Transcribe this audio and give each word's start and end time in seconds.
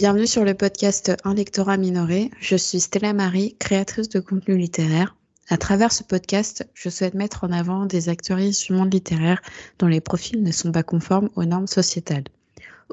Bienvenue 0.00 0.26
sur 0.26 0.46
le 0.46 0.54
podcast 0.54 1.12
Un 1.24 1.34
lectorat 1.34 1.76
minoré. 1.76 2.30
Je 2.40 2.56
suis 2.56 2.80
Stella 2.80 3.12
Marie, 3.12 3.54
créatrice 3.58 4.08
de 4.08 4.18
contenu 4.18 4.56
littéraire. 4.56 5.14
À 5.50 5.58
travers 5.58 5.92
ce 5.92 6.02
podcast, 6.02 6.66
je 6.72 6.88
souhaite 6.88 7.12
mettre 7.12 7.44
en 7.44 7.52
avant 7.52 7.84
des 7.84 8.08
actrices 8.08 8.64
du 8.64 8.72
monde 8.72 8.94
littéraire 8.94 9.42
dont 9.78 9.88
les 9.88 10.00
profils 10.00 10.42
ne 10.42 10.52
sont 10.52 10.72
pas 10.72 10.82
conformes 10.82 11.28
aux 11.36 11.44
normes 11.44 11.66
sociétales. 11.66 12.24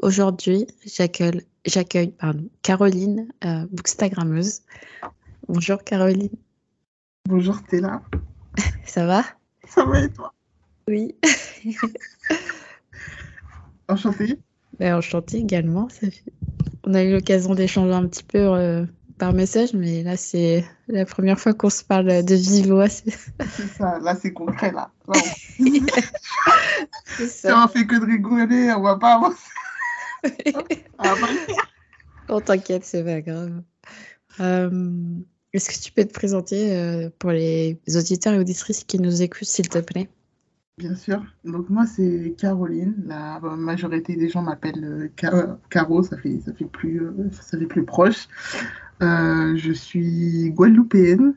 Aujourd'hui, 0.01 0.67
j'accueille 0.85 2.13
Caroline, 2.61 3.29
euh, 3.45 3.65
bookstagrammeuse. 3.71 4.63
Bonjour 5.47 5.81
Caroline. 5.85 6.35
Bonjour 7.23 7.55
Stella. 7.55 8.01
Ça 8.85 9.05
va? 9.05 9.23
Ça 9.65 9.85
va 9.85 10.01
et 10.01 10.09
toi? 10.09 10.33
Oui. 10.89 11.15
Enchantée. 13.87 14.37
Ben, 14.79 14.95
enchantée 14.95 15.37
également. 15.37 15.87
Ça 15.89 16.11
fait... 16.11 16.23
On 16.83 16.93
a 16.93 17.03
eu 17.03 17.11
l'occasion 17.11 17.55
d'échanger 17.55 17.93
un 17.93 18.07
petit 18.07 18.23
peu 18.23 18.37
euh, 18.37 18.85
par 19.17 19.33
message, 19.33 19.73
mais 19.73 20.03
là, 20.03 20.15
c'est 20.15 20.63
la 20.87 21.05
première 21.05 21.39
fois 21.39 21.53
qu'on 21.53 21.69
se 21.69 21.83
parle 21.83 22.23
de 22.23 22.35
vive 22.35 22.71
voix. 22.71 22.89
C'est 22.89 23.11
ça, 23.77 23.99
là, 23.99 24.15
c'est 24.15 24.33
concret, 24.33 24.71
là. 24.71 24.91
là 25.07 25.19
on... 25.59 25.63
On 27.63 27.67
fait 27.67 27.87
que 27.87 27.99
de 27.99 28.05
rigoler, 28.05 28.71
on 28.71 28.81
va 28.81 28.97
pas 28.97 29.15
avancer. 29.15 29.37
on 32.29 32.41
t'inquiète, 32.41 32.85
c'est 32.85 33.03
pas 33.03 33.21
grave. 33.21 33.61
Euh, 34.39 34.91
Est-ce 35.53 35.69
que 35.69 35.83
tu 35.83 35.91
peux 35.91 36.05
te 36.05 36.13
présenter 36.13 36.75
euh, 36.75 37.09
pour 37.17 37.31
les 37.31 37.79
auditeurs 37.95 38.33
et 38.33 38.39
auditrices 38.39 38.83
qui 38.83 38.99
nous 38.99 39.21
écoutent, 39.21 39.47
s'il 39.47 39.69
te 39.69 39.79
plaît? 39.79 40.09
Bien 40.77 40.93
sûr. 40.93 41.23
Donc 41.43 41.69
moi 41.69 41.87
c'est 41.87 42.35
Caroline. 42.37 42.93
La 43.07 43.39
majorité 43.39 44.15
des 44.15 44.29
gens 44.29 44.43
m'appellent 44.43 45.09
euh, 45.23 45.57
Caro. 45.69 46.03
Ça 46.03 46.17
fait 46.17 46.39
ça 46.45 46.53
fait 46.53 46.65
plus 46.65 47.01
euh, 47.01 47.31
ça 47.31 47.57
fait 47.57 47.65
plus 47.65 47.83
proche. 47.83 48.27
Euh, 49.01 49.55
je 49.55 49.71
suis 49.71 50.51
guadeloupéenne. 50.51 51.33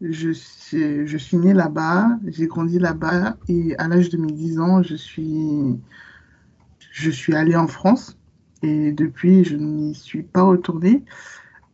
Je 0.00 0.32
suis, 0.32 1.06
je 1.06 1.16
suis 1.16 1.36
née 1.36 1.54
là-bas. 1.54 2.18
J'ai 2.26 2.48
grandi 2.48 2.80
là-bas 2.80 3.36
et 3.48 3.76
à 3.78 3.86
l'âge 3.86 4.08
de 4.08 4.16
mes 4.18 4.32
10 4.32 4.58
ans, 4.58 4.82
je 4.82 4.96
suis 4.96 5.78
je 6.90 7.10
suis 7.10 7.34
allée 7.36 7.54
en 7.54 7.68
France 7.68 8.18
et 8.62 8.90
depuis 8.90 9.44
je 9.44 9.56
n'y 9.56 9.94
suis 9.94 10.24
pas 10.24 10.42
retournée. 10.42 11.04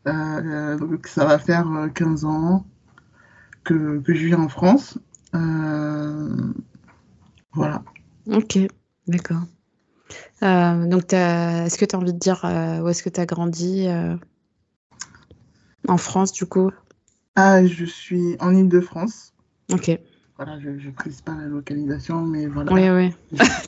donc 0.05 1.07
ça 1.07 1.25
va 1.25 1.39
faire 1.39 1.89
15 1.95 2.27
ans 2.27 2.67
que, 3.65 4.01
que 4.01 4.13
je 4.13 4.27
vis 4.27 4.35
en 4.35 4.49
France. 4.51 4.99
Euh, 5.35 6.53
voilà. 7.53 7.83
Ok, 8.27 8.59
d'accord. 9.07 9.43
Euh, 10.43 10.87
donc, 10.87 11.13
est-ce 11.13 11.77
que 11.77 11.85
tu 11.85 11.95
as 11.95 11.99
envie 11.99 12.13
de 12.13 12.19
dire 12.19 12.45
euh, 12.45 12.81
où 12.81 12.89
est-ce 12.89 13.03
que 13.03 13.09
tu 13.09 13.21
as 13.21 13.27
grandi 13.27 13.87
euh, 13.89 14.17
en 15.89 15.97
France, 15.97 16.33
du 16.33 16.47
coup? 16.47 16.71
Ah, 17.37 17.65
je 17.65 17.85
suis 17.85 18.37
en 18.41 18.55
Ile-de-France. 18.55 19.33
Ok. 19.73 19.91
Voilà, 20.37 20.59
je 20.61 20.71
ne 20.71 20.91
précise 20.93 21.21
pas 21.21 21.35
la 21.35 21.47
localisation, 21.47 22.23
mais 22.23 22.47
voilà. 22.47 22.73
Oui, 22.73 22.89
oui. 22.89 23.15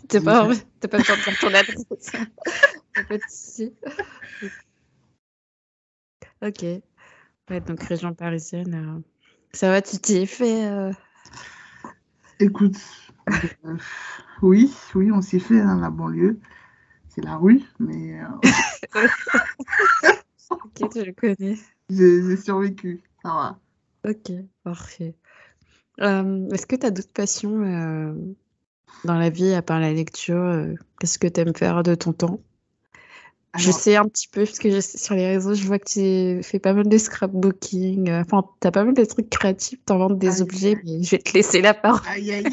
Tu 0.08 0.16
n'as 0.16 0.22
pas, 0.24 0.88
pas 0.88 0.98
besoin 0.98 1.16
de 1.16 1.20
faire 1.20 1.38
ton 1.38 1.48
adresse. 1.48 1.84
pas 3.08 3.18
de 3.18 3.72
Ok. 6.48 6.82
Ouais, 7.50 7.60
donc 7.60 7.82
région 7.82 8.14
parisienne. 8.14 9.02
Ça 9.52 9.68
va, 9.68 9.82
tu 9.82 9.98
t'y 9.98 10.16
es 10.16 10.26
fait 10.26 10.94
Écoute, 12.40 12.76
euh, 12.76 13.01
oui, 14.42 14.72
oui, 14.94 15.12
on 15.12 15.22
s'y 15.22 15.40
fait, 15.40 15.60
hein, 15.60 15.78
la 15.80 15.90
banlieue. 15.90 16.38
C'est 17.08 17.24
la 17.24 17.36
rue, 17.36 17.62
mais. 17.78 18.20
Euh, 18.20 18.26
ok, 20.50 20.90
je 20.94 21.00
le 21.02 21.12
connais. 21.12 21.58
J'ai 21.90 22.36
survécu, 22.36 23.02
ça 23.22 23.28
va. 23.28 24.10
Ok, 24.10 24.32
parfait. 24.64 25.14
Euh, 26.00 26.48
est-ce 26.50 26.66
que 26.66 26.76
tu 26.76 26.86
as 26.86 26.90
d'autres 26.90 27.12
passions 27.12 27.60
dans 29.04 29.18
la 29.18 29.30
vie 29.30 29.52
à 29.52 29.62
part 29.62 29.78
la 29.78 29.92
lecture 29.92 30.74
Qu'est-ce 30.98 31.18
que 31.18 31.28
tu 31.28 31.40
aimes 31.40 31.54
faire 31.54 31.82
de 31.82 31.94
ton 31.94 32.12
temps? 32.12 32.40
Je 33.58 33.70
sais 33.70 33.96
un 33.96 34.04
petit 34.04 34.28
peu, 34.28 34.44
parce 34.44 34.58
que 34.58 34.70
je 34.70 34.80
sur 34.80 35.14
les 35.14 35.26
réseaux, 35.26 35.54
je 35.54 35.66
vois 35.66 35.78
que 35.78 35.84
tu 36.38 36.42
fais 36.42 36.58
pas 36.58 36.72
mal 36.72 36.88
de 36.88 36.98
scrapbooking. 36.98 38.10
Enfin, 38.12 38.44
tu 38.60 38.66
as 38.66 38.70
pas 38.70 38.84
mal 38.84 38.94
de 38.94 39.04
trucs 39.04 39.28
créatifs, 39.28 39.78
tu 39.86 39.92
inventes 39.92 40.18
des 40.18 40.40
objets, 40.40 40.80
mais 40.84 41.02
je 41.02 41.10
vais 41.10 41.18
te 41.18 41.34
laisser 41.34 41.60
la 41.60 41.74
parole. 41.74 42.00
Aïe, 42.08 42.32
aïe, 42.32 42.46
aïe 42.46 42.52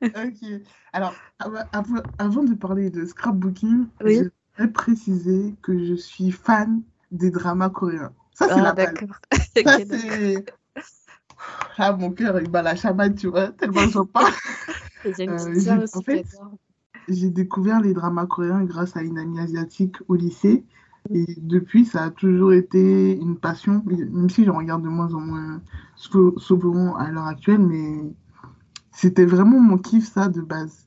ok. 0.02 0.62
Alors, 0.92 1.14
avant, 2.18 2.44
de 2.44 2.54
parler 2.54 2.90
de 2.90 3.04
scrapbooking, 3.04 3.86
je 4.00 4.06
voudrais 4.06 4.72
préciser 4.72 5.54
que 5.62 5.84
je 5.84 5.94
suis 5.94 6.30
fan 6.30 6.82
des 7.10 7.30
dramas 7.30 7.70
coréens. 7.70 8.12
Ça, 8.32 8.46
c'est 8.48 8.54
ah, 8.54 8.62
la 8.62 8.72
d'accord. 8.72 9.16
Ça, 9.32 9.78
c'est... 9.88 10.44
Ah, 11.78 11.92
mon 11.92 12.12
cœur, 12.12 12.38
il 12.40 12.48
bat 12.48 12.62
la 12.62 12.76
chamade, 12.76 13.16
tu 13.16 13.28
vois, 13.28 13.48
tellement 13.48 13.88
j'en 13.88 14.06
parle. 14.06 14.32
Euh, 15.06 15.86
en 15.94 16.02
fait, 16.02 16.26
j'ai 17.08 17.30
découvert 17.30 17.80
les 17.80 17.94
dramas 17.94 18.26
coréens 18.26 18.64
grâce 18.64 18.96
à 18.96 19.02
une 19.02 19.18
amie 19.18 19.40
asiatique 19.40 19.96
au 20.08 20.14
lycée. 20.14 20.64
Et 21.14 21.26
depuis, 21.38 21.84
ça 21.84 22.04
a 22.04 22.10
toujours 22.10 22.52
été 22.52 23.16
une 23.16 23.36
passion, 23.36 23.82
même 23.86 24.28
si 24.28 24.44
j'en 24.44 24.56
regarde 24.56 24.82
de 24.82 24.88
moins 24.88 25.14
en 25.14 25.20
moins 25.20 25.62
souvent 25.94 26.96
à 26.96 27.10
l'heure 27.10 27.26
actuelle, 27.26 27.60
mais 27.60 28.12
c'était 28.90 29.26
vraiment 29.26 29.60
mon 29.60 29.78
kiff, 29.78 30.10
ça, 30.12 30.28
de 30.28 30.40
base. 30.40 30.86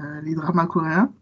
Euh, 0.00 0.20
les 0.22 0.34
dramas 0.34 0.66
coréens. 0.66 1.12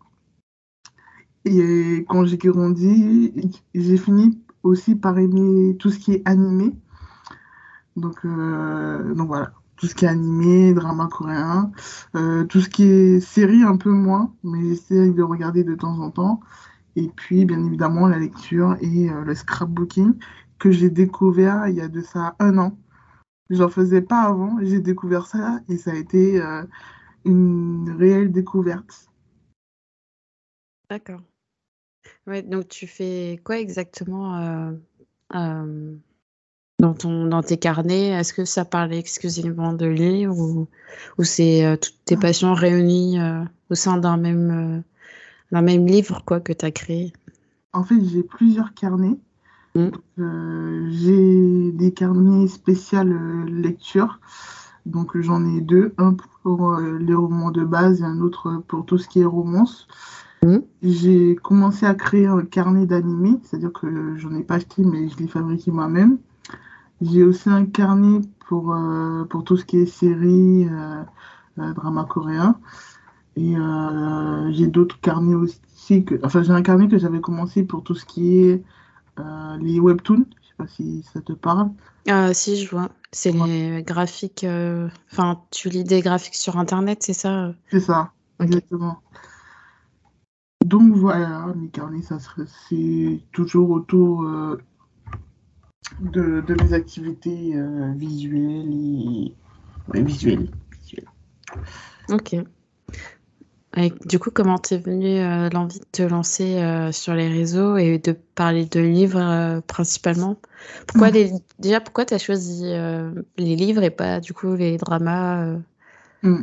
Et 1.44 2.04
quand 2.08 2.24
j'ai 2.26 2.36
grandi, 2.38 3.32
j'ai 3.74 3.96
fini 3.96 4.40
aussi 4.62 4.94
par 4.94 5.18
aimer 5.18 5.76
tout 5.78 5.90
ce 5.90 5.98
qui 5.98 6.12
est 6.12 6.22
animé. 6.28 6.74
Donc, 7.96 8.24
euh, 8.24 9.14
donc 9.14 9.26
voilà, 9.26 9.52
tout 9.78 9.86
ce 9.86 9.94
qui 9.94 10.04
est 10.04 10.08
animé, 10.08 10.74
drama 10.74 11.08
coréen, 11.10 11.72
euh, 12.14 12.44
tout 12.44 12.60
ce 12.60 12.68
qui 12.68 12.84
est 12.84 13.20
série 13.20 13.62
un 13.62 13.76
peu 13.76 13.90
moins, 13.90 14.34
mais 14.44 14.60
j'essaie 14.68 15.10
de 15.10 15.22
regarder 15.22 15.64
de 15.64 15.74
temps 15.74 15.98
en 16.00 16.10
temps. 16.10 16.40
Et 16.96 17.08
puis, 17.08 17.44
bien 17.44 17.64
évidemment, 17.64 18.08
la 18.08 18.18
lecture 18.18 18.76
et 18.80 19.08
le 19.08 19.34
scrapbooking 19.34 20.14
que 20.58 20.70
j'ai 20.70 20.90
découvert 20.90 21.68
il 21.68 21.76
y 21.76 21.80
a 21.80 21.88
de 21.88 22.00
ça 22.00 22.34
un 22.38 22.58
an. 22.58 22.76
J'en 23.50 23.70
faisais 23.70 24.02
pas 24.02 24.22
avant, 24.22 24.58
j'ai 24.60 24.80
découvert 24.80 25.26
ça 25.26 25.60
et 25.68 25.78
ça 25.78 25.92
a 25.92 25.94
été 25.94 26.40
euh, 26.40 26.64
une 27.24 27.96
réelle 27.98 28.30
découverte. 28.30 29.08
D'accord. 30.90 31.22
Ouais, 32.26 32.42
donc 32.42 32.68
tu 32.68 32.86
fais 32.86 33.40
quoi 33.44 33.58
exactement 33.58 34.36
euh, 34.36 34.72
euh, 35.34 35.96
dans, 36.78 36.94
ton, 36.94 37.26
dans 37.26 37.42
tes 37.42 37.56
carnets 37.56 38.08
Est-ce 38.08 38.32
que 38.32 38.44
ça 38.44 38.64
parle 38.64 38.92
exclusivement 38.92 39.72
de 39.72 39.86
livres 39.86 40.38
ou, 40.38 40.68
ou 41.18 41.24
c'est 41.24 41.78
toutes 41.80 41.98
tes 42.04 42.16
ah. 42.16 42.20
passions 42.20 42.54
réunies 42.54 43.18
au 43.70 43.74
sein 43.74 43.98
d'un 43.98 44.16
même, 44.16 44.82
d'un 45.52 45.62
même 45.62 45.86
livre 45.86 46.22
quoi, 46.24 46.40
que 46.40 46.52
tu 46.52 46.64
as 46.64 46.70
créé? 46.70 47.12
En 47.72 47.84
fait, 47.84 48.02
j'ai 48.04 48.22
plusieurs 48.22 48.74
carnets. 48.74 49.18
Mm. 49.74 49.88
Euh, 50.18 50.88
j'ai 50.90 51.72
des 51.72 51.92
carnets 51.92 52.48
spéciaux 52.48 53.00
euh, 53.00 53.44
lecture. 53.46 54.20
Donc 54.86 55.20
j'en 55.20 55.44
ai 55.44 55.60
deux, 55.60 55.92
un 55.98 56.16
pour 56.42 56.70
euh, 56.72 56.98
les 56.98 57.14
romans 57.14 57.50
de 57.50 57.64
base 57.64 58.00
et 58.00 58.04
un 58.04 58.20
autre 58.20 58.62
pour 58.68 58.86
tout 58.86 58.98
ce 58.98 59.08
qui 59.08 59.20
est 59.20 59.24
romance. 59.24 59.86
Mm. 60.42 60.58
J'ai 60.82 61.36
commencé 61.36 61.84
à 61.84 61.94
créer 61.94 62.26
un 62.26 62.42
carnet 62.42 62.86
d'animé, 62.86 63.38
c'est-à-dire 63.42 63.72
que 63.72 64.16
j'en 64.16 64.34
ai 64.34 64.42
pas 64.42 64.54
acheté 64.54 64.82
mais 64.82 65.08
je 65.08 65.18
l'ai 65.18 65.28
fabriqué 65.28 65.70
moi-même. 65.70 66.18
J'ai 67.00 67.22
aussi 67.22 67.48
un 67.48 67.64
carnet 67.64 68.20
pour, 68.48 68.76
pour 69.30 69.44
tout 69.44 69.56
ce 69.56 69.64
qui 69.64 69.78
est 69.78 69.86
série, 69.86 70.66
drama 71.56 72.04
coréen. 72.04 72.58
Et 73.36 73.54
j'ai 74.50 74.66
d'autres 74.66 75.00
carnets 75.00 75.34
aussi. 75.34 76.04
Que, 76.04 76.20
enfin, 76.24 76.42
j'ai 76.42 76.52
un 76.52 76.62
carnet 76.62 76.88
que 76.88 76.98
j'avais 76.98 77.20
commencé 77.20 77.62
pour 77.62 77.82
tout 77.82 77.94
ce 77.94 78.04
qui 78.04 78.38
est 78.38 78.62
euh, 79.18 79.56
les 79.58 79.80
webtoons. 79.80 80.26
Je 80.42 80.48
sais 80.48 80.54
pas 80.56 80.66
si 80.66 81.04
ça 81.12 81.20
te 81.20 81.32
parle. 81.32 81.70
Ah, 82.08 82.32
si, 82.34 82.56
je 82.56 82.70
vois. 82.70 82.90
C'est 83.12 83.32
les 83.32 83.82
graphiques. 83.82 84.44
Euh, 84.44 84.88
enfin, 85.12 85.40
tu 85.50 85.68
lis 85.68 85.84
des 85.84 86.00
graphiques 86.00 86.34
sur 86.34 86.58
Internet, 86.58 87.02
c'est 87.02 87.14
ça 87.14 87.52
C'est 87.70 87.80
ça, 87.80 88.12
exactement. 88.40 89.00
Donc 90.64 90.94
voilà, 90.94 91.46
mes 91.56 91.68
carnets, 91.68 92.02
ça 92.02 92.18
c'est 92.68 93.22
toujours 93.32 93.70
autour 93.70 94.24
euh, 94.24 94.60
de, 96.00 96.40
de, 96.40 96.62
mes 96.62 96.72
activités 96.72 97.54
visuelles 97.96 99.32
et 99.94 100.02
visuelles. 100.02 100.48
Ok 102.10 102.36
du 104.06 104.18
coup, 104.18 104.30
comment 104.30 104.58
t'es 104.58 104.78
venue 104.78 105.20
euh, 105.20 105.48
l'envie 105.50 105.78
de 105.78 105.86
te 105.90 106.02
lancer 106.02 106.60
euh, 106.60 106.90
sur 106.92 107.14
les 107.14 107.28
réseaux 107.28 107.76
et 107.76 107.98
de 107.98 108.12
parler 108.34 108.64
de 108.64 108.80
livres 108.80 109.20
euh, 109.20 109.60
principalement? 109.60 110.36
Pourquoi 110.86 111.10
les... 111.10 111.32
déjà 111.58 111.80
pourquoi 111.80 112.04
t'as 112.04 112.18
choisi 112.18 112.64
les 112.64 113.56
livres 113.56 113.82
et 113.82 113.90
pas 113.90 114.20
du 114.20 114.32
coup 114.32 114.54
les 114.54 114.76
dramas 114.76 115.56
hmm. 116.22 116.42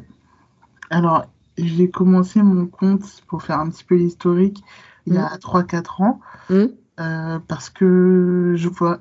Alors 0.90 1.26
j'ai 1.58 1.90
commencé 1.90 2.42
mon 2.42 2.66
compte 2.68 3.22
pour 3.28 3.44
faire 3.44 3.60
un 3.60 3.70
petit 3.70 3.84
peu 3.84 3.96
l'historique 3.96 4.64
il 5.06 5.14
y 5.14 5.18
a 5.18 5.38
3-4 5.38 6.04
ans, 6.04 6.20
mmh. 6.50 7.40
parce 7.48 7.70
que 7.70 8.54
je 8.56 8.70
vois. 8.70 9.00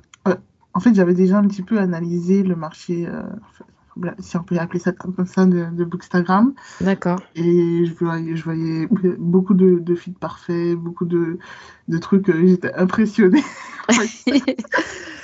En 0.75 0.81
fait, 0.81 0.95
j'avais 0.95 1.15
déjà 1.15 1.39
un 1.39 1.47
petit 1.47 1.63
peu 1.63 1.79
analysé 1.79 2.43
le 2.43 2.57
marché 2.57 3.09
si 4.19 4.37
on 4.37 4.43
peut 4.43 4.59
appeler 4.59 4.81
ça 4.81 4.93
comme 4.93 5.27
ça, 5.27 5.47
de, 5.47 5.67
de 5.73 5.85
Bookstagram. 5.85 6.55
D'accord. 6.81 7.21
Et 7.35 7.85
je 7.87 7.95
voyais, 7.95 8.37
je 8.37 8.45
voyais 8.45 8.89
beaucoup 9.19 9.55
de, 9.55 9.79
de 9.79 9.95
feeds 9.95 10.19
parfaits, 10.19 10.75
beaucoup 10.77 11.05
de, 11.05 11.39
de 11.89 11.99
trucs, 11.99 12.29
euh, 12.29 12.47
j'étais 12.47 12.75
impressionnée. 12.75 13.45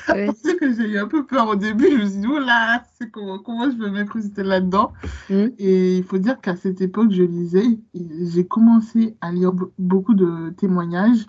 C'est 0.07 0.57
que 0.57 0.75
j'ai 0.75 0.89
eu 0.89 0.99
un 0.99 1.07
peu 1.07 1.25
peur 1.25 1.49
au 1.49 1.57
début, 1.57 1.89
je 1.89 1.97
me 1.97 2.07
suis 2.07 2.19
dit, 2.19 2.27
oh 2.29 2.41
là, 2.41 2.83
comment, 3.13 3.39
comment 3.39 3.71
je 3.71 3.77
vais 3.77 3.91
m'incruster 3.91 4.43
là-dedans? 4.43 4.93
Mm. 5.29 5.47
Et 5.59 5.99
il 5.99 6.05
faut 6.05 6.19
dire 6.19 6.41
qu'à 6.41 6.57
cette 6.57 6.81
époque, 6.81 7.13
je 7.13 7.23
lisais, 7.23 7.79
j'ai 7.95 8.45
commencé 8.45 9.17
à 9.21 9.31
lire 9.31 9.53
beaucoup 9.79 10.15
de 10.15 10.51
témoignages 10.51 11.27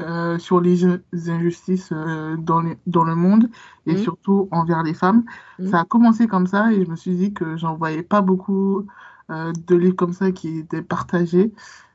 euh, 0.00 0.38
sur 0.38 0.60
les 0.60 0.84
injustices 1.28 1.90
euh, 1.92 2.36
dans, 2.36 2.62
dans 2.86 3.04
le 3.04 3.14
monde 3.14 3.48
et 3.86 3.94
mmh. 3.94 3.98
surtout 3.98 4.48
envers 4.50 4.82
les 4.82 4.94
femmes. 4.94 5.24
Mmh. 5.58 5.68
Ça 5.68 5.80
a 5.80 5.84
commencé 5.84 6.26
comme 6.26 6.46
ça 6.46 6.72
et 6.72 6.84
je 6.84 6.90
me 6.90 6.96
suis 6.96 7.14
dit 7.14 7.32
que 7.32 7.56
j'en 7.56 7.76
voyais 7.76 8.02
pas 8.02 8.20
beaucoup 8.20 8.86
euh, 9.30 9.52
de 9.66 9.76
livres 9.76 9.96
comme 9.96 10.12
ça 10.12 10.32
qui 10.32 10.58
étaient 10.58 10.82
partagés. 10.82 11.52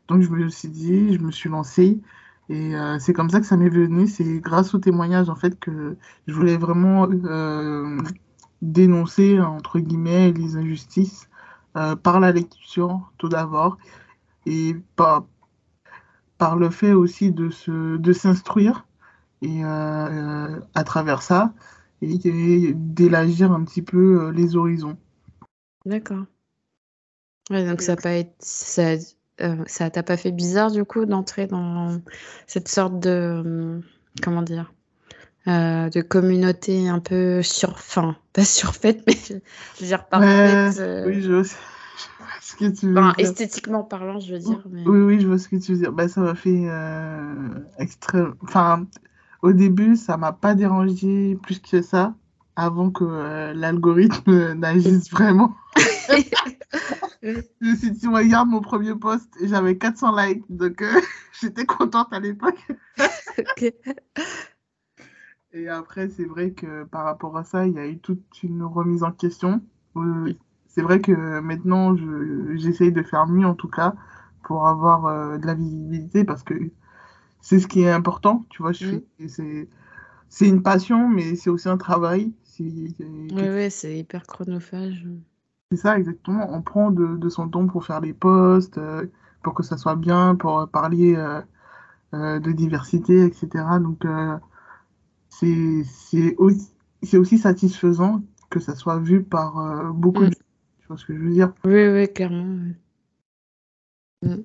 Donc 0.07 0.22
je 0.22 0.30
me 0.30 0.50
suis 0.50 0.69
dit, 0.69 1.13
je 1.13 1.19
me 1.19 1.31
suis 1.31 1.50
lancée 1.50 2.00
et 2.48 2.74
c'est 3.00 3.13
comme 3.13 3.31
ça 3.31 3.40
que 3.40 3.46
ça 3.48 3.57
m'est 3.57 3.69
venu. 3.69 4.06
C'est 4.06 4.40
grâce 4.40 4.75
aux 4.75 4.78
témoignages 4.78 5.30
en 5.30 5.36
fait 5.36 5.60
que 5.60 5.98
je 6.28 6.34
voulais 6.34 6.57
vraiment 6.57 7.07
dénoncer 8.62 9.42
entre 9.42 9.80
guillemets 9.80 10.31
les 10.31 10.56
injustices 10.56 11.28
par 11.74 12.19
la 12.19 12.31
lecture 12.31 13.02
tout 13.18 13.30
d'abord 13.30 13.80
et 14.46 14.75
pas 14.96 15.25
par 16.37 16.55
le 16.55 16.69
fait 16.69 16.93
aussi 16.93 17.31
de 17.31 17.49
se 17.49 17.97
de 17.97 18.13
s'instruire 18.13 18.85
et 19.41 19.63
euh, 19.63 20.59
à 20.73 20.83
travers 20.83 21.21
ça 21.21 21.53
et, 22.01 22.73
d'élargir 22.73 23.51
un 23.51 23.63
petit 23.63 23.81
peu 23.81 24.21
euh, 24.21 24.31
les 24.31 24.55
horizons. 24.55 24.97
D'accord. 25.85 26.25
donc 27.49 27.81
ça 27.81 27.95
pas 27.95 28.23
ça 28.39 28.95
euh, 29.41 29.63
ça 29.67 29.89
t'a 29.89 30.03
pas 30.03 30.17
fait 30.17 30.31
bizarre 30.31 30.71
du 30.71 30.85
coup 30.85 31.05
d'entrer 31.05 31.47
dans 31.47 32.01
cette 32.47 32.69
sorte 32.69 32.99
de 32.99 33.81
comment 34.21 34.41
dire 34.41 34.73
de 35.45 36.01
communauté 36.01 36.89
un 36.89 36.99
peu 36.99 37.43
sur 37.43 37.69
enfin 37.71 38.15
pas 38.33 38.45
surfaite 38.45 39.03
mais 39.07 39.13
je 39.27 39.33
veux 39.81 39.87
dire 39.87 40.05
parfaite. 40.05 41.05
oui, 41.05 41.21
je 41.21 41.43
esthétiquement 43.18 43.83
parlant, 43.83 44.19
je 44.19 44.33
veux 44.33 44.39
dire. 44.39 44.62
Oui, 44.65 44.83
oui, 44.86 45.19
je 45.19 45.27
vois 45.27 45.38
ce 45.38 45.50
que 45.50 45.56
tu 45.57 45.74
veux 45.74 45.80
dire. 45.80 45.92
Bah, 45.92 46.07
ça 46.07 46.21
m'a 46.21 46.36
fait 46.36 46.65
euh, 46.68 47.33
extrême. 47.77 48.36
Enfin, 48.42 48.86
au 49.42 49.53
début, 49.53 49.95
ça 49.95 50.18
m'a 50.18 50.33
pas 50.33 50.56
dérangé 50.56 51.38
plus 51.44 51.59
que 51.59 51.81
ça, 51.81 52.15
avant 52.56 52.92
que 52.92 53.03
euh, 53.03 53.53
l'algorithme 53.53 54.53
n'agisse 54.59 55.12
vraiment. 55.12 55.56
si 57.24 57.97
tu 58.00 58.07
regardes 58.09 58.50
mon 58.50 58.62
premier 58.62 58.95
post, 58.95 59.30
j'avais 59.42 59.77
400 59.77 60.15
likes, 60.15 60.44
donc 60.50 60.81
euh, 60.81 61.01
j'étais 61.42 61.65
contente 61.65 62.12
à 62.12 62.19
l'époque. 62.19 62.59
Et 65.51 65.69
après, 65.69 66.09
c'est 66.09 66.25
vrai 66.25 66.51
que 66.51 66.83
par 66.83 67.06
rapport 67.06 67.38
à 67.38 67.45
ça, 67.45 67.65
il 67.65 67.74
y 67.74 67.80
a 67.80 67.88
eu 67.88 67.97
toute 67.97 68.44
une 68.44 68.63
remise 68.63 69.03
en 69.03 69.12
question 69.12 69.62
c'est 70.75 70.81
vrai 70.81 71.00
que 71.00 71.39
maintenant, 71.39 71.95
j'essaye 72.56 72.92
de 72.92 73.01
faire 73.01 73.27
mieux 73.27 73.48
en 73.48 73.54
tout 73.56 73.69
cas 73.69 73.95
pour 74.44 74.68
avoir 74.68 75.06
euh, 75.06 75.38
de 75.38 75.48
la 75.48 75.54
visibilité 75.54 76.25
parce 76.25 76.44
que 76.44 76.54
c'est 77.39 77.62
ce 77.62 77.68
qui 77.68 77.83
est 77.83 77.92
important, 77.92 78.44
tu 78.50 78.62
vois. 78.62 78.74
C'est 78.74 80.48
une 80.50 80.62
passion, 80.63 81.07
mais 81.07 81.36
c'est 81.36 81.50
aussi 81.50 81.69
un 81.69 81.77
travail. 81.77 82.33
Oui, 82.60 82.94
ouais, 83.31 83.69
c'est 83.69 83.98
hyper 83.98 84.27
chronophage. 84.27 85.07
C'est 85.72 85.77
ça, 85.77 85.98
exactement. 85.98 86.54
On 86.54 86.62
prend 86.62 86.92
de, 86.92 87.30
son 87.30 87.48
temps 87.48 87.68
pour 87.68 87.86
faire 87.86 88.01
les 88.01 88.13
posts, 88.13 88.78
euh, 88.78 89.06
pour 89.44 89.54
que 89.54 89.63
ça 89.63 89.78
soit 89.78 89.95
bien, 89.95 90.36
pour 90.36 90.68
parler 90.68 91.16
euh, 91.16 92.39
de 92.42 92.51
diversité, 92.51 93.24
etc. 93.24 93.48
Donc, 93.80 94.06
c'est 95.30 96.36
aussi, 96.38 97.18
aussi 97.18 97.38
satisfaisant 97.38 98.24
que 98.50 98.60
ça 98.60 98.75
soit 98.75 99.00
vu 99.00 99.24
par 99.24 99.94
beaucoup 99.94 100.24
mm. 100.24 100.30
de 100.31 100.44
tu 100.85 100.89
vois 100.89 100.97
ce 100.97 101.05
que 101.05 101.15
je 101.15 101.19
veux 101.19 101.31
dire? 101.31 101.51
Oui, 101.63 101.87
oui, 101.87 102.07
clairement. 102.13 102.59
Mm. 104.21 104.35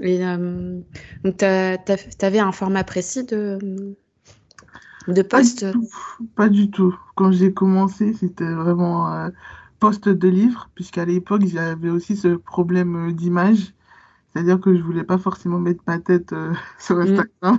Et 0.00 0.26
euh, 0.26 0.80
donc, 1.24 1.36
tu 1.36 1.44
avais 2.24 2.38
un 2.38 2.52
format 2.52 2.84
précis 2.84 3.24
de, 3.24 3.58
de 5.08 5.22
poste? 5.22 5.66
pas 6.36 6.48
du, 6.48 6.70
tout. 6.70 6.96
Quand 7.16 7.32
j'ai 7.32 7.52
commencé, 7.52 8.14
c'était 8.14 8.50
vraiment 8.50 9.12
euh, 9.12 9.28
poste 9.78 10.08
de 10.08 10.28
livre, 10.28 10.70
puisqu'à 10.74 11.04
l'époque, 11.04 11.44
j'avais 11.44 11.90
aussi 11.90 12.16
ce 12.16 12.28
problème 12.28 13.10
euh, 13.10 13.12
d'image. 13.12 13.74
C'est-à-dire 14.32 14.58
que 14.58 14.74
je 14.74 14.80
voulais 14.80 15.04
pas 15.04 15.18
forcément 15.18 15.58
mettre 15.58 15.82
ma 15.86 15.98
tête 15.98 16.34
sur 16.78 16.96
mm. 16.96 17.00
Instagram. 17.00 17.58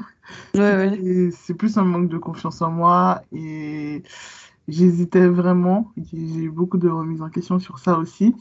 Ouais, 0.55 0.59
ouais. 0.59 1.29
C'est 1.31 1.53
plus 1.53 1.77
un 1.77 1.83
manque 1.83 2.09
de 2.09 2.17
confiance 2.17 2.63
en 2.63 2.71
moi. 2.71 3.21
Et 3.31 4.01
J'hésitais 4.67 5.27
vraiment. 5.27 5.93
J'ai 6.11 6.43
eu 6.43 6.49
beaucoup 6.49 6.77
de 6.77 6.89
remises 6.89 7.21
en 7.21 7.29
question 7.29 7.57
sur 7.59 7.79
ça 7.79 7.97
aussi. 7.97 8.35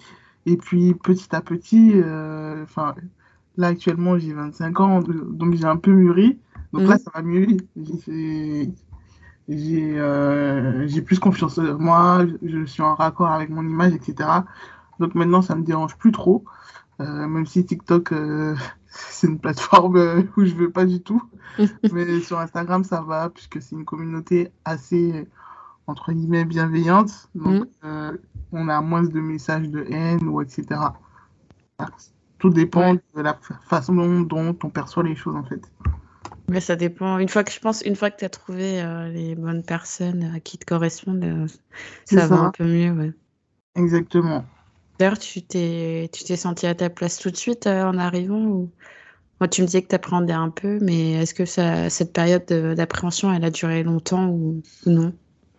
Et 0.44 0.56
puis 0.56 0.94
petit 0.94 1.34
à 1.34 1.40
petit, 1.40 1.92
euh, 1.94 2.64
là 3.56 3.66
actuellement 3.68 4.18
j'ai 4.18 4.32
25 4.32 4.80
ans, 4.80 5.00
donc 5.02 5.54
j'ai 5.54 5.64
un 5.64 5.76
peu 5.76 5.92
mûri. 5.92 6.38
Donc 6.72 6.82
là 6.82 6.94
mhm. 6.94 6.98
ça 6.98 7.10
va 7.14 7.22
mieux. 7.22 7.46
Euh, 9.48 10.84
j'ai 10.88 11.02
plus 11.02 11.20
confiance 11.20 11.58
en 11.58 11.78
moi, 11.78 12.26
je 12.42 12.64
suis 12.64 12.82
en 12.82 12.96
raccord 12.96 13.28
avec 13.28 13.50
mon 13.50 13.62
image, 13.62 13.92
etc. 13.94 14.28
Donc 14.98 15.14
maintenant 15.14 15.42
ça 15.42 15.54
me 15.54 15.62
dérange 15.62 15.96
plus 15.96 16.10
trop. 16.10 16.44
Euh, 17.00 17.26
même 17.28 17.46
si 17.46 17.64
TikTok 17.64 18.12
c'est 18.88 19.28
une 19.28 19.38
plateforme 19.38 20.24
où 20.36 20.44
je 20.44 20.54
veux 20.54 20.70
pas 20.70 20.86
du 20.86 21.02
tout. 21.02 21.22
Mais 21.92 22.20
sur 22.20 22.38
Instagram 22.40 22.82
ça 22.82 23.00
va 23.00 23.30
puisque 23.30 23.62
c'est 23.62 23.76
une 23.76 23.84
communauté 23.84 24.50
assez 24.64 25.28
entre 25.86 26.12
guillemets 26.12 26.44
bienveillante. 26.44 27.28
Donc, 27.34 27.64
mm. 27.64 27.68
euh, 27.84 28.16
on 28.52 28.68
a 28.68 28.80
moins 28.80 29.02
de 29.02 29.20
messages 29.20 29.68
de 29.68 29.84
haine 29.90 30.26
ou 30.28 30.40
etc. 30.40 30.80
Tout 32.38 32.50
dépend 32.50 32.94
de 32.94 33.00
la 33.20 33.38
façon 33.68 33.94
dont, 34.22 34.56
on 34.62 34.70
perçoit 34.70 35.02
les 35.02 35.14
choses 35.14 35.36
en 35.36 35.44
fait. 35.44 35.60
Mais 36.48 36.60
ça 36.60 36.76
dépend. 36.76 37.18
Une 37.18 37.28
fois 37.28 37.42
que 37.44 37.50
je 37.50 37.58
pense, 37.58 37.82
une 37.82 37.96
fois 37.96 38.10
que 38.10 38.18
tu 38.18 38.24
as 38.24 38.28
trouvé 38.28 38.80
euh, 38.80 39.08
les 39.08 39.34
bonnes 39.34 39.64
personnes 39.64 40.32
à 40.34 40.40
qui 40.40 40.58
te 40.58 40.64
correspondent, 40.64 41.24
euh, 41.24 41.46
ça, 42.04 42.26
va 42.28 42.36
un 42.36 42.50
peu 42.50 42.64
mieux. 42.64 42.92
Ouais. 42.92 43.12
Exactement. 43.74 44.44
D'ailleurs, 44.98 45.18
tu 45.18 45.42
t'es, 45.42 46.08
tu 46.12 46.24
t'es 46.24 46.36
senti 46.36 46.66
à 46.66 46.74
ta 46.74 46.88
place 46.88 47.18
tout 47.18 47.30
de 47.30 47.36
suite 47.36 47.66
en 47.66 47.98
arrivant 47.98 48.42
ou... 48.44 48.70
Moi, 49.38 49.48
tu 49.48 49.60
me 49.60 49.66
disais 49.66 49.82
que 49.82 49.88
tu 49.88 49.94
appréhendais 49.94 50.32
un 50.32 50.48
peu, 50.48 50.78
mais 50.80 51.12
est-ce 51.12 51.34
que 51.34 51.44
ça, 51.44 51.90
cette 51.90 52.14
période 52.14 52.46
d'appréhension, 52.46 53.30
elle 53.30 53.44
a 53.44 53.50
duré 53.50 53.82
longtemps 53.82 54.28
ou 54.28 54.62
non? 54.86 55.12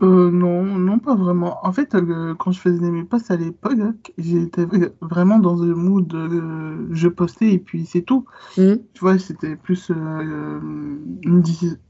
Euh, 0.04 0.30
non, 0.30 0.64
non, 0.64 1.00
pas 1.00 1.16
vraiment. 1.16 1.66
En 1.66 1.74
fait, 1.74 1.96
euh, 1.96 2.36
quand 2.36 2.52
je 2.52 2.60
faisais 2.60 2.92
mes 2.92 3.04
posts 3.04 3.32
à 3.32 3.36
l'époque, 3.36 4.14
j'étais 4.20 4.68
vraiment 5.02 5.40
dans 5.40 5.64
un 5.64 5.74
mood 5.74 6.14
euh, 6.14 6.88
je 6.92 7.08
postais 7.08 7.54
et 7.54 7.60
puis 7.60 7.86
c'est 7.88 8.04
tout. 8.04 8.26
Mmh. 8.58 8.74
Tu 8.94 9.00
vois, 9.00 9.18
c'était 9.18 9.56
plus 9.56 9.90
une, 9.90 11.02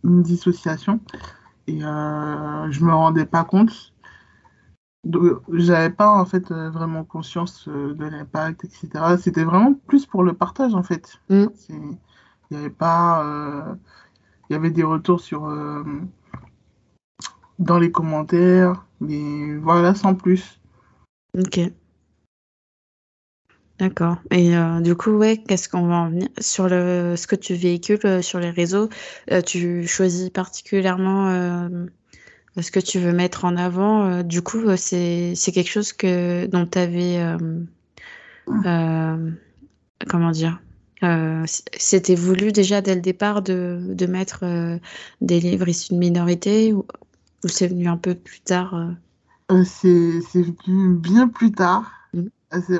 dissociation 0.03 1.01
et 1.67 1.79
je 1.79 2.85
me 2.85 2.93
rendais 2.93 3.25
pas 3.25 3.43
compte. 3.43 3.93
J'avais 5.51 5.89
pas 5.89 6.09
en 6.09 6.25
fait 6.25 6.51
vraiment 6.51 7.03
conscience 7.03 7.67
de 7.67 8.05
l'impact, 8.05 8.63
etc. 8.63 9.17
C'était 9.19 9.43
vraiment 9.43 9.73
plus 9.73 10.05
pour 10.05 10.23
le 10.23 10.33
partage 10.33 10.75
en 10.75 10.83
fait. 10.83 11.19
Mmh. 11.29 11.45
Il 12.51 12.57
avait 12.57 12.69
pas. 12.69 13.75
Il 14.49 14.53
y 14.53 14.55
avait 14.55 14.71
des 14.71 14.83
retours 14.83 15.19
sur 15.19 15.49
dans 17.59 17.79
les 17.79 17.91
commentaires, 17.91 18.85
mais 19.01 19.55
voilà, 19.57 19.95
sans 19.95 20.15
plus. 20.15 20.59
Ok. 21.37 21.59
D'accord. 23.79 24.17
Et 24.31 24.57
euh, 24.57 24.79
du 24.81 24.95
coup, 24.95 25.11
ouais, 25.11 25.37
qu'est-ce 25.37 25.69
qu'on 25.69 25.85
va 25.85 25.95
en 25.95 26.09
venir 26.09 26.29
sur 26.39 26.67
le 26.67 27.13
ce 27.15 27.27
que 27.27 27.35
tu 27.35 27.53
véhicules 27.53 27.99
euh, 28.05 28.21
sur 28.23 28.39
les 28.39 28.49
réseaux 28.49 28.89
euh, 29.31 29.41
Tu 29.41 29.85
choisis 29.85 30.31
particulièrement 30.31 31.29
ce 32.59 32.71
que 32.71 32.79
tu 32.79 32.97
veux 32.97 33.13
mettre 33.13 33.45
en 33.45 33.55
avant. 33.55 34.23
du 34.23 34.41
coup, 34.41 34.75
c'est 34.77 35.35
quelque 35.53 35.69
chose 35.69 35.93
que 35.93 36.47
dont 36.47 36.65
tu 36.65 36.79
avais 36.79 37.37
comment 40.07 40.31
dire 40.31 40.59
C'était 41.45 42.15
voulu 42.15 42.51
déjà 42.51 42.81
dès 42.81 42.95
le 42.95 43.01
départ 43.01 43.43
de, 43.43 43.79
de 43.89 44.05
mettre 44.07 44.43
des 45.21 45.39
livres 45.39 45.67
issus 45.67 45.93
de 45.93 45.99
minorités 45.99 46.73
ou 47.47 47.49
c'est 47.49 47.67
venu 47.67 47.87
un 47.87 47.97
peu 47.97 48.15
plus 48.15 48.41
tard 48.41 48.75
euh? 48.75 48.91
Euh, 49.51 49.63
C'est 49.63 50.41
venu 50.41 50.95
bien 50.95 51.27
plus 51.27 51.51
tard. 51.51 51.91
Mmh. 52.13 52.27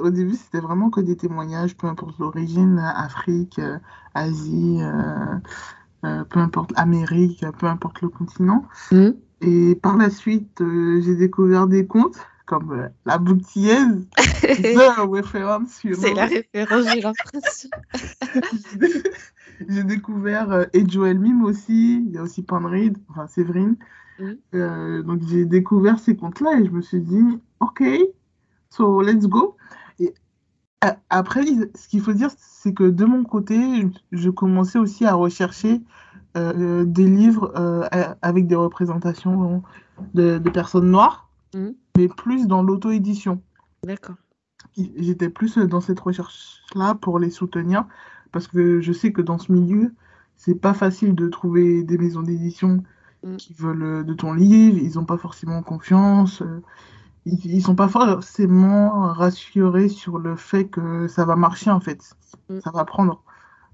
Au 0.01 0.09
début, 0.09 0.35
c'était 0.35 0.59
vraiment 0.59 0.89
que 0.89 1.01
des 1.01 1.15
témoignages, 1.15 1.75
peu 1.75 1.87
importe 1.87 2.19
l'origine, 2.19 2.79
Afrique, 2.79 3.59
Asie, 4.13 4.79
peu 6.01 6.39
importe 6.39 6.71
Amérique, 6.75 7.45
peu 7.57 7.67
importe 7.67 8.01
le 8.01 8.09
continent. 8.09 8.65
Mmh. 8.91 9.09
Et 9.41 9.75
par 9.75 9.97
la 9.97 10.09
suite, 10.09 10.61
j'ai 10.61 11.15
découvert 11.15 11.67
des 11.67 11.85
comptes 11.85 12.17
comme 12.45 12.89
la 13.05 13.17
référence 15.05 15.81
C'est 15.93 16.13
la 16.13 16.25
référence, 16.25 16.85
j'ai 16.93 17.01
l'impression. 17.01 17.69
j'ai 19.69 19.83
découvert 19.83 20.51
euh, 20.51 20.65
et 20.73 20.87
Joel 20.87 21.19
Mime 21.19 21.43
aussi, 21.43 22.03
il 22.07 22.13
y 22.13 22.17
a 22.17 22.23
aussi 22.23 22.43
Panreed, 22.43 22.97
enfin 23.09 23.27
Séverine. 23.27 23.75
Euh, 24.53 25.03
donc 25.03 25.21
j'ai 25.27 25.45
découvert 25.45 25.99
ces 25.99 26.15
comptes-là 26.15 26.59
et 26.59 26.65
je 26.65 26.71
me 26.71 26.81
suis 26.81 27.01
dit, 27.01 27.39
ok, 27.59 27.83
so 28.69 29.01
let's 29.01 29.27
go. 29.27 29.55
Et 29.99 30.13
après, 31.09 31.43
ce 31.75 31.87
qu'il 31.87 32.01
faut 32.01 32.13
dire, 32.13 32.29
c'est 32.37 32.73
que 32.73 32.83
de 32.83 33.05
mon 33.05 33.23
côté, 33.23 33.87
je, 34.11 34.29
commençais 34.29 34.79
aussi 34.79 35.05
à 35.05 35.13
rechercher 35.13 35.81
euh, 36.35 36.85
des 36.85 37.05
livres 37.05 37.51
avec 38.21 38.47
des 38.47 38.55
représentations 38.55 39.63
de, 40.13 40.37
personnes 40.49 40.91
noires, 40.91 41.29
mm. 41.53 41.69
mais 41.97 42.07
plus 42.07 42.47
dans 42.47 42.63
l'auto-édition. 42.63 43.41
D'accord. 43.83 44.15
J'étais 44.75 45.29
plus 45.29 45.57
dans 45.57 45.81
cette 45.81 45.99
recherche-là 45.99 46.95
pour 46.95 47.17
les 47.19 47.31
soutenir 47.31 47.85
parce 48.31 48.47
que 48.47 48.81
je 48.81 48.93
sais 48.93 49.11
que 49.11 49.21
dans 49.21 49.37
ce 49.37 49.51
milieu, 49.51 49.93
c'est 50.35 50.55
pas 50.55 50.73
facile 50.73 51.15
de 51.15 51.27
trouver 51.27 51.83
des 51.83 51.97
maisons 51.97 52.21
d'édition 52.21 52.83
mm. 53.23 53.37
qui 53.37 53.53
veulent 53.53 53.83
euh, 53.83 54.03
de 54.03 54.13
ton 54.13 54.33
livre, 54.33 54.77
ils 54.77 54.95
n'ont 54.95 55.05
pas 55.05 55.17
forcément 55.17 55.61
confiance, 55.63 56.41
euh, 56.41 56.61
ils, 57.25 57.55
ne 57.55 57.61
sont 57.61 57.75
pas 57.75 57.87
forcément 57.87 59.13
rassurés 59.13 59.89
sur 59.89 60.17
le 60.17 60.35
fait 60.35 60.65
que 60.65 61.07
ça 61.07 61.25
va 61.25 61.35
marcher 61.35 61.71
en 61.71 61.79
fait, 61.79 62.15
mm. 62.49 62.59
ça 62.61 62.71
va 62.71 62.85
prendre. 62.85 63.23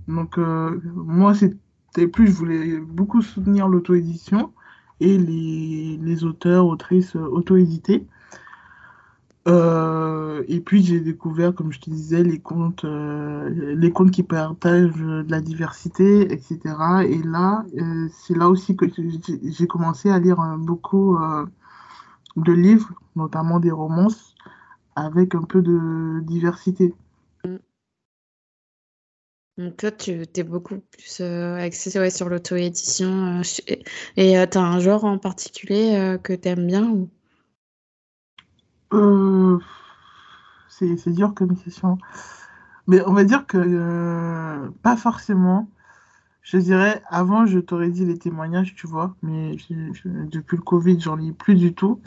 Donc 0.08 0.38
euh, 0.38 0.82
moi, 0.96 1.34
c'était 1.34 2.08
plus, 2.08 2.28
je 2.28 2.34
voulais 2.34 2.80
beaucoup 2.80 3.22
soutenir 3.22 3.68
l'auto-édition 3.68 4.54
et 5.00 5.18
les, 5.18 5.98
les 6.02 6.24
auteurs, 6.24 6.66
autrices 6.66 7.16
auto-édités. 7.16 8.08
Euh, 9.46 10.44
et 10.48 10.62
puis 10.62 10.84
j'ai 10.84 11.02
découvert, 11.02 11.54
comme 11.54 11.74
je 11.74 11.80
te 11.80 11.90
disais, 11.90 12.24
les 12.24 12.40
comptes, 12.40 12.86
euh, 12.86 13.76
les 13.76 13.92
comptes 13.92 14.12
qui 14.12 14.24
partagent 14.24 14.96
de 14.96 15.30
la 15.30 15.42
diversité, 15.42 16.32
etc. 16.32 16.60
Et 17.06 17.22
là, 17.24 17.66
euh, 17.78 18.08
c'est 18.12 18.38
là 18.38 18.48
aussi 18.48 18.76
que 18.76 18.86
j'ai 18.88 19.68
commencé 19.68 20.10
à 20.10 20.20
lire 20.20 20.38
beaucoup 20.60 21.18
de 22.38 22.52
livres, 22.54 22.94
notamment 23.16 23.60
des 23.60 23.72
romances, 23.72 24.36
avec 24.96 25.36
un 25.36 25.44
peu 25.44 25.62
de 25.62 26.22
diversité. 26.22 26.94
Mm. 27.44 27.58
Donc 29.58 29.78
toi, 29.78 29.92
tu 29.92 30.26
es 30.36 30.44
beaucoup 30.44 30.80
plus 30.80 31.22
axé 31.22 32.10
sur 32.10 32.30
l'auto-édition. 32.30 33.42
et 34.16 34.48
tu 34.50 34.58
as 34.58 34.62
un 34.62 34.80
genre 34.80 35.04
en 35.04 35.18
particulier 35.18 36.18
que 36.24 36.32
tu 36.32 36.48
aimes 36.48 36.68
bien 36.68 36.90
ou... 36.90 37.10
Euh, 38.94 39.60
c'est 40.68 41.12
dur 41.12 41.34
comme 41.34 41.56
question. 41.56 41.98
Mais 42.88 43.02
on 43.08 43.14
va 43.14 43.24
dire 43.24 43.46
que 43.48 43.58
euh, 43.58 44.70
pas 44.82 44.98
forcément. 44.98 45.70
Je 46.42 46.58
dirais, 46.58 47.02
avant, 47.08 47.46
je 47.46 47.60
t'aurais 47.60 47.90
dit 47.90 48.06
les 48.06 48.18
témoignages, 48.18 48.76
tu 48.76 48.86
vois, 48.86 49.16
mais 49.24 49.56
depuis 50.04 50.58
le 50.58 50.62
Covid, 50.62 51.00
j'en 51.00 51.16
lis 51.16 51.32
plus 51.32 51.56
du 51.56 51.74
tout. 51.74 52.02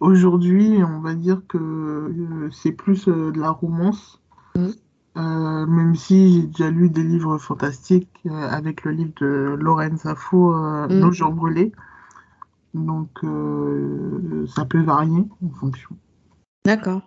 Aujourd'hui, 0.00 0.82
on 0.82 1.00
va 1.00 1.14
dire 1.14 1.42
que 1.46 1.58
euh, 1.58 2.50
c'est 2.50 2.72
plus 2.72 3.06
de 3.06 3.38
la 3.38 3.50
romance. 3.50 4.20
Mm. 4.56 5.66
même 5.66 5.94
si 5.96 6.32
j'ai 6.32 6.46
déjà 6.46 6.70
lu 6.70 6.88
des 6.88 7.02
livres 7.02 7.38
fantastiques 7.38 8.24
avec 8.30 8.84
le 8.84 8.92
livre 8.92 9.12
de 9.20 9.56
Lorraine 9.60 9.98
Safo, 9.98 10.54
mm. 10.54 10.88
Nos 10.88 11.12
jours 11.12 11.32
brûlés. 11.32 11.72
Donc, 12.72 13.10
ça 14.48 14.64
peut 14.64 14.82
varier 14.82 15.24
en 15.44 15.50
fonction. 15.50 15.96
D'accord. 16.64 17.02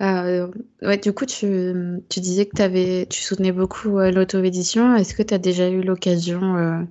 Euh, 0.00 0.50
ouais, 0.82 0.96
du 0.98 1.12
coup, 1.12 1.26
tu, 1.26 1.72
tu 2.08 2.20
disais 2.20 2.46
que 2.46 2.60
avais, 2.62 3.06
tu 3.08 3.22
soutenais 3.22 3.52
beaucoup 3.52 3.98
euh, 3.98 4.10
l'auto-édition. 4.10 4.96
Est-ce 4.96 5.14
que 5.14 5.22
tu 5.22 5.34
as 5.34 5.38
déjà 5.38 5.68
eu 5.68 5.82
l'occasion 5.82 6.56
euh, 6.56 6.82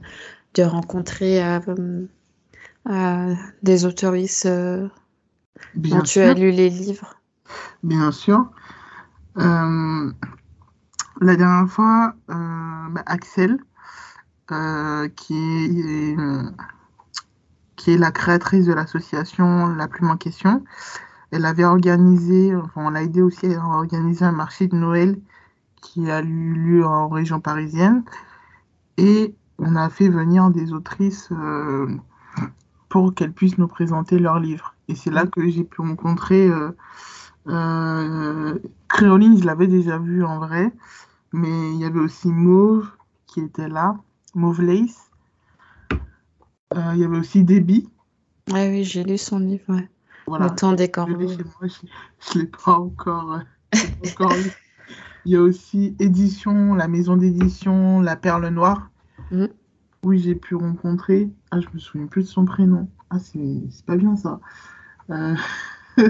de 0.53 0.63
rencontrer 0.63 1.41
des 3.63 3.85
autoristes 3.85 4.47
dont 5.75 6.01
tu 6.01 6.19
as 6.19 6.33
lu 6.33 6.51
les 6.51 6.69
livres? 6.69 7.15
Bien 7.83 8.11
sûr. 8.11 8.49
la 9.35 10.13
dernière 11.21 11.69
fois, 11.69 12.15
bah, 12.27 13.03
Axel, 13.05 13.57
qui 15.15 15.33
est, 15.33 16.15
qui 17.75 17.91
est 17.91 17.97
la 17.97 18.11
créatrice 18.11 18.65
de 18.65 18.73
l'association 18.73 19.67
La 19.75 19.87
Plume 19.87 20.11
en 20.11 20.17
question, 20.17 20.63
elle 21.31 21.45
avait 21.45 21.63
organisé, 21.63 22.53
on 22.75 22.89
l'a 22.89 23.03
aidé 23.03 23.21
aussi 23.21 23.53
à 23.53 23.65
organiser 23.65 24.25
un 24.25 24.33
marché 24.33 24.67
de 24.67 24.75
Noël 24.75 25.17
qui 25.81 26.09
a 26.11 26.21
eu 26.21 26.53
lieu 26.53 26.85
en 26.85 27.07
région 27.09 27.39
parisienne. 27.39 28.03
Et 28.97 29.33
on 29.57 29.75
a 29.75 29.89
fait 29.89 30.09
venir 30.09 30.49
des 30.49 30.73
autrices 30.73 31.29
euh, 31.31 31.87
pour 32.89 33.13
qu'elles 33.13 33.33
puissent 33.33 33.57
nous 33.57 33.67
présenter 33.67 34.19
leurs 34.19 34.39
livres. 34.39 34.75
Et 34.87 34.95
c'est 34.95 35.11
là 35.11 35.25
que 35.25 35.47
j'ai 35.47 35.63
pu 35.63 35.81
rencontrer 35.81 36.47
euh, 36.47 36.71
euh, 37.47 38.59
Créoline, 38.87 39.39
je 39.39 39.45
l'avais 39.45 39.67
déjà 39.67 39.97
vu 39.97 40.23
en 40.25 40.39
vrai, 40.39 40.71
mais 41.31 41.73
il 41.73 41.79
y 41.79 41.85
avait 41.85 41.99
aussi 41.99 42.27
Mauve 42.27 42.89
qui 43.25 43.39
était 43.39 43.69
là, 43.69 43.97
Mauve 44.35 44.61
Lace. 44.61 45.09
il 45.91 46.97
y 46.97 47.05
avait 47.05 47.17
aussi 47.17 47.43
Debbie. 47.43 47.87
Ah 48.51 48.65
oui, 48.67 48.83
j'ai 48.83 49.03
lu 49.03 49.17
son 49.17 49.39
livre. 49.39 49.81
Le 50.39 50.55
temps 50.55 50.73
des 50.73 50.89
corps. 50.89 51.07
Je 51.07 51.13
ne 51.13 52.41
l'ai 52.41 52.45
pas 52.47 52.73
encore, 52.73 53.33
euh, 53.33 53.77
encore 54.09 54.33
lu. 54.33 54.51
Il 55.25 55.33
y 55.33 55.35
a 55.35 55.41
aussi 55.41 55.95
Édition, 55.99 56.73
la 56.73 56.87
maison 56.87 57.15
d'édition 57.15 58.01
La 58.01 58.15
Perle 58.15 58.47
Noire. 58.47 58.89
Mm. 59.31 59.45
Oui, 60.03 60.19
j'ai 60.19 60.35
pu 60.35 60.55
rencontrer. 60.55 61.29
Ah, 61.51 61.59
je 61.59 61.67
me 61.73 61.79
souviens 61.79 62.07
plus 62.07 62.23
de 62.23 62.27
son 62.27 62.45
prénom. 62.45 62.89
Ah, 63.11 63.19
c'est 63.19 63.85
pas 63.85 63.95
bien 63.95 64.15
ça. 64.15 64.39
Euh... 65.11 65.35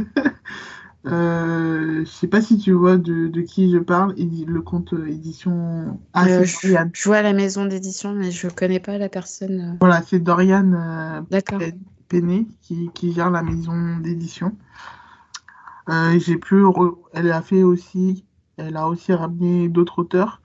euh... 1.07 2.05
je 2.05 2.09
sais 2.09 2.27
pas 2.27 2.41
si 2.41 2.57
tu 2.57 2.71
vois 2.71 2.95
de, 2.97 3.27
de 3.27 3.41
qui 3.41 3.69
je 3.69 3.79
parle. 3.79 4.15
Le 4.17 4.61
compte 4.61 4.93
euh, 4.93 5.07
édition. 5.07 5.99
Ah, 6.13 6.25
euh, 6.27 6.45
je, 6.45 7.03
vois 7.03 7.21
la 7.21 7.33
maison 7.33 7.65
d'édition, 7.65 8.13
mais 8.13 8.31
je 8.31 8.47
connais 8.47 8.79
pas 8.79 8.97
la 8.97 9.09
personne. 9.09 9.77
Voilà, 9.81 10.01
c'est 10.03 10.19
Dorian. 10.19 11.23
D'accord 11.29 11.59
qui, 12.62 13.13
gère 13.13 13.32
la 13.32 13.41
maison 13.41 13.98
d'édition. 13.98 14.56
Euh, 15.89 16.20
j'ai 16.20 16.38
pu, 16.38 16.63
elle 17.13 17.32
a 17.32 17.41
fait 17.41 17.63
aussi, 17.63 18.25
elle 18.58 18.77
a 18.77 18.88
aussi 18.88 19.13
ramené 19.13 19.70
d'autres 19.70 20.00
auteurs 20.00 20.41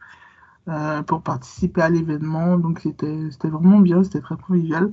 euh, 0.68 1.02
pour 1.02 1.22
participer 1.22 1.82
à 1.82 1.90
l'événement, 1.90 2.58
donc 2.58 2.80
c'était 2.80 3.48
vraiment 3.48 3.80
bien, 3.80 4.02
c'était 4.04 4.20
très 4.20 4.36
convivial. 4.36 4.92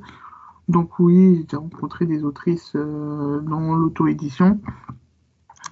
Donc 0.68 1.00
oui, 1.00 1.46
j'ai 1.50 1.58
rencontré 1.58 2.06
des 2.06 2.24
autrices 2.24 2.74
euh, 2.76 3.40
dans 3.42 3.76
l'auto-édition. 3.76 4.60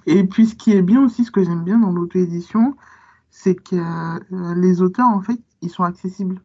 Et 0.06 0.24
puis 0.24 0.46
ce 0.46 0.54
qui 0.54 0.72
est 0.72 0.82
bien 0.82 1.04
aussi, 1.04 1.24
ce 1.24 1.30
que 1.30 1.44
j'aime 1.44 1.64
bien 1.64 1.78
dans 1.78 1.90
l'auto-édition, 1.90 2.76
c'est 3.30 3.54
que 3.54 4.20
les 4.54 4.82
auteurs, 4.82 5.08
en 5.08 5.20
fait, 5.20 5.40
ils 5.62 5.70
sont 5.70 5.84
accessibles. 5.84 6.40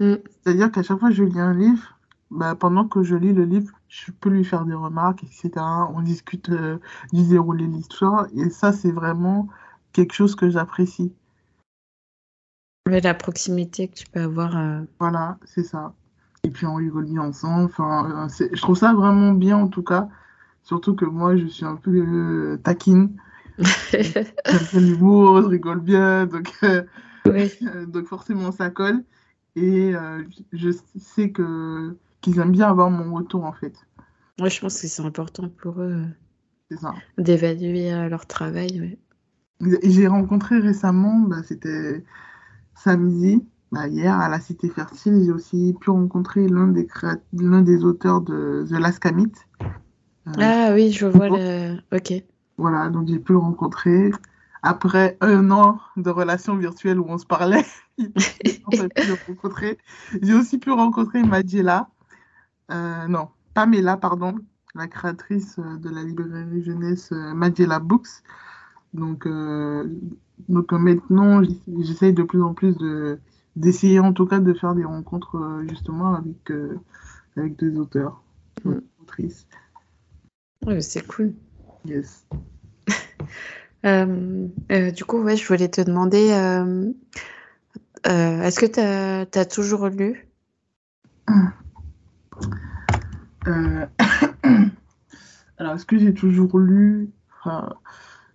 Mm. 0.00 0.14
C'est-à-dire 0.42 0.70
qu'à 0.70 0.82
chaque 0.82 0.98
fois 0.98 1.08
que 1.08 1.14
je 1.14 1.24
lis 1.24 1.40
un 1.40 1.54
livre, 1.54 1.98
bah, 2.30 2.54
pendant 2.54 2.86
que 2.86 3.02
je 3.02 3.16
lis 3.16 3.32
le 3.32 3.44
livre, 3.44 3.72
je 3.88 4.12
peux 4.12 4.28
lui 4.28 4.44
faire 4.44 4.64
des 4.64 4.74
remarques, 4.74 5.24
etc. 5.24 5.50
On 5.94 6.02
discute 6.02 6.50
euh, 6.50 6.78
du 7.12 7.26
déroulé 7.26 7.66
de 7.66 7.72
l'histoire. 7.72 8.26
Et 8.36 8.50
ça, 8.50 8.72
c'est 8.72 8.92
vraiment 8.92 9.48
quelque 9.92 10.12
chose 10.12 10.34
que 10.34 10.50
j'apprécie. 10.50 11.12
La 12.86 13.14
proximité 13.14 13.88
que 13.88 13.94
tu 13.94 14.06
peux 14.06 14.20
avoir. 14.20 14.56
Euh, 14.56 14.82
voilà, 14.98 15.38
c'est 15.44 15.64
ça. 15.64 15.94
Et 16.44 16.50
puis 16.50 16.66
on 16.66 16.74
rigole 16.74 17.06
bien 17.06 17.22
ensemble. 17.22 17.64
Enfin, 17.64 18.28
euh, 18.28 18.48
je 18.52 18.60
trouve 18.60 18.76
ça 18.76 18.94
vraiment 18.94 19.32
bien 19.32 19.56
en 19.56 19.68
tout 19.68 19.82
cas. 19.82 20.08
Surtout 20.62 20.94
que 20.94 21.04
moi, 21.04 21.36
je 21.36 21.46
suis 21.46 21.64
un 21.64 21.76
peu 21.76 22.58
taquine. 22.62 23.16
J'aime 23.90 24.84
l'humour, 24.84 25.42
je 25.42 25.48
rigole 25.48 25.80
bien. 25.80 26.26
Donc, 26.26 26.52
donc 27.86 28.06
forcément, 28.06 28.52
ça 28.52 28.68
colle. 28.70 29.02
Et 29.56 29.92
je 30.52 30.70
sais 30.98 31.30
que 31.30 31.96
qu'ils 32.20 32.38
aiment 32.38 32.52
bien 32.52 32.68
avoir 32.68 32.90
mon 32.90 33.14
retour 33.14 33.44
en 33.44 33.52
fait. 33.52 33.74
Moi, 34.38 34.48
je 34.48 34.60
pense 34.60 34.80
que 34.80 34.86
c'est 34.86 35.02
important 35.02 35.48
pour 35.48 35.80
eux 35.80 36.04
d'évaluer 37.16 37.92
euh, 37.92 38.08
leur 38.08 38.26
travail. 38.26 38.98
J'ai 39.82 40.06
rencontré 40.06 40.58
récemment, 40.58 41.18
bah, 41.20 41.42
c'était 41.42 42.04
samedi, 42.74 43.42
bah, 43.72 43.88
hier 43.88 44.18
à 44.18 44.28
la 44.28 44.38
Cité 44.38 44.68
Fertile, 44.68 45.22
j'ai 45.24 45.32
aussi 45.32 45.74
pu 45.80 45.90
rencontrer 45.90 46.46
l'un 46.48 46.68
des, 46.68 46.86
l'un 47.32 47.62
des 47.62 47.84
auteurs 47.84 48.20
de 48.20 48.64
The 48.68 48.78
Last 48.78 49.00
Camite. 49.00 49.48
Euh, 49.60 50.32
ah 50.38 50.70
oui, 50.74 50.92
je 50.92 51.06
vois 51.06 51.28
le. 51.28 51.78
Ok. 51.92 52.12
Voilà, 52.56 52.90
donc 52.90 53.08
j'ai 53.08 53.18
pu 53.18 53.32
le 53.32 53.38
rencontrer. 53.38 54.10
Après 54.62 55.16
un 55.20 55.50
an 55.50 55.78
de 55.96 56.10
relation 56.10 56.56
virtuelle 56.56 56.98
où 56.98 57.06
on 57.08 57.18
se 57.18 57.26
parlait, 57.26 57.64
j'ai 60.22 60.34
aussi 60.34 60.58
pu 60.58 60.70
rencontrer 60.70 61.22
Madjela. 61.22 61.88
Euh, 62.70 63.06
non, 63.08 63.28
Pamela, 63.54 63.96
pardon, 63.96 64.36
la 64.74 64.86
créatrice 64.86 65.58
de 65.58 65.88
la 65.90 66.02
librairie 66.02 66.62
jeunesse 66.62 67.10
euh, 67.12 67.34
Madjela 67.34 67.78
Books. 67.78 68.22
Donc, 68.94 69.26
euh, 69.26 69.84
donc 70.48 70.72
maintenant, 70.72 71.42
j'essaye 71.78 72.12
de 72.12 72.22
plus 72.22 72.42
en 72.42 72.54
plus 72.54 72.76
de 72.76 73.18
d'essayer 73.56 73.98
en 73.98 74.12
tout 74.12 74.24
cas 74.24 74.38
de 74.38 74.54
faire 74.54 74.74
des 74.76 74.84
rencontres 74.84 75.36
euh, 75.36 75.66
justement 75.68 76.14
avec, 76.14 76.50
euh, 76.52 76.78
avec 77.36 77.58
des 77.58 77.76
auteurs, 77.76 78.22
mm. 78.64 78.76
autrices. 79.02 79.48
c'est 80.78 81.04
cool. 81.08 81.34
Yes. 81.84 82.24
du 83.82 85.04
coup, 85.04 85.20
ouais, 85.22 85.36
je 85.36 85.48
voulais 85.48 85.68
te 85.68 85.80
demander, 85.80 86.28
est-ce 88.04 88.60
que 88.60 88.66
tu 88.66 88.78
as, 89.38 89.44
toujours 89.46 89.88
lu? 89.88 90.28
Alors, 95.58 95.74
est-ce 95.74 95.86
que 95.86 95.98
j'ai 95.98 96.14
toujours 96.14 96.58
lu? 96.58 97.10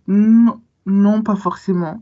Non, 0.08 0.62
non, 0.86 1.22
pas 1.22 1.36
forcément. 1.36 2.02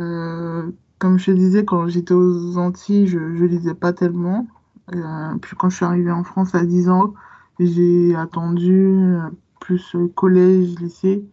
Euh, 0.00 0.70
comme 0.98 1.18
je 1.18 1.26
te 1.26 1.30
disais, 1.32 1.64
quand 1.64 1.88
j'étais 1.88 2.14
aux 2.14 2.58
Antilles, 2.58 3.06
je, 3.06 3.18
ne 3.18 3.46
lisais 3.46 3.74
pas 3.74 3.92
tellement. 3.92 4.46
Euh, 4.94 5.34
puis 5.40 5.56
quand 5.56 5.70
je 5.70 5.76
suis 5.76 5.84
arrivée 5.84 6.12
en 6.12 6.24
France 6.24 6.54
à 6.54 6.64
10 6.64 6.90
ans, 6.90 7.14
j'ai 7.58 8.14
attendu 8.14 8.86
euh, 8.86 9.28
plus 9.60 9.96
collège, 10.14 10.78
lycée, 10.80 11.24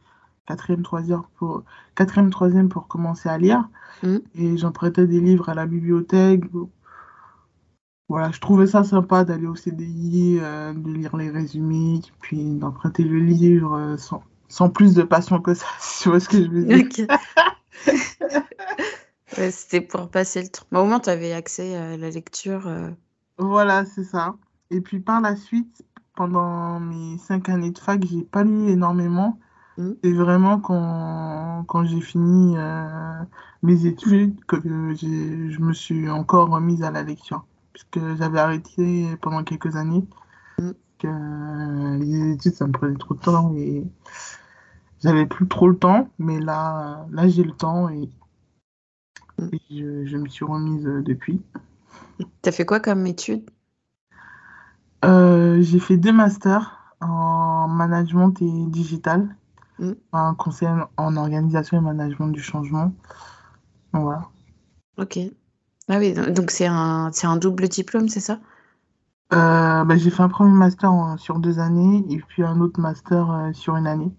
quatrième, 0.48 0.82
troisième 0.82 1.22
pour, 1.38 1.64
quatrième, 1.96 2.32
troisième 2.32 2.70
pour 2.70 2.88
commencer 2.88 3.30
à 3.30 3.38
lire. 3.38 3.70
Mmh. 4.04 4.18
Et 4.36 4.58
j'empruntais 4.58 5.08
des 5.08 5.20
livres 5.20 5.50
à 5.50 5.54
la 5.54 5.66
bibliothèque. 5.66 6.44
Voilà, 8.08 8.32
je 8.32 8.40
trouvais 8.40 8.68
ça 8.68 8.84
sympa 8.84 9.24
d'aller 9.24 9.48
au 9.48 9.56
CDI, 9.56 10.36
de 10.38 10.92
lire 10.92 11.18
les 11.18 11.32
résumés, 11.32 12.02
puis 12.22 12.54
d'emprunter 12.54 13.04
le 13.04 13.20
livre 13.20 13.96
sans, 13.98 14.22
sans 14.48 14.70
plus 14.70 14.94
de 14.94 15.04
passion 15.04 15.42
que 15.42 15.54
ça, 15.54 15.66
si 15.80 16.04
tu 16.04 16.10
vois 16.10 16.20
ce 16.20 16.30
que 16.30 16.44
je 16.44 16.50
veux 16.50 16.64
dire. 16.64 16.86
C'était 19.52 19.82
pour 19.82 20.10
passer 20.10 20.44
le 20.44 20.50
temps. 20.50 20.66
au 20.82 20.86
moins, 20.86 21.00
tu 21.00 21.10
avais 21.10 21.34
accès 21.34 21.76
à 21.76 21.98
la 21.98 22.10
lecture. 22.10 22.68
Euh. 22.68 22.90
Voilà, 23.38 23.86
c'est 23.86 24.04
ça. 24.04 24.36
Et 24.72 24.82
puis 24.82 25.00
par 25.00 25.22
la 25.22 25.36
suite, 25.36 25.84
pendant 26.16 26.80
mes 26.80 27.18
cinq 27.18 27.50
années 27.50 27.72
de 27.72 27.78
fac, 27.78 28.04
j'ai 28.06 28.24
pas 28.24 28.44
lu 28.44 28.70
énormément. 28.70 29.40
Mmh. 29.78 29.92
Et 30.04 30.14
vraiment, 30.14 30.60
quand, 30.60 31.66
quand 31.68 31.84
j'ai 31.84 32.00
fini 32.00 32.56
euh, 32.58 33.20
mes 33.62 33.86
études, 33.86 34.40
que 34.46 34.56
je 34.64 35.60
me 35.60 35.74
suis 35.74 36.10
encore 36.10 36.50
remise 36.50 36.82
à 36.82 36.92
la 36.92 37.04
lecture. 37.04 37.46
Puisque 37.76 38.16
j'avais 38.16 38.40
arrêté 38.40 39.18
pendant 39.22 39.44
quelques 39.44 39.76
années. 39.76 40.08
Mmh. 40.60 40.72
Que 40.98 41.98
les 42.00 42.32
études, 42.32 42.54
ça 42.54 42.66
me 42.66 42.72
prenait 42.72 42.98
trop 42.98 43.16
de 43.16 43.20
temps. 43.20 43.54
Et 43.58 43.84
j'avais 45.06 45.26
plus 45.28 45.48
trop 45.48 45.68
le 45.68 45.78
temps, 45.78 46.10
mais 46.18 46.40
là, 46.40 47.06
là 47.12 47.28
j'ai 47.28 47.44
le 47.44 47.52
temps 47.52 47.90
et, 47.90 48.10
mm. 49.38 49.50
je, 49.70 50.18
me 50.18 50.28
suis 50.28 50.44
remise 50.44 50.86
euh, 50.88 51.04
depuis. 51.04 51.42
T'as 52.42 52.52
fait 52.52 52.66
quoi 52.66 52.80
comme 52.80 53.06
études 53.06 53.48
euh, 55.04 55.62
J'ai 55.62 55.80
fait 55.80 55.98
deux 55.98 56.12
masters 56.12 56.96
en 57.02 57.68
management 57.68 58.34
et 58.42 58.66
digital, 58.68 59.36
mm. 59.78 59.92
un 60.14 60.34
conseil 60.34 60.70
en 60.98 61.18
organisation 61.18 61.78
et 61.78 61.82
management 61.82 62.30
du 62.30 62.42
changement. 62.42 62.92
Voilà. 63.94 64.30
Ok. 64.98 65.20
Ah 65.88 66.00
oui, 66.00 66.14
donc 66.14 66.52
c'est 66.52 66.66
un, 66.66 67.12
un 67.24 67.38
double 67.38 67.68
diplôme, 67.68 68.10
c'est 68.10 68.20
ça? 68.20 68.40
Euh, 69.34 69.84
bah, 69.84 69.98
J'ai 69.98 70.10
fait 70.10 70.24
un 70.24 70.30
premier 70.30 70.56
master 70.56 71.16
sur 71.18 71.40
deux 71.40 71.60
années 71.60 72.04
et 72.10 72.18
puis 72.18 72.44
un 72.44 72.60
autre 72.60 72.80
master 72.80 73.52
sur 73.54 73.76
une 73.76 73.88
année. 73.88 74.12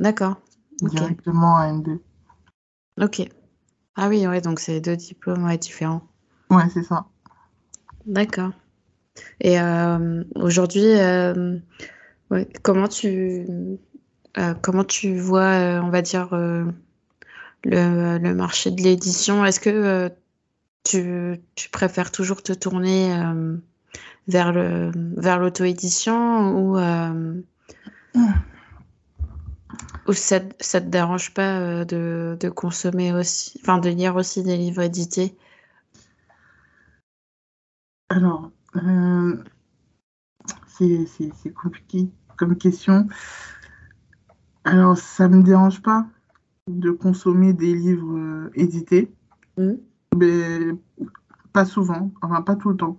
D'accord. 0.00 0.36
Directement 0.80 1.56
à 1.56 1.72
N2. 1.72 1.98
Ok. 3.00 3.22
Ah 3.96 4.08
oui, 4.08 4.26
ouais, 4.26 4.40
donc 4.40 4.60
c'est 4.60 4.80
deux 4.80 4.96
diplômes 4.96 5.56
différents. 5.56 6.02
Ouais, 6.50 6.68
c'est 6.72 6.82
ça. 6.82 7.06
D'accord. 8.06 8.50
Et 9.40 9.60
euh, 9.60 10.24
aujourd'hui, 10.34 10.84
euh, 10.84 11.58
comment 12.62 12.88
tu 12.88 13.46
euh, 14.36 14.54
comment 14.62 14.84
tu 14.84 15.16
vois, 15.16 15.80
on 15.82 15.90
va 15.90 16.02
dire, 16.02 16.28
le, 17.64 18.34
marché 18.34 18.70
de 18.70 18.82
l'édition? 18.82 19.44
Est-ce 19.44 19.60
que 19.60 20.10
tu, 20.84 21.40
tu, 21.54 21.68
préfères 21.70 22.12
toujours 22.12 22.42
te 22.42 22.52
tourner 22.52 23.14
vers 24.28 24.52
le 24.52 24.92
vers 25.16 25.38
l'auto-édition 25.38 26.56
ou 26.56 26.78
ou 30.06 30.12
ça, 30.12 30.40
ça 30.60 30.80
te 30.80 30.86
dérange 30.86 31.32
pas 31.32 31.60
euh, 31.60 31.84
de, 31.84 32.36
de, 32.38 32.48
consommer 32.48 33.12
aussi, 33.12 33.58
enfin 33.62 33.78
de 33.78 33.88
lire 33.88 34.16
aussi 34.16 34.42
des 34.42 34.56
livres 34.56 34.82
édités? 34.82 35.36
Alors, 38.10 38.50
euh, 38.76 39.42
c'est 40.68 41.54
compliqué 41.54 42.10
comme 42.36 42.56
question. 42.56 43.08
Alors, 44.64 44.96
ça 44.96 45.28
me 45.28 45.42
dérange 45.42 45.82
pas 45.82 46.06
de 46.68 46.90
consommer 46.90 47.52
des 47.52 47.74
livres 47.74 48.16
euh, 48.16 48.50
édités, 48.54 49.12
mmh. 49.58 49.72
Mais 50.14 50.74
pas 51.52 51.64
souvent, 51.64 52.10
enfin 52.22 52.42
pas 52.42 52.56
tout 52.56 52.70
le 52.70 52.76
temps. 52.76 52.98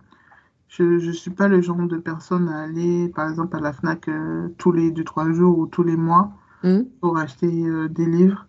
Je 0.67 0.84
ne 0.84 1.12
suis 1.12 1.32
pas 1.32 1.47
le 1.47 1.62
genre 1.62 1.78
de 1.78 1.97
personne 1.97 2.49
à 2.49 2.63
aller, 2.63 3.10
par 3.10 3.30
exemple, 3.30 3.56
à 3.56 3.60
la 3.60 3.71
FNAC 3.71 4.10
tous 4.58 4.71
les 4.71 4.91
2-3 4.91 5.32
jours 5.32 5.58
ou 5.58 5.67
tous 5.67 5.84
les 5.84 5.95
mois 5.95 6.34
Mmh. 6.65 6.84
pour 6.99 7.17
acheter 7.19 7.67
euh, 7.67 7.88
des 7.88 8.08
livres. 8.08 8.47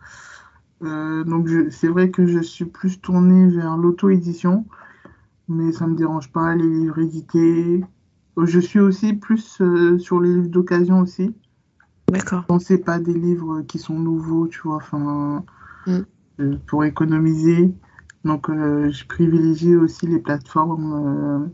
Euh, 0.83 1.23
donc 1.25 1.49
c'est 1.71 1.89
vrai 1.89 2.11
que 2.11 2.27
je 2.27 2.39
suis 2.39 2.65
plus 2.65 2.99
tournée 2.99 3.49
vers 3.51 3.77
l'auto-édition, 3.77 4.65
mais 5.49 5.71
ça 5.73 5.87
ne 5.87 5.93
me 5.93 5.97
dérange 5.97 6.33
pas 6.33 6.55
les 6.55 6.67
livres 6.67 6.99
édités. 6.99 7.85
Je 8.43 8.59
suis 8.59 8.81
aussi 8.81 9.13
plus 9.13 9.61
euh, 9.61 9.99
sur 9.99 10.21
les 10.21 10.35
livres 10.35 10.49
d'occasion 10.49 11.01
aussi. 11.01 11.35
D'accord. 12.09 12.45
C'est 12.61 12.79
pas 12.79 12.99
des 12.99 13.13
livres 13.13 13.61
qui 13.63 13.79
sont 13.79 13.99
nouveaux, 13.99 14.47
tu 14.47 14.61
vois, 14.63 14.77
enfin 14.77 15.45
mmh. 15.87 16.57
pour 16.67 16.85
économiser. 16.85 17.75
Donc 18.27 18.49
je 18.51 19.07
privilégie 19.07 19.75
aussi 19.75 20.07
les 20.07 20.19
plateformes, 20.19 21.51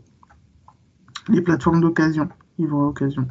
les 1.29 1.41
plateformes 1.41 1.81
d'occasion, 1.81 2.27
livres 2.57 2.87
d'occasion. 2.87 3.27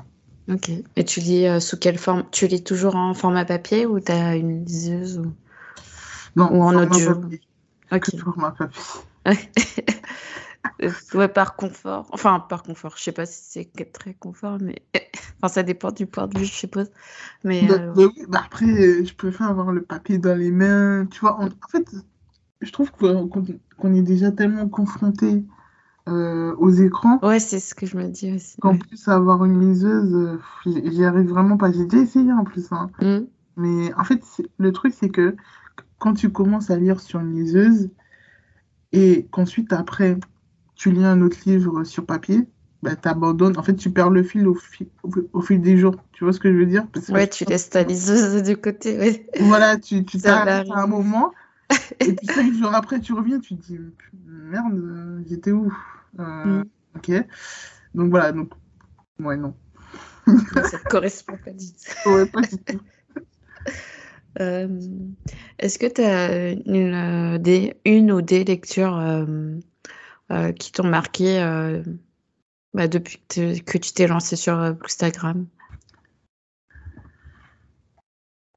Ok. 0.50 0.70
Et 0.96 1.04
tu 1.04 1.20
lis 1.20 1.46
euh, 1.46 1.60
sous 1.60 1.78
quelle 1.78 1.98
forme? 1.98 2.24
Tu 2.32 2.46
lis 2.46 2.64
toujours 2.64 2.96
en 2.96 3.14
format 3.14 3.44
papier 3.44 3.86
ou 3.86 4.00
tu 4.00 4.10
as 4.10 4.36
une 4.36 4.64
liseuse 4.64 5.18
ou... 5.18 5.32
Non, 6.34 6.52
ou 6.52 6.62
en 6.62 6.74
audio? 6.74 7.20
Ok. 7.92 8.16
Format 8.18 8.52
papier. 8.52 8.82
ouais, 11.14 11.28
par 11.28 11.54
confort. 11.54 12.08
Enfin, 12.10 12.40
par 12.40 12.62
confort. 12.64 12.94
Je 12.96 13.04
sais 13.04 13.12
pas 13.12 13.26
si 13.26 13.40
c'est 13.72 13.92
très 13.92 14.14
confort, 14.14 14.58
mais 14.60 14.82
enfin, 15.36 15.52
ça 15.52 15.62
dépend 15.62 15.92
du 15.92 16.06
point 16.06 16.26
de 16.26 16.38
vue, 16.38 16.44
je 16.44 16.52
suppose. 16.52 16.90
Mais, 17.44 17.66
bah, 17.66 17.74
euh, 17.74 17.92
bah 17.92 18.02
oui, 18.16 18.24
bah 18.28 18.42
après, 18.44 18.66
euh, 18.66 19.04
je 19.04 19.14
préfère 19.14 19.48
avoir 19.48 19.70
le 19.70 19.82
papier 19.82 20.18
dans 20.18 20.36
les 20.36 20.50
mains. 20.50 21.06
Tu 21.06 21.20
vois, 21.20 21.40
en, 21.40 21.48
fait, 21.70 21.86
je 22.62 22.72
trouve 22.72 22.90
qu'on 22.92 23.94
est 23.94 24.02
déjà 24.02 24.30
tellement 24.30 24.68
confronté 24.68 25.44
euh, 26.08 26.54
aux 26.56 26.70
écrans. 26.70 27.18
Ouais, 27.22 27.38
c'est 27.38 27.60
ce 27.60 27.74
que 27.74 27.86
je 27.86 27.96
me 27.96 28.08
dis 28.08 28.32
aussi. 28.32 28.60
Qu'en 28.60 28.76
plus, 28.76 29.08
avoir 29.08 29.44
une 29.44 29.60
liseuse, 29.60 30.14
euh, 30.14 30.38
j'y 30.66 31.04
arrive 31.04 31.28
vraiment 31.28 31.56
pas. 31.56 31.72
J'ai 31.72 31.84
déjà 31.84 32.02
essayé 32.02 32.32
en 32.32 32.44
plus. 32.44 32.72
Hein. 32.72 32.90
Mm. 33.00 33.26
Mais 33.56 33.94
en 33.94 34.04
fait, 34.04 34.22
le 34.58 34.72
truc, 34.72 34.94
c'est 34.98 35.10
que 35.10 35.36
quand 35.98 36.14
tu 36.14 36.30
commences 36.30 36.70
à 36.70 36.76
lire 36.76 37.00
sur 37.00 37.20
une 37.20 37.34
liseuse 37.34 37.90
et 38.92 39.28
qu'ensuite, 39.30 39.72
après, 39.72 40.16
tu 40.74 40.90
lis 40.90 41.04
un 41.04 41.20
autre 41.20 41.38
livre 41.46 41.84
sur 41.84 42.06
papier, 42.06 42.48
bah, 42.82 42.96
tu 42.96 43.08
abandonnes. 43.08 43.56
En 43.58 43.62
fait, 43.62 43.74
tu 43.74 43.90
perds 43.90 44.10
le 44.10 44.22
fil 44.22 44.46
au, 44.48 44.54
fil 44.54 44.88
au, 45.32 45.40
fil 45.40 45.60
des 45.60 45.76
jours. 45.76 45.96
Tu 46.12 46.24
vois 46.24 46.32
ce 46.32 46.40
que 46.40 46.52
je 46.52 46.56
veux 46.56 46.66
dire? 46.66 46.86
Ouais, 47.10 47.28
tu 47.28 47.44
laisses 47.44 47.70
ta 47.70 47.82
liseuse 47.84 48.42
de 48.42 48.54
côté. 48.54 48.98
Ouais. 48.98 49.26
Voilà, 49.40 49.76
tu 49.76 50.04
t'arrêtes 50.04 50.68
à 50.70 50.82
un 50.82 50.86
moment 50.86 51.32
et 52.00 52.12
puis 52.14 52.26
cinq 52.26 52.52
jours 52.52 52.74
après, 52.74 53.00
tu 53.00 53.12
reviens, 53.12 53.40
tu 53.40 53.56
te 53.56 53.62
dis 53.62 53.78
merde, 54.24 55.24
j'étais 55.26 55.52
où 55.52 55.72
euh, 56.18 56.62
mm. 56.62 56.64
Ok. 56.96 57.10
Donc 57.94 58.10
voilà, 58.10 58.32
donc 58.32 58.52
ouais, 59.20 59.36
non. 59.36 59.54
Ça 60.26 60.78
ne 60.78 60.88
correspond 60.88 61.36
pas 61.36 61.50
du 61.50 61.66
tout. 61.72 62.10
Ouais, 62.10 62.26
pas 62.26 62.42
du 62.42 62.58
tout. 62.58 62.80
Euh, 64.40 64.80
est-ce 65.58 65.78
que 65.78 65.84
tu 65.84 66.00
as 66.00 66.52
une, 66.52 67.34
euh, 67.34 67.36
des, 67.38 67.76
une 67.84 68.10
ou 68.10 68.22
des 68.22 68.44
lectures 68.44 68.98
qui 70.58 70.72
t'ont 70.72 70.86
marqué 70.86 71.38
bah, 72.72 72.88
depuis 72.88 73.22
que, 73.28 73.60
que 73.60 73.76
tu 73.76 73.92
t'es 73.92 74.06
lancé 74.06 74.36
sur 74.36 74.58
Instagram? 74.58 75.46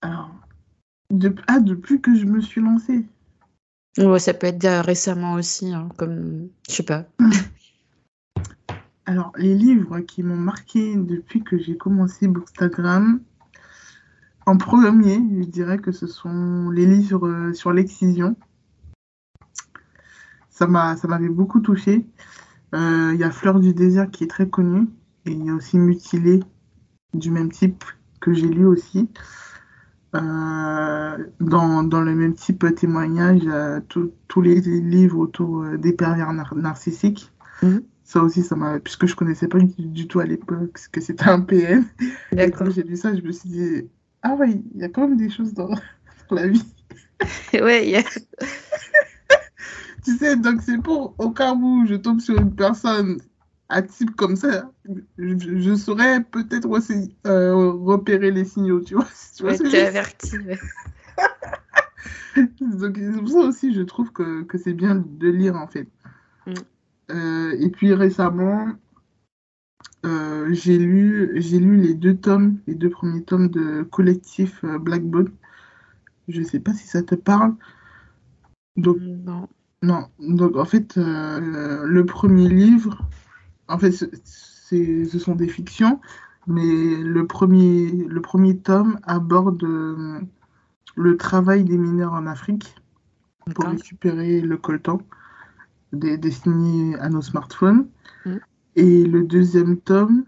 Alors, 0.01 0.44
ah, 1.47 1.59
depuis 1.59 2.01
que 2.01 2.15
je 2.15 2.25
me 2.25 2.41
suis 2.41 2.61
lancée. 2.61 3.05
Ouais, 3.97 4.19
ça 4.19 4.33
peut 4.33 4.47
être 4.47 4.67
récemment 4.85 5.33
aussi, 5.33 5.73
hein, 5.73 5.89
comme 5.97 6.49
je 6.67 6.73
sais 6.73 6.83
pas. 6.83 7.05
Alors, 9.05 9.31
les 9.37 9.53
livres 9.53 9.99
qui 9.99 10.23
m'ont 10.23 10.35
marqué 10.35 10.95
depuis 10.95 11.43
que 11.43 11.57
j'ai 11.59 11.77
commencé 11.77 12.27
Bookstagram, 12.27 13.21
en 14.47 14.57
premier, 14.57 15.15
je 15.15 15.47
dirais 15.47 15.77
que 15.77 15.91
ce 15.91 16.07
sont 16.07 16.69
les 16.71 16.85
livres 16.85 17.51
sur 17.53 17.71
l'excision. 17.71 18.35
Ça 20.49 20.67
m'avait 20.67 21.29
beaucoup 21.29 21.59
touché. 21.59 22.05
Euh, 22.73 23.11
il 23.13 23.19
y 23.19 23.23
a 23.23 23.31
Fleur 23.31 23.59
du 23.59 23.73
désert 23.73 24.09
qui 24.11 24.23
est 24.23 24.29
très 24.29 24.47
connue. 24.47 24.87
Et 25.25 25.31
il 25.31 25.45
y 25.45 25.49
a 25.49 25.53
aussi 25.53 25.77
Mutilé 25.77 26.41
du 27.13 27.31
même 27.31 27.51
type 27.51 27.83
que 28.21 28.33
j'ai 28.33 28.47
lu 28.47 28.65
aussi. 28.65 29.09
Euh, 30.15 31.17
dans, 31.39 32.01
le 32.01 32.15
même 32.15 32.33
type 32.33 32.65
témoignage, 32.75 33.43
tous 33.87 34.41
les 34.41 34.61
livres 34.61 35.19
autour 35.19 35.61
euh, 35.61 35.77
des 35.77 35.93
pervers 35.93 36.33
narcissiques. 36.33 37.31
Mhm. 37.61 37.83
Ça 38.03 38.21
aussi, 38.21 38.43
ça 38.43 38.55
m'a. 38.55 38.79
Puisque 38.79 39.07
je 39.07 39.15
connaissais 39.15 39.47
pas 39.47 39.57
du, 39.59 40.07
tout 40.07 40.19
à 40.19 40.25
l'époque 40.25 40.79
que 40.91 41.01
c'était 41.01 41.27
un 41.27 41.41
PN. 41.41 41.83
Et 42.37 42.51
quand 42.51 42.69
j'ai 42.69 42.83
lu 42.83 42.97
ça, 42.97 43.15
je 43.15 43.21
me 43.21 43.31
suis 43.31 43.49
dit 43.49 43.89
Ah 44.21 44.35
ouais, 44.35 44.61
il 44.73 44.81
y 44.81 44.83
a 44.83 44.89
quand 44.89 45.07
même 45.07 45.17
des 45.17 45.29
choses 45.29 45.53
dans, 45.53 45.69
la 46.31 46.47
vie. 46.47 46.65
ouais, 47.53 47.87
il 47.87 47.91
y 47.91 47.95
a. 47.95 48.03
tu 50.03 50.17
sais, 50.17 50.35
donc 50.35 50.61
c'est 50.61 50.77
pour 50.77 51.15
au 51.17 51.31
cas 51.31 51.55
où 51.55 51.85
je 51.87 51.95
tombe 51.95 52.19
sur 52.19 52.39
une 52.39 52.53
personne 52.53 53.17
à 53.69 53.81
type 53.81 54.15
comme 54.15 54.35
ça, 54.35 54.71
je, 55.17 55.75
saurais 55.75 56.23
peut-être 56.23 56.69
aussi 56.69 57.15
euh, 57.25 57.71
repérer 57.71 58.31
les 58.31 58.45
signaux, 58.45 58.81
tu 58.81 58.95
vois. 58.95 59.07
Tu 59.35 59.43
vois 59.43 59.53
ouais, 59.53 59.81
averti. 59.81 60.37
Donc, 62.61 62.97
c'est 62.97 63.19
pour 63.19 63.29
ça 63.29 63.39
aussi, 63.39 63.73
je 63.73 63.81
trouve 63.81 64.11
que, 64.11 64.43
que 64.43 64.57
c'est 64.57 64.73
bien 64.73 64.95
de 64.95 65.29
lire, 65.29 65.55
en 65.55 65.67
fait. 65.67 65.87
Mm. 66.45 66.53
Euh, 67.11 67.55
et 67.59 67.69
puis 67.69 67.93
récemment, 67.93 68.67
euh, 70.05 70.47
j'ai 70.51 70.77
lu, 70.77 71.33
j'ai 71.35 71.59
lu 71.59 71.77
les 71.77 71.93
deux 71.93 72.15
tomes, 72.15 72.59
les 72.67 72.75
deux 72.75 72.89
premiers 72.89 73.23
tomes 73.23 73.49
de 73.49 73.83
collectif 73.83 74.63
Blackbone. 74.63 75.31
Je 76.27 76.41
sais 76.43 76.59
pas 76.59 76.73
si 76.73 76.87
ça 76.87 77.03
te 77.03 77.15
parle. 77.15 77.55
Donc, 78.77 78.97
non. 78.99 79.47
Non, 79.81 80.07
donc 80.19 80.55
en 80.55 80.65
fait, 80.65 80.95
le 80.95 82.03
premier 82.05 82.49
livre, 82.49 83.07
en 83.67 83.77
fait, 83.77 83.91
ce 83.91 85.19
sont 85.19 85.35
des 85.35 85.47
fictions, 85.47 85.99
mais 86.47 86.63
le 86.63 87.25
premier, 87.25 87.91
le 87.91 88.21
premier 88.21 88.57
tome 88.57 88.99
aborde 89.03 89.63
euh, 89.63 90.19
le 90.95 91.17
travail 91.17 91.63
des 91.63 91.77
mineurs 91.77 92.13
en 92.13 92.27
Afrique 92.27 92.75
pour 93.53 93.65
récupérer 93.65 94.41
le 94.41 94.57
coltan 94.57 94.99
destiné 95.91 96.95
à 96.99 97.09
nos 97.09 97.21
smartphones. 97.21 97.87
Mm. 98.25 98.35
Et 98.75 99.05
le 99.05 99.23
deuxième 99.23 99.77
tome, 99.79 100.25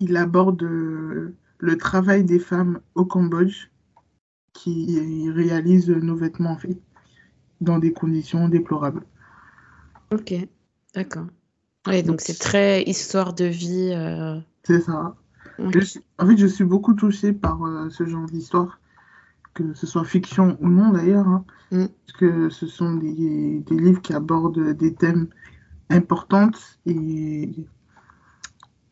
il 0.00 0.16
aborde 0.16 0.62
euh, 0.62 1.34
le 1.58 1.78
travail 1.78 2.24
des 2.24 2.38
femmes 2.38 2.80
au 2.94 3.04
Cambodge 3.04 3.70
qui 4.52 5.30
réalisent 5.30 5.90
nos 5.90 6.16
vêtements 6.16 6.52
en 6.52 6.58
fait, 6.58 6.78
dans 7.60 7.78
des 7.78 7.92
conditions 7.92 8.48
déplorables. 8.48 9.04
Ok, 10.12 10.34
d'accord. 10.94 11.26
Oui, 11.86 12.02
donc 12.02 12.20
c'est 12.20 12.38
très 12.38 12.82
histoire 12.82 13.32
de 13.32 13.46
vie. 13.46 13.92
Euh. 13.94 14.38
C'est 14.64 14.80
ça. 14.80 15.14
en 15.58 15.70
fait, 16.26 16.36
je 16.36 16.46
suis 16.46 16.64
beaucoup 16.64 16.94
touchée 16.94 17.32
par 17.32 17.64
euh, 17.64 17.88
ce 17.90 18.04
genre 18.04 18.26
d'histoire, 18.26 18.80
que 19.54 19.74
ce 19.74 19.86
soit 19.86 20.04
fiction 20.04 20.58
ou 20.60 20.68
non 20.68 20.90
d'ailleurs, 20.90 21.26
hein, 21.26 21.44
mm. 21.72 21.86
parce 22.06 22.18
que 22.18 22.50
ce 22.50 22.66
sont 22.66 22.94
des, 22.94 23.62
des, 23.66 23.76
livres 23.76 24.02
qui 24.02 24.12
abordent 24.12 24.72
des 24.72 24.94
thèmes 24.94 25.28
importants 25.88 26.50
et 26.84 27.50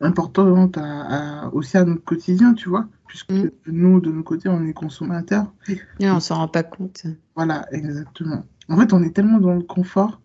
importantes 0.01 0.77
à, 0.77 1.49
aussi 1.53 1.77
à 1.77 1.85
notre 1.85 2.03
quotidien, 2.03 2.53
tu 2.53 2.69
vois, 2.69 2.87
puisque 3.07 3.31
mm. 3.31 3.51
nous, 3.67 4.01
de 4.01 4.11
nos 4.11 4.23
côtés, 4.23 4.49
on 4.49 4.65
est 4.65 4.73
consommateurs. 4.73 5.53
Et 5.99 6.09
on 6.09 6.19
s'en 6.19 6.37
rend 6.37 6.47
pas 6.47 6.63
compte. 6.63 7.03
Voilà, 7.35 7.67
exactement. 7.71 8.45
En 8.67 8.77
fait, 8.77 8.93
on 8.93 9.03
est 9.03 9.15
tellement 9.15 9.39
dans 9.39 9.53
le 9.53 9.63
confort 9.63 10.19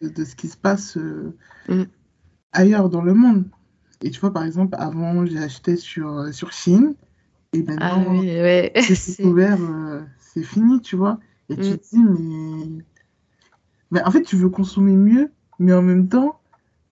de, 0.00 0.24
ce 0.24 0.36
qui 0.36 0.48
se 0.48 0.56
passe 0.56 0.96
euh, 0.96 1.36
mm. 1.68 1.84
ailleurs 2.52 2.88
dans 2.88 3.02
le 3.02 3.14
monde. 3.14 3.44
Et 4.02 4.10
tu 4.10 4.20
vois, 4.20 4.32
par 4.32 4.44
exemple, 4.44 4.74
avant, 4.78 5.24
j'ai 5.24 5.38
acheté 5.38 5.76
sur, 5.76 6.18
euh, 6.18 6.32
sur 6.32 6.52
Chine. 6.52 6.94
Et 7.52 7.62
maintenant, 7.62 8.04
ah 8.08 8.80
c'est 8.94 9.24
ouvert, 9.24 9.58
euh, 9.60 10.02
c'est 10.18 10.42
fini, 10.42 10.80
tu 10.80 10.96
vois. 10.96 11.20
Et 11.48 11.56
tu 11.56 11.70
mm. 11.70 11.76
te 11.76 11.88
dis, 11.90 12.02
mais... 12.02 12.84
mais 13.90 14.02
en 14.02 14.10
fait, 14.10 14.22
tu 14.22 14.36
veux 14.36 14.50
consommer 14.50 14.96
mieux, 14.96 15.30
mais 15.58 15.72
en 15.72 15.82
même 15.82 16.08
temps, 16.08 16.40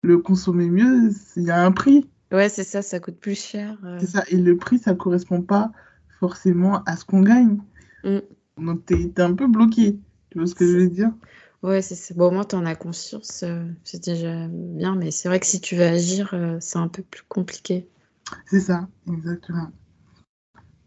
le 0.03 0.19
consommer 0.19 0.69
mieux, 0.71 1.11
il 1.37 1.43
y 1.43 1.51
a 1.51 1.65
un 1.65 1.73
prix. 1.73 2.09
Ouais, 2.31 2.49
c'est 2.49 2.65
ça, 2.65 2.81
ça 2.81 2.99
coûte 3.01 3.19
plus 3.19 3.39
cher. 3.39 3.77
C'est 4.01 4.07
ça, 4.07 4.25
et 4.29 4.37
le 4.37 4.57
prix, 4.57 4.79
ça 4.79 4.95
correspond 4.95 5.43
pas 5.43 5.71
forcément 6.19 6.83
à 6.85 6.97
ce 6.97 7.05
qu'on 7.05 7.21
gagne. 7.21 7.59
Mm. 8.05 8.19
Donc, 8.59 8.87
tu 8.87 8.95
es, 8.95 9.21
un 9.21 9.35
peu 9.35 9.47
bloqué. 9.49 9.99
Tu 10.31 10.39
vois 10.39 10.47
ce 10.47 10.55
que 10.55 10.67
je 10.67 10.79
veux 10.79 10.89
dire? 10.89 11.11
Ouais, 11.63 11.81
c'est 11.81 12.17
bon, 12.17 12.27
au 12.27 12.31
moins 12.33 12.45
tu 12.45 12.57
en 12.57 12.67
as 12.67 12.75
conscience, 12.75 13.45
euh, 13.45 13.65
c'est 13.85 14.03
déjà 14.03 14.49
bien, 14.49 14.97
mais 14.97 15.13
c'est 15.13 15.29
vrai 15.29 15.39
que 15.39 15.47
si 15.47 15.61
tu 15.61 15.77
veux 15.77 15.85
agir, 15.85 16.35
euh, 16.35 16.57
c'est 16.61 16.79
un 16.79 16.89
peu 16.89 17.03
plus 17.03 17.23
compliqué. 17.29 17.87
C'est 18.47 18.61
ça, 18.61 18.89
exactement. 19.09 19.71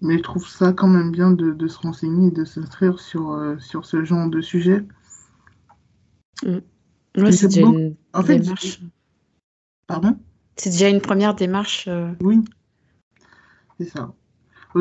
Mais 0.01 0.17
je 0.17 0.23
trouve 0.23 0.45
ça 0.45 0.73
quand 0.73 0.89
même 0.89 1.11
bien 1.11 1.31
de, 1.31 1.67
se 1.67 1.77
renseigner 1.77 2.27
et 2.27 2.31
de 2.31 2.43
s'inscrire 2.43 2.99
sur, 2.99 3.31
euh, 3.31 3.57
sur 3.57 3.85
ce 3.85 4.03
genre 4.03 4.29
de 4.29 4.41
sujet. 4.41 4.85
Mm. 6.43 6.57
c'est 7.31 7.47
déjà 7.47 7.61
une 7.61 7.95
en 8.13 8.21
fait, 8.21 8.39
démarche. 8.39 8.81
Pardon? 9.88 10.17
C'est 10.57 10.71
déjà 10.71 10.89
une 10.89 11.01
première 11.01 11.35
démarche. 11.35 11.88
Oui, 12.19 12.43
c'est 13.79 13.85
ça. 13.85 14.13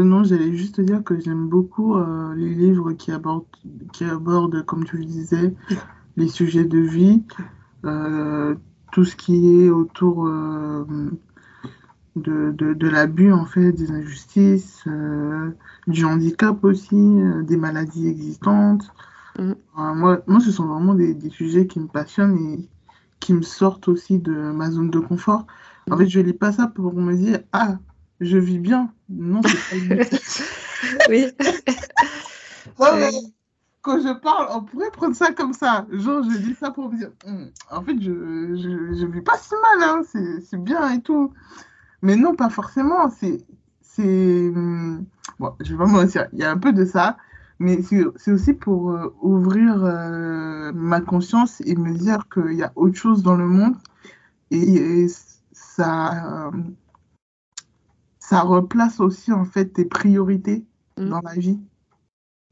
Non, 0.03 0.25
j'allais 0.25 0.55
juste 0.55 0.81
dire 0.81 1.05
que 1.05 1.21
j'aime 1.21 1.49
beaucoup 1.49 1.97
les 2.35 2.55
livres 2.55 2.93
qui 2.93 3.13
abordent, 3.13 3.45
qui 3.93 4.05
abordent, 4.05 4.65
comme 4.65 4.85
tu 4.85 4.97
le 4.99 5.05
disais, 5.05 5.55
les 6.17 6.29
sujets 6.29 6.65
de 6.65 6.79
vie, 6.79 7.23
euh, 7.85 8.55
tout 8.93 9.05
ce 9.05 9.17
qui 9.17 9.61
est 9.61 9.71
autour 9.71 10.27
euh, 10.27 10.85
de, 12.17 12.53
de, 12.53 12.89
l'abus, 12.89 13.33
en 13.33 13.45
fait, 13.45 13.73
des 13.73 13.91
injustices, 13.91 14.83
euh, 14.87 15.51
du 15.87 16.05
handicap 16.05 16.63
aussi, 16.65 17.21
des 17.43 17.57
maladies 17.57 18.09
existantes. 18.09 18.85
Mm. 19.39 19.53
moi, 19.75 20.21
moi, 20.27 20.41
ce 20.41 20.53
sont 20.53 20.67
vraiment 20.67 20.95
des, 20.95 21.13
des, 21.13 21.31
sujets 21.31 21.67
qui 21.67 21.81
me 21.81 21.89
passionnent 21.89 22.39
et 22.39 22.69
qui 23.19 23.35
me 23.35 23.43
sortent 23.43 23.89
aussi 23.89 24.19
de 24.19 24.33
ma 24.33 24.71
zone 24.71 24.91
de 24.91 25.01
confort. 25.01 25.47
En 25.91 25.97
fait, 25.97 26.09
je 26.09 26.21
ne 26.21 26.25
lis 26.25 26.33
pas 26.33 26.53
ça 26.53 26.69
pour 26.69 26.95
me 26.95 27.15
dire, 27.15 27.41
ah, 27.53 27.79
je 28.25 28.39
vis 28.39 28.59
bien. 28.59 28.93
Non, 29.09 29.41
c'est 29.43 29.89
pas 29.89 30.17
Oui. 31.09 31.27
quand 33.83 34.01
je 34.01 34.15
parle, 34.19 34.49
on 34.51 34.63
pourrait 34.63 34.91
prendre 34.91 35.15
ça 35.15 35.33
comme 35.33 35.53
ça. 35.53 35.87
Genre, 35.91 36.23
je 36.23 36.39
dis 36.39 36.55
ça 36.55 36.71
pour 36.71 36.91
me 36.91 36.97
dire, 36.97 37.11
hum, 37.27 37.51
en 37.71 37.83
fait, 37.83 38.01
je, 38.01 38.57
je, 38.57 38.99
je, 38.99 39.07
vis 39.07 39.21
pas 39.21 39.37
si 39.39 39.55
mal, 39.55 39.89
hein, 39.89 40.03
c'est 40.43 40.63
bien 40.63 40.91
et 40.91 41.01
tout. 41.03 41.33
Mais 42.03 42.17
non, 42.17 42.35
pas 42.35 42.51
forcément. 42.51 43.11
C'est. 43.11 43.45
c'est 43.83 44.49
hum, 44.49 45.05
Bon, 45.39 45.53
je 45.61 45.73
vais 45.73 45.79
pas 45.79 45.87
mentir, 45.87 46.29
il 46.33 46.39
y 46.39 46.45
a 46.45 46.51
un 46.51 46.59
peu 46.59 46.73
de 46.73 46.85
ça. 46.85 47.17
Mais 47.59 47.79
c'est 47.83 48.33
aussi 48.33 48.53
pour 48.53 48.91
euh, 48.91 49.15
ouvrir 49.23 49.85
euh, 49.85 50.73
ma 50.75 51.01
conscience 51.01 51.61
et 51.65 51.77
me 51.77 51.95
dire 51.97 52.29
qu'il 52.33 52.55
y 52.55 52.63
a 52.63 52.73
autre 52.75 52.97
chose 52.97 53.23
dans 53.23 53.37
le 53.37 53.47
monde. 53.47 53.77
Et, 54.51 55.07
ça, 55.53 56.51
ça 58.29 58.41
replace 58.41 59.01
aussi, 59.01 59.33
en 59.33 59.45
fait, 59.45 59.67
tes 59.67 59.85
priorités 59.85 60.65
mmh. 60.97 61.09
dans 61.11 61.21
la 61.21 61.35
vie. 61.35 61.61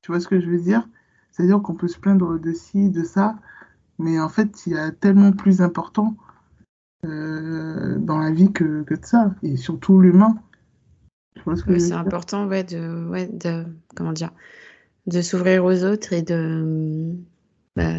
Tu 0.02 0.12
vois 0.12 0.20
ce 0.20 0.28
que 0.28 0.38
je 0.38 0.50
veux 0.50 0.60
dire? 0.60 0.86
C'est-à-dire 1.30 1.62
qu'on 1.62 1.74
peut 1.74 1.88
se 1.88 1.98
plaindre 1.98 2.38
de 2.38 2.52
ci, 2.52 2.90
de 2.90 3.02
ça, 3.04 3.36
mais 3.98 4.20
en 4.20 4.28
fait, 4.28 4.66
il 4.66 4.74
y 4.74 4.76
a 4.76 4.90
tellement 4.90 5.32
plus 5.32 5.62
important 5.62 6.14
euh, 7.06 7.96
dans 7.98 8.18
la 8.18 8.32
vie 8.32 8.52
que, 8.52 8.82
que, 8.82 8.94
de 8.94 9.04
ça, 9.04 9.34
et 9.42 9.56
surtout 9.56 9.98
l'humain. 9.98 10.36
c'est 11.56 11.92
important, 11.92 12.46
ouais, 12.46 12.64
de, 12.64 13.08
ouais, 13.08 13.28
de, 13.28 13.64
comment 13.96 14.12
dire, 14.12 14.30
de 15.06 15.22
s'ouvrir 15.22 15.64
aux 15.64 15.84
autres 15.84 16.12
et 16.12 16.20
de, 16.20 17.16
bah, 17.76 17.94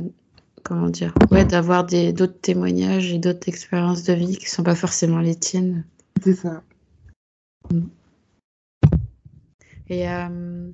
comment 0.61 0.89
dire, 0.91 1.11
ouais, 1.31 1.43
d'avoir 1.43 1.85
d'autres 1.85 2.39
témoignages 2.39 3.11
et 3.11 3.17
d'autres 3.17 3.49
expériences 3.49 4.03
de 4.03 4.13
vie 4.13 4.37
qui 4.37 4.47
sont 4.47 4.63
pas 4.63 4.75
forcément 4.75 5.19
les 5.19 5.35
tiennes. 5.35 5.85
C'est 6.21 6.35
ça. 6.35 6.61
Et 9.89 10.09
euh, 10.09 10.69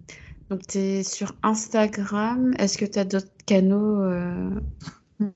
donc, 0.49 0.67
tu 0.67 0.77
es 0.77 1.03
sur 1.03 1.35
Instagram. 1.43 2.53
Est-ce 2.57 2.77
que 2.77 2.85
tu 2.85 2.99
as 2.99 3.05
d'autres 3.05 3.27
canaux 3.45 4.01
euh? 4.01 4.49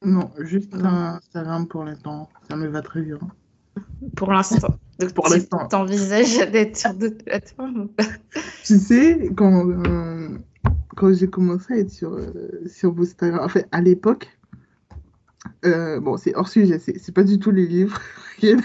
Non, 0.03 0.31
juste 0.39 0.73
Instagram 0.73 1.67
pour 1.67 1.83
l'instant. 1.83 2.29
Ça 2.49 2.55
me 2.55 2.67
va 2.67 2.81
très 2.81 3.01
bien. 3.01 3.19
Pour 4.15 4.31
l'instant. 4.31 4.77
Donc, 4.99 5.13
pour 5.13 5.27
l'instant. 5.27 5.67
T'envisages 5.67 6.51
d'être 6.51 6.77
sur 6.77 6.93
d'autres 6.93 7.23
plateformes 7.23 7.89
Tu 8.63 8.77
sais, 8.77 9.29
quand, 9.35 9.67
euh, 9.67 10.37
quand 10.95 11.13
j'ai 11.13 11.27
commencé 11.27 11.73
à 11.73 11.77
être 11.79 11.91
sur, 11.91 12.17
sur 12.67 12.97
Instagram, 12.97 13.41
en 13.43 13.49
fait, 13.49 13.67
à 13.71 13.81
l'époque, 13.81 14.29
euh, 15.65 15.99
bon, 15.99 16.17
c'est 16.17 16.35
hors 16.35 16.47
sujet, 16.47 16.79
c'est 16.79 17.13
pas 17.13 17.23
du 17.23 17.39
tout 17.39 17.51
les 17.51 17.67
livres. 17.67 17.99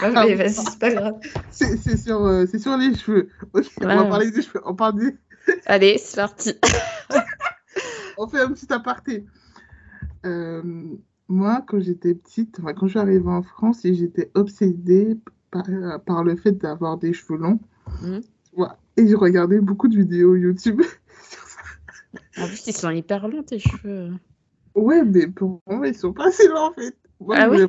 Ah, 0.02 0.24
mais 0.26 0.34
vas-y, 0.34 0.54
c'est 0.54 0.78
pas 0.80 0.92
grave. 0.92 1.14
C'est 1.50 1.96
sur, 1.96 2.24
euh, 2.24 2.46
sur 2.46 2.76
les 2.76 2.96
cheveux. 2.96 3.28
On 3.54 3.86
va 3.86 4.04
parler 4.06 4.32
des 4.32 4.42
cheveux. 4.42 4.60
On 4.64 4.74
parle 4.74 4.98
des... 4.98 5.16
Allez, 5.66 5.98
c'est 5.98 6.16
parti. 6.16 6.54
on 8.18 8.26
fait 8.26 8.40
un 8.40 8.50
petit 8.50 8.72
aparté. 8.72 9.24
Euh, 10.26 10.62
moi, 11.28 11.62
quand 11.64 11.78
j'étais 11.78 12.14
petite, 12.14 12.58
enfin, 12.58 12.74
quand 12.74 12.86
je 12.86 12.92
suis 12.92 12.98
arrivée 12.98 13.28
en 13.28 13.42
France, 13.42 13.82
j'étais 13.84 14.32
obsédée 14.34 15.16
par, 15.52 15.64
par, 16.04 16.24
le 16.24 16.34
fait 16.34 16.52
d'avoir 16.52 16.98
des 16.98 17.12
cheveux 17.12 17.38
longs. 17.38 17.60
Mmh. 18.02 18.18
Et 18.96 19.06
je 19.06 19.14
regardais 19.14 19.60
beaucoup 19.60 19.86
de 19.86 19.96
vidéos 19.96 20.34
YouTube. 20.34 20.82
en 22.36 22.46
plus, 22.48 22.66
ils 22.66 22.76
sont 22.76 22.90
hyper 22.90 23.28
longs, 23.28 23.44
tes 23.44 23.60
cheveux. 23.60 24.10
Ouais, 24.78 25.02
mais 25.04 25.26
pour 25.26 25.60
moi, 25.66 25.88
ils 25.88 25.94
sont 25.94 26.12
pas 26.12 26.28
assez 26.28 26.46
longs 26.46 26.70
en 26.70 26.72
fait. 26.72 26.94
ah 27.30 27.50
ouais 27.50 27.64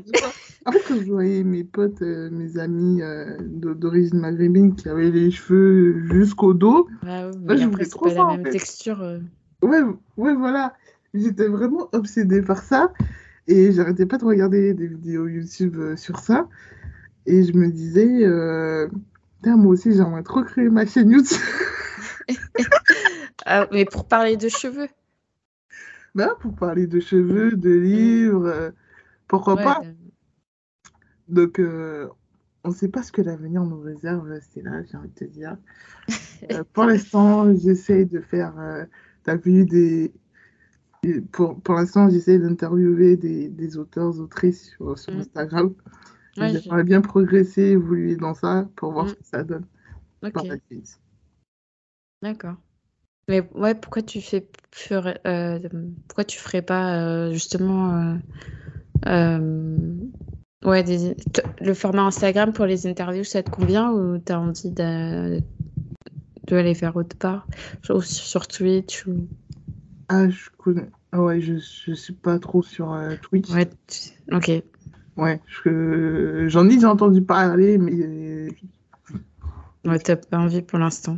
En 0.65 0.71
fait, 0.71 0.81
quand 0.87 0.99
je 0.99 1.11
voyais 1.11 1.43
mes 1.43 1.63
potes, 1.63 2.01
euh, 2.03 2.29
mes 2.31 2.59
amis 2.59 3.01
euh, 3.01 3.37
d'origine 3.39 4.19
maghrébine 4.19 4.75
qui 4.75 4.87
avaient 4.87 5.09
les 5.09 5.31
cheveux 5.31 5.99
jusqu'au 6.11 6.53
dos, 6.53 6.87
ah 7.07 7.29
ouais, 7.29 7.57
je 7.57 7.65
voulais 7.65 7.85
trop 7.87 8.05
pas 8.05 8.11
ça, 8.11 8.27
la 8.27 8.37
même 8.37 8.51
texture. 8.51 9.01
Euh. 9.01 9.19
Ouais, 9.63 9.81
ouais, 10.17 10.35
voilà. 10.35 10.73
J'étais 11.15 11.47
vraiment 11.47 11.89
obsédée 11.93 12.43
par 12.43 12.61
ça 12.61 12.93
et 13.47 13.71
j'arrêtais 13.71 14.05
pas 14.05 14.19
de 14.19 14.25
regarder 14.25 14.75
des 14.75 14.87
vidéos 14.87 15.27
YouTube 15.27 15.95
sur 15.95 16.19
ça. 16.19 16.47
Et 17.25 17.43
je 17.43 17.53
me 17.53 17.69
disais, 17.69 18.27
moi 19.43 19.73
aussi, 19.73 19.93
j'aimerais 19.93 20.23
trop 20.23 20.43
créer 20.43 20.69
ma 20.69 20.85
chaîne 20.85 21.09
YouTube. 21.09 21.41
ah, 23.45 23.67
mais 23.71 23.85
pour 23.85 24.05
parler 24.05 24.37
de 24.37 24.49
cheveux 24.49 24.87
pour 26.39 26.55
parler 26.55 26.87
de 26.87 26.99
cheveux, 26.99 27.51
de 27.51 27.71
livres, 27.71 28.47
euh, 28.47 28.71
pourquoi 29.27 29.55
pas? 29.55 29.81
Donc, 31.27 31.59
euh, 31.59 32.07
on 32.63 32.69
ne 32.69 32.73
sait 32.73 32.89
pas 32.89 33.03
ce 33.03 33.11
que 33.11 33.21
l'avenir 33.21 33.63
nous 33.63 33.79
réserve, 33.79 34.39
c'est 34.53 34.61
là, 34.61 34.83
j'ai 34.83 34.97
envie 34.97 35.09
de 35.09 35.13
te 35.13 35.25
dire. 35.25 35.57
Euh, 36.53 36.63
pour 36.71 36.85
l'instant, 36.85 37.53
j'essaie 37.53 38.05
de 38.05 38.21
faire, 38.21 38.53
t'as 39.23 39.35
vu, 39.35 39.65
des... 39.65 40.13
Pour, 41.33 41.59
pour 41.59 41.75
l'instant, 41.75 42.09
j'essaie 42.09 42.39
d'interviewer 42.39 43.17
des, 43.17 43.49
des, 43.49 43.77
auteurs, 43.77 44.17
autrices 44.21 44.69
sur, 44.69 44.97
sur 44.97 45.13
mm. 45.13 45.19
Instagram. 45.19 45.73
J'aimerais 46.37 46.85
bien 46.85 47.01
progresser, 47.01 47.63
évoluer 47.63 48.15
dans 48.15 48.33
ça 48.33 48.69
pour 48.77 48.93
voir 48.93 49.07
mm. 49.07 49.09
ce 49.09 49.13
que 49.15 49.25
ça 49.25 49.43
donne 49.43 49.65
D'accord. 52.21 52.57
Mais 53.29 53.41
ouais, 53.55 53.75
pourquoi 53.75 54.01
tu 54.03 54.21
fais 54.21 54.47
euh, 55.27 55.59
pourquoi 56.07 56.25
tu 56.25 56.39
ferais 56.39 56.61
pas 56.63 56.97
euh, 57.01 57.33
justement 57.33 58.19
euh, 59.07 59.95
ouais 60.65 60.83
le 61.61 61.73
format 61.73 62.03
Instagram 62.03 62.53
pour 62.53 62.65
les 62.65 62.87
interviews 62.87 63.23
ça 63.25 63.43
te 63.43 63.49
convient 63.51 63.91
ou 63.91 64.19
tu 64.19 64.31
as 64.33 64.39
envie 64.41 64.71
de, 64.71 65.41
de 66.47 66.57
aller 66.57 66.75
faire 66.75 66.97
autre 66.97 67.17
part 67.17 67.47
sur, 67.81 68.03
sur 68.03 68.47
Twitch 68.47 69.05
ou? 69.07 69.29
Ah 70.07 70.29
je 70.29 70.49
connais 70.57 70.89
ah 71.11 71.21
ouais 71.23 71.41
je, 71.41 71.55
je 71.57 71.93
suis 71.93 72.13
pas 72.13 72.37
trop 72.39 72.61
sur 72.61 72.95
Twitch. 73.21 73.49
Ouais, 73.49 73.69
ok. 74.31 74.49
Ouais, 75.17 75.41
j'en 75.65 76.65
ai 76.69 76.75
déjà 76.75 76.89
entendu 76.91 77.21
parler 77.21 77.77
mais 77.77 78.47
Ouais, 79.85 79.99
t'as 79.99 80.15
pas 80.15 80.37
envie 80.37 80.61
pour 80.61 80.79
l'instant. 80.79 81.17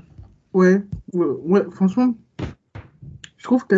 Ouais, 0.54 0.84
ouais, 1.14 1.64
franchement, 1.72 2.14
je 3.38 3.44
trouve 3.44 3.66
que 3.66 3.76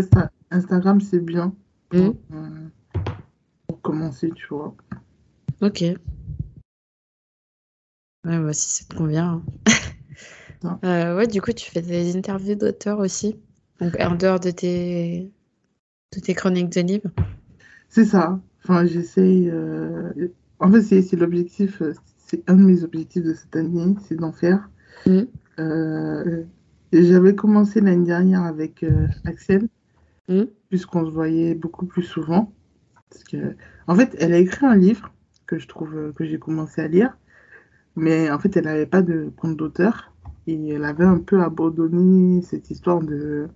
Instagram, 0.49 1.01
c'est 1.01 1.19
bien 1.19 1.53
pour, 1.89 1.99
hmm. 1.99 2.15
euh, 2.33 2.99
pour, 3.67 3.81
commencer, 3.81 4.31
tu 4.35 4.47
vois. 4.47 4.75
Ok. 5.61 5.81
Ouais, 5.81 5.99
bah, 8.23 8.53
si 8.53 8.69
ça 8.69 8.85
te 8.89 8.95
convient. 8.95 9.43
Hein. 10.63 10.79
euh, 10.83 11.15
ouais, 11.15 11.27
du 11.27 11.41
coup, 11.41 11.51
tu 11.51 11.69
fais 11.69 11.81
des 11.81 12.17
interviews 12.17 12.55
d'auteurs 12.55 12.99
aussi. 12.99 13.35
Donc, 13.79 13.99
en 13.99 14.15
dehors 14.15 14.39
de 14.39 14.51
tes, 14.51 15.31
de 16.15 16.19
tes 16.19 16.33
chroniques 16.33 16.69
de 16.69 16.81
livres. 16.81 17.11
C'est 17.89 18.05
ça. 18.05 18.39
Enfin, 18.63 18.85
j'essaye. 18.85 19.49
Euh... 19.49 20.11
En 20.59 20.71
fait, 20.71 20.81
c'est 20.81 21.15
l'objectif, 21.15 21.83
c'est 22.17 22.49
un 22.49 22.55
de 22.55 22.63
mes 22.63 22.83
objectifs 22.83 23.23
de 23.23 23.33
cette 23.33 23.55
année, 23.55 23.95
c'est 24.07 24.15
d'en 24.15 24.31
faire. 24.31 24.69
Euh, 25.59 26.43
j'avais 27.01 27.35
commencé 27.35 27.81
l'année 27.81 28.05
dernière 28.05 28.43
avec 28.43 28.83
euh, 28.83 29.07
Axel, 29.25 29.67
mm. 30.29 30.43
puisqu'on 30.69 31.05
se 31.05 31.11
voyait 31.11 31.55
beaucoup 31.55 31.85
plus 31.85 32.03
souvent. 32.03 32.53
Parce 33.09 33.23
que, 33.23 33.55
en 33.87 33.95
fait, 33.95 34.15
elle 34.19 34.33
a 34.33 34.37
écrit 34.37 34.65
un 34.65 34.75
livre 34.75 35.11
que 35.45 35.57
je 35.57 35.67
trouve 35.67 35.95
euh, 35.95 36.11
que 36.13 36.23
j'ai 36.23 36.39
commencé 36.39 36.81
à 36.81 36.87
lire, 36.87 37.17
mais 37.95 38.29
en 38.31 38.39
fait, 38.39 38.55
elle 38.57 38.65
n'avait 38.65 38.85
pas 38.85 39.01
de 39.01 39.31
compte 39.37 39.57
d'auteur 39.57 40.13
et 40.47 40.69
elle 40.69 40.85
avait 40.85 41.05
un 41.05 41.19
peu 41.19 41.41
abandonné 41.41 42.41
cette 42.41 42.69
histoire 42.69 43.01
de, 43.01 43.47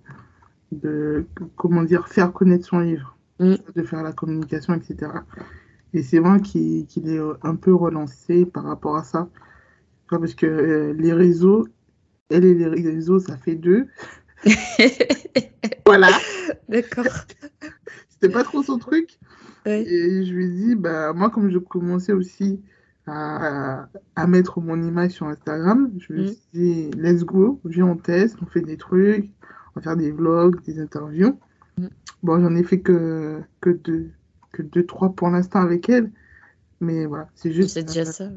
de 0.72 1.26
comment 1.56 1.82
dire, 1.82 2.08
faire 2.08 2.32
connaître 2.32 2.66
son 2.66 2.80
livre, 2.80 3.16
mm. 3.40 3.54
de 3.74 3.82
faire 3.82 4.02
la 4.02 4.12
communication, 4.12 4.74
etc. 4.74 5.12
Et 5.94 6.02
c'est 6.02 6.20
moi 6.20 6.38
qui, 6.38 6.86
qui 6.86 7.00
l'ai 7.00 7.20
un 7.42 7.54
peu 7.54 7.74
relancé 7.74 8.44
par 8.44 8.64
rapport 8.64 8.96
à 8.96 9.04
ça. 9.04 9.28
Parce 10.08 10.34
que 10.34 10.46
euh, 10.46 10.94
les 10.94 11.12
réseaux, 11.12 11.66
elle 12.30 12.44
et 12.44 12.54
les 12.54 12.66
réseaux, 12.66 13.18
ça 13.18 13.36
fait 13.36 13.54
deux. 13.54 13.86
voilà. 15.86 16.08
D'accord. 16.68 17.06
C'était 18.08 18.32
pas 18.32 18.44
trop 18.44 18.62
son 18.62 18.78
truc. 18.78 19.18
Et 19.66 20.24
je 20.24 20.32
lui 20.32 20.46
ai 20.46 20.48
dit, 20.48 20.74
bah, 20.74 21.12
moi, 21.12 21.30
comme 21.30 21.50
je 21.50 21.58
commençais 21.58 22.12
aussi 22.12 22.60
à, 23.06 23.88
à, 24.16 24.26
mettre 24.26 24.60
mon 24.60 24.82
image 24.82 25.12
sur 25.12 25.26
Instagram, 25.26 25.90
je 25.98 26.12
lui 26.12 26.26
ai 26.26 26.30
mm. 26.30 26.36
dit, 26.54 26.90
let's 26.96 27.24
go, 27.24 27.60
viens, 27.64 27.86
on 27.86 27.96
teste, 27.96 28.36
on 28.42 28.46
fait 28.46 28.60
des 28.60 28.76
trucs, 28.76 29.30
on 29.74 29.80
va 29.80 29.82
faire 29.82 29.96
des 29.96 30.10
vlogs, 30.10 30.62
des 30.64 30.80
interviews. 30.80 31.38
Mm. 31.76 31.86
Bon, 32.22 32.40
j'en 32.40 32.54
ai 32.54 32.62
fait 32.62 32.80
que, 32.80 33.40
que, 33.60 33.70
deux, 33.70 34.10
que 34.52 34.62
deux, 34.62 34.86
trois 34.86 35.10
pour 35.10 35.28
l'instant 35.28 35.60
avec 35.60 35.88
elle. 35.88 36.10
Mais 36.80 37.06
voilà, 37.06 37.28
c'est 37.34 37.52
juste. 37.52 37.70
C'est 37.70 37.84
déjà 37.84 38.04
ça. 38.04 38.30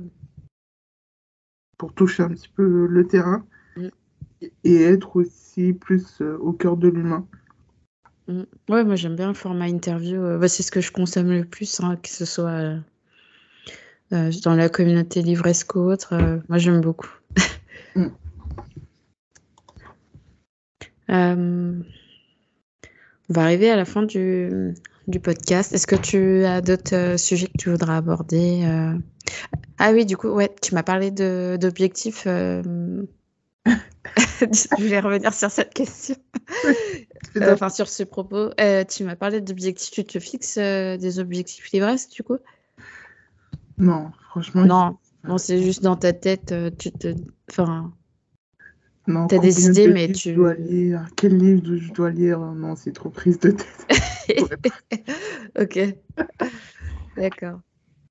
Pour 1.78 1.94
toucher 1.94 2.24
un 2.24 2.30
petit 2.30 2.50
peu 2.50 2.88
le 2.88 3.08
terrain 3.08 3.46
et 4.64 4.84
être 4.84 5.16
aussi 5.18 5.74
plus 5.74 6.22
euh, 6.22 6.38
au 6.38 6.54
cœur 6.54 6.78
de 6.78 6.88
l'humain. 6.88 7.28
Mm. 8.28 8.44
Ouais, 8.70 8.84
moi 8.84 8.96
j'aime 8.96 9.16
bien 9.16 9.28
le 9.28 9.34
format 9.34 9.68
interview. 9.68 10.22
Euh, 10.22 10.38
bah, 10.38 10.48
c'est 10.48 10.64
ce 10.64 10.72
que 10.72 10.82
je 10.82 10.92
consomme 10.92 11.30
le 11.30 11.46
plus, 11.46 11.80
hein, 11.82 11.98
que 12.02 12.10
ce 12.10 12.26
soit 12.26 12.80
euh, 14.12 14.32
dans 14.44 14.56
la 14.56 14.70
communauté 14.70 15.22
livresque 15.22 15.76
ou 15.76 15.80
autre. 15.80 16.42
moi 16.50 16.58
j'aime 16.58 16.82
beaucoup. 16.82 17.12
Mm. 17.96 18.08
on 21.10 21.84
va 23.30 23.44
arriver 23.44 23.70
à 23.70 23.76
la 23.76 23.86
fin 23.86 24.04
du, 24.04 24.74
du 25.08 25.20
podcast. 25.20 25.74
Est-ce 25.74 25.88
que 25.88 25.96
tu 25.96 26.46
as 26.46 26.62
d'autres 26.62 27.18
sujets 27.18 27.48
que 27.48 27.58
tu 27.58 27.70
voudras 27.70 27.98
aborder 27.98 28.66
Ah 29.78 29.92
oui, 29.92 30.06
du 30.06 30.16
coup, 30.16 30.30
ouais, 30.30 30.54
tu 30.62 30.74
m'as 30.74 30.84
parlé 30.84 31.12
d'objectifs 31.12 32.28
je 34.42 34.86
vais 34.86 35.00
revenir 35.00 35.34
sur 35.34 35.52
cette 35.52 35.74
question. 35.74 36.16
enfin, 37.42 37.70
sur 37.70 37.88
ce 37.88 38.04
propos. 38.04 38.50
Euh, 38.60 38.84
tu 38.84 39.04
m'as 39.04 39.16
parlé 39.16 39.42
d'objectifs. 39.42 39.92
Tu 39.92 40.04
te 40.04 40.20
fixes 40.20 40.58
euh, 40.58 40.98
des 40.98 41.20
objectifs 41.20 41.72
livresques, 41.72 42.12
du 42.12 42.24
coup? 42.24 42.38
Non, 43.78 44.12
franchement. 44.30 44.66
Non, 44.66 44.98
non 45.24 45.38
c'est 45.38 45.62
juste 45.62 45.84
dans 45.84 45.96
ta 45.96 46.14
tête. 46.14 46.52
Euh, 46.52 46.70
tu 46.78 46.92
te. 46.92 47.16
Enfin. 47.50 47.94
Non, 49.08 49.26
as 49.28 49.40
des 49.40 49.66
idées, 49.66 49.88
mais 49.88 50.12
tu. 50.12 50.34
Dois 50.34 50.54
lire? 50.54 51.08
Quel 51.16 51.38
livre 51.38 51.76
je 51.76 51.92
dois 51.92 52.12
lire? 52.12 52.40
Non, 52.40 52.76
c'est 52.76 52.94
trop 52.94 53.10
prise 53.10 53.40
de 53.40 53.52
tête. 53.52 53.88
ok. 55.60 55.80
D'accord. 57.18 57.60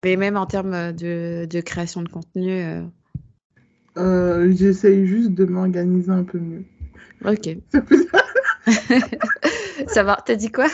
Mais 0.03 0.17
même 0.17 0.37
en 0.37 0.47
termes 0.47 0.93
de, 0.93 1.47
de 1.49 1.61
création 1.61 2.03
de 2.03 2.09
contenu, 2.09 2.83
euh, 3.97 4.53
j'essaye 4.55 5.07
juste 5.07 5.33
de 5.33 5.45
m'organiser 5.45 6.11
un 6.11 6.25
peu 6.25 6.39
mieux. 6.39 6.65
Ok. 7.25 7.57
Ça 9.89 10.03
va, 10.03 10.19
t'as 10.25 10.37
dit 10.37 10.51
quoi? 10.51 10.69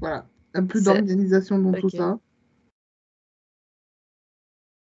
Voilà, 0.00 0.28
un 0.54 0.64
peu 0.64 0.80
d'organisation 0.80 1.58
dans 1.58 1.72
tout 1.72 1.90
ça. 1.90 2.18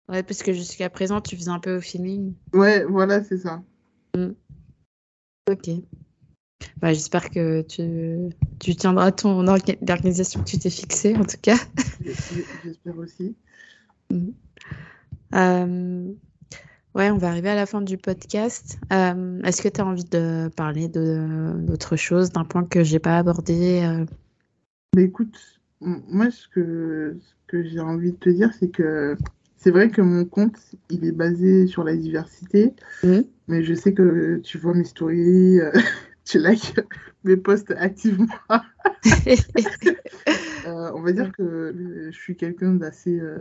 Ouais, 0.09 0.23
parce 0.23 0.43
que 0.43 0.51
jusqu'à 0.51 0.89
présent, 0.89 1.21
tu 1.21 1.37
faisais 1.37 1.51
un 1.51 1.59
peu 1.59 1.77
au 1.77 1.81
feeling. 1.81 2.33
Ouais, 2.53 2.83
voilà, 2.83 3.23
c'est 3.23 3.37
ça. 3.37 3.63
Mm. 4.15 4.31
Ok. 5.49 5.69
Bah, 6.77 6.93
J'espère 6.93 7.29
que 7.29 7.61
tu, 7.61 8.35
tu 8.59 8.75
tiendras 8.75 9.11
ton 9.11 9.47
organisation 9.47 10.43
que 10.43 10.49
tu 10.49 10.59
t'es 10.59 10.69
fixée, 10.69 11.15
en 11.15 11.23
tout 11.23 11.37
cas. 11.41 11.57
J'espère 12.03 12.97
aussi. 12.97 13.35
Mm. 14.09 14.31
Ouais, 15.33 17.09
on 17.09 17.17
va 17.17 17.29
arriver 17.29 17.49
à 17.49 17.55
la 17.55 17.65
fin 17.65 17.81
du 17.81 17.97
podcast. 17.97 18.77
Est-ce 18.89 19.61
que 19.61 19.69
tu 19.69 19.81
as 19.81 19.85
envie 19.85 20.03
de 20.03 20.49
parler 20.55 20.89
d'autre 20.89 21.95
chose, 21.95 22.31
d'un 22.31 22.43
point 22.43 22.65
que 22.65 22.83
j'ai 22.83 22.99
pas 22.99 23.17
abordé 23.17 23.81
Mais 24.95 25.03
écoute, 25.03 25.61
moi, 25.79 26.29
ce 26.31 26.47
que, 26.47 27.17
ce 27.19 27.33
que 27.47 27.63
j'ai 27.63 27.79
envie 27.79 28.11
de 28.11 28.17
te 28.17 28.29
dire, 28.29 28.51
c'est 28.59 28.69
que 28.69 29.17
c'est 29.61 29.69
vrai 29.69 29.91
que 29.91 30.01
mon 30.01 30.25
compte, 30.25 30.57
il 30.89 31.05
est 31.05 31.11
basé 31.11 31.67
sur 31.67 31.83
la 31.83 31.95
diversité, 31.95 32.73
mmh. 33.03 33.19
mais 33.47 33.63
je 33.63 33.75
sais 33.75 33.93
que 33.93 34.41
tu 34.43 34.57
vois 34.57 34.73
mes 34.73 34.85
stories, 34.85 35.59
euh, 35.59 35.71
tu 36.25 36.39
likes 36.39 36.79
mes 37.23 37.37
posts 37.37 37.71
activement. 37.77 38.27
Euh, 40.67 40.91
on 40.93 41.01
va 41.01 41.11
dire 41.11 41.31
que 41.31 42.11
je 42.11 42.15
suis 42.15 42.35
quelqu'un 42.35 42.75
d'assez 42.75 43.19
euh, 43.19 43.39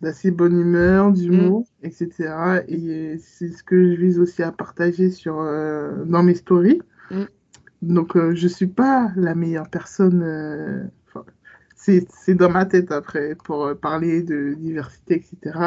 d'assez 0.00 0.30
bonne 0.30 0.58
humeur, 0.58 1.12
d'humour, 1.12 1.66
mmh. 1.82 1.86
etc. 1.86 2.08
Et 2.68 3.16
c'est 3.18 3.48
ce 3.48 3.62
que 3.62 3.94
je 3.94 4.00
vise 4.00 4.18
aussi 4.18 4.42
à 4.42 4.52
partager 4.52 5.10
sur, 5.10 5.36
dans 6.06 6.22
mes 6.22 6.34
stories. 6.34 6.80
Mmh. 7.10 7.24
Donc, 7.82 8.16
je 8.16 8.44
ne 8.44 8.48
suis 8.48 8.66
pas 8.66 9.12
la 9.16 9.34
meilleure 9.34 9.68
personne 9.68 10.90
c'est 11.80 12.34
dans 12.34 12.50
ma 12.50 12.66
tête 12.66 12.92
après 12.92 13.34
pour 13.44 13.64
euh, 13.64 13.74
parler 13.74 14.22
de 14.22 14.54
diversité, 14.58 15.16
etc. 15.16 15.58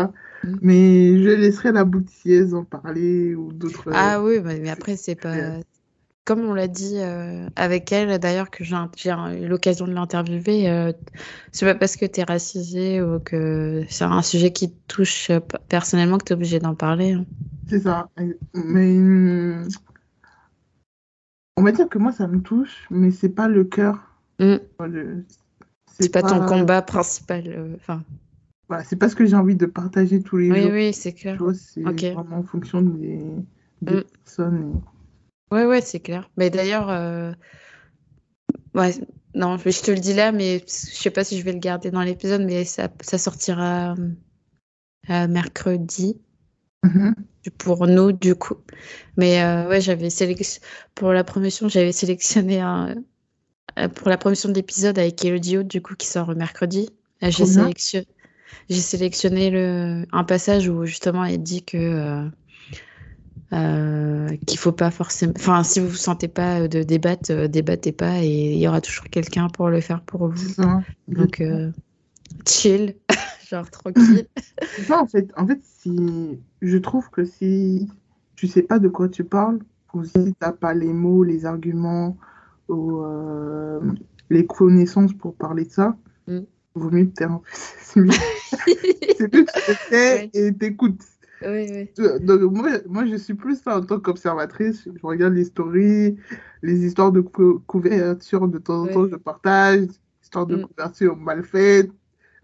Mm. 0.44 0.56
Mais 0.62 1.24
je 1.24 1.30
laisserai 1.30 1.72
la 1.72 1.84
boutillaise 1.84 2.54
en 2.54 2.64
parler 2.64 3.36
ou 3.36 3.52
d'autres. 3.52 3.90
Ah 3.94 4.22
oui, 4.24 4.40
mais 4.44 4.70
après, 4.70 4.96
c'est 4.96 5.16
pas. 5.16 5.36
Comme 6.26 6.40
on 6.42 6.54
l'a 6.54 6.70
dit 6.70 6.96
euh, 6.96 7.48
avec 7.58 7.92
elle, 7.92 8.18
d'ailleurs, 8.18 8.50
que 8.50 8.64
j'ai 8.64 8.76
eu 8.76 9.48
l'occasion 9.48 9.88
de 9.88 9.94
l'interviewer, 9.94 10.70
euh, 10.70 10.94
c'est 11.52 11.66
pas 11.66 11.76
parce 11.76 11.98
que 11.98 12.06
tu 12.06 12.22
es 12.22 12.24
racisé 12.24 13.02
ou 13.02 13.20
que 13.20 13.84
c'est 13.90 14.06
un 14.06 14.22
sujet 14.22 14.54
qui 14.54 14.72
te 14.72 14.78
touche 14.88 15.32
personnellement 15.68 16.18
que 16.18 16.24
tu 16.24 16.34
es 16.34 16.36
obligé 16.36 16.60
d'en 16.60 16.76
parler. 16.76 17.12
Hein. 17.12 17.26
C'est 17.68 17.82
ça. 17.82 18.10
Mais 18.54 18.98
on 21.56 21.64
va 21.64 21.72
dire 21.72 21.88
que 21.88 21.98
moi, 21.98 22.12
ça 22.12 22.28
me 22.28 22.42
touche, 22.42 22.88
mais 22.90 23.12
c'est 23.12 23.30
pas 23.30 23.48
le 23.48 23.64
cœur. 23.64 24.00
Mm. 24.40 24.56
C'est 26.00 26.12
pas, 26.12 26.24
ton 26.24 26.46
combat 26.46 26.82
principal. 26.82 27.44
Euh, 27.48 27.76
enfin. 27.76 28.04
Voilà, 28.68 28.84
c'est 28.84 28.96
pas 28.96 29.10
ce 29.10 29.16
que 29.16 29.26
j'ai 29.26 29.36
envie 29.36 29.56
de 29.56 29.66
partager 29.66 30.22
tous 30.22 30.38
les 30.38 30.48
jours. 30.48 30.72
Oui, 30.72 30.72
oui, 30.72 30.94
c'est 30.94 31.14
clair. 31.14 31.38
C'est 31.54 31.82
vraiment 31.82 32.38
en 32.38 32.44
fonction 32.44 32.82
des, 32.82 33.20
des 33.82 33.96
mm. 33.96 34.04
personnes. 34.04 34.64
Oui, 34.64 34.80
Ouais, 35.54 35.66
ouais, 35.66 35.82
c'est 35.82 36.00
clair. 36.00 36.32
Mais 36.36 36.50
d'ailleurs, 36.50 36.90
euh... 36.90 37.32
ouais, 38.74 38.92
non, 39.36 39.58
je 39.58 39.82
te 39.82 39.92
le 39.92 40.00
dis 40.00 40.16
là, 40.16 40.32
mais 40.32 40.60
je 40.66 40.66
sais 40.68 41.12
pas 41.12 41.24
si 41.24 41.38
je 41.38 41.44
vais 41.46 41.54
le 41.54 41.60
garder 41.60 41.92
dans 41.92 42.02
l'épisode, 42.02 42.42
mais 42.42 42.66
ça, 42.66 42.90
ça 43.02 43.20
sortira 43.20 43.94
euh, 45.12 45.28
mercredi. 45.28 46.20
Mm-hmm. 46.84 47.14
Pour 47.60 47.86
nous, 47.86 48.12
du 48.14 48.34
coup. 48.34 48.56
Mais 49.16 49.44
euh, 49.44 49.70
ouais, 49.70 49.80
j'avais 49.80 50.10
sélectionné 50.10 50.66
pour 50.96 51.14
la 51.14 51.24
promotion, 51.24 51.70
j'avais 51.70 51.92
sélectionné 51.92 52.60
un, 52.60 52.96
euh, 53.78 53.90
pour 53.90 54.10
la 54.10 54.18
promotion 54.18 54.50
de 54.50 54.56
l'épisode 54.56 54.98
avec 54.98 55.24
Elodie 55.24 55.64
du 55.64 55.82
coup, 55.82 55.96
qui 55.96 56.08
sort 56.08 56.36
mercredi. 56.36 56.90
Euh, 57.22 57.30
j'ai 57.30 57.46
sélectionné, 57.46 58.08
j'ai 58.70 58.80
sélectionné 58.80 59.50
le, 59.52 60.06
un 60.12 60.24
passage 60.24 60.68
où 60.68 60.86
justement 60.86 61.24
elle 61.24 61.44
dit 61.44 61.64
que 61.64 62.28
euh, 63.54 64.28
euh, 64.30 64.38
qu'il 64.48 64.58
faut 64.60 64.72
pas 64.72 64.92
forcément. 64.92 65.34
Enfin, 65.36 65.64
si 65.64 65.80
vous 65.80 65.90
vous 65.90 65.96
sentez 65.96 66.28
pas 66.28 66.68
de 66.68 66.84
débattre, 66.84 67.48
débattez 67.48 67.92
pas 67.92 68.22
et 68.22 68.54
il 68.54 68.60
y 68.60 68.68
aura 68.68 68.82
toujours 68.82 69.06
quelqu'un 69.06 69.48
pour 69.50 69.70
le 69.70 69.82
faire 69.82 70.02
pour 70.02 70.28
vous. 70.28 70.64
Donc, 71.08 71.44
chill, 72.48 72.96
genre 73.50 73.70
tranquille. 73.70 74.28
ça, 74.88 75.02
en 75.02 75.08
fait. 75.08 75.32
En 75.38 75.48
fait, 75.48 75.60
si 75.64 76.40
je 76.62 76.78
trouve 76.78 77.10
que 77.10 77.26
si 77.26 77.90
tu 78.36 78.48
sais 78.48 78.64
pas 78.64 78.80
de 78.80 78.88
quoi 78.88 79.10
tu 79.10 79.24
parles, 79.24 79.60
ou 79.94 80.04
si 80.04 80.14
tu 80.14 80.34
n'as 80.42 80.52
pas 80.52 80.74
les 80.74 80.92
mots, 80.92 81.24
les 81.24 81.46
arguments, 81.46 82.18
ou 82.68 83.02
euh, 83.04 83.80
les 84.30 84.46
connaissances 84.46 85.14
pour 85.14 85.36
parler 85.36 85.66
de 85.66 85.72
ça, 85.72 85.96
mm. 86.28 86.40
vaut 86.76 86.92
mieux 86.92 87.08
te 87.10 87.14
taire. 87.14 87.40
C'est 87.80 88.02
mieux. 88.02 88.12
c'est 88.12 89.30
que 89.30 89.38
tu 89.38 89.46
te 89.46 89.90
tais 89.90 90.30
et 90.34 90.54
t'écoutes. 90.54 91.02
Oui, 91.46 91.70
oui. 91.72 92.20
Donc, 92.22 92.42
moi, 92.52 92.70
moi, 92.88 93.06
je 93.06 93.16
suis 93.16 93.34
plus 93.34 93.60
en 93.66 93.82
tant 93.82 94.00
qu'observatrice. 94.00 94.86
Je 94.86 95.06
regarde 95.06 95.34
les 95.34 95.46
stories, 95.46 96.16
les 96.62 96.86
histoires 96.86 97.12
de 97.12 97.22
couverture 97.22 98.48
de 98.48 98.58
temps 98.58 98.84
en 98.84 98.88
temps, 98.88 99.08
je 99.08 99.16
partage, 99.16 99.88
histoires 100.22 100.46
de 100.46 100.58
mm. 100.58 100.66
couverture 100.66 101.18
mal 101.18 101.44
faites, 101.44 101.92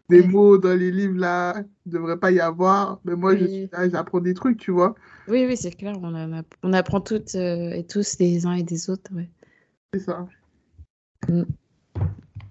des 0.09 0.23
mots 0.23 0.57
dans 0.57 0.77
les 0.77 0.91
livres 0.91 1.19
là, 1.19 1.63
il 1.85 1.91
ne 1.91 1.97
devrait 1.97 2.17
pas 2.17 2.31
y 2.31 2.39
avoir. 2.39 2.99
Mais 3.05 3.15
moi, 3.15 3.33
j'apprends 3.91 4.19
des 4.19 4.33
trucs, 4.33 4.57
tu 4.57 4.71
vois. 4.71 4.95
Oui, 5.27 5.45
oui, 5.45 5.55
c'est 5.55 5.71
clair. 5.71 5.95
On, 6.01 6.43
on, 6.63 6.73
apprend 6.73 7.01
toutes 7.01 7.35
euh, 7.35 7.71
et 7.71 7.85
tous 7.85 8.17
des 8.17 8.45
uns 8.45 8.53
et 8.53 8.63
des 8.63 8.89
autres. 8.89 9.11
Ouais. 9.13 9.29
C'est 9.93 9.99
ça. 9.99 10.27
Mm. 11.27 11.43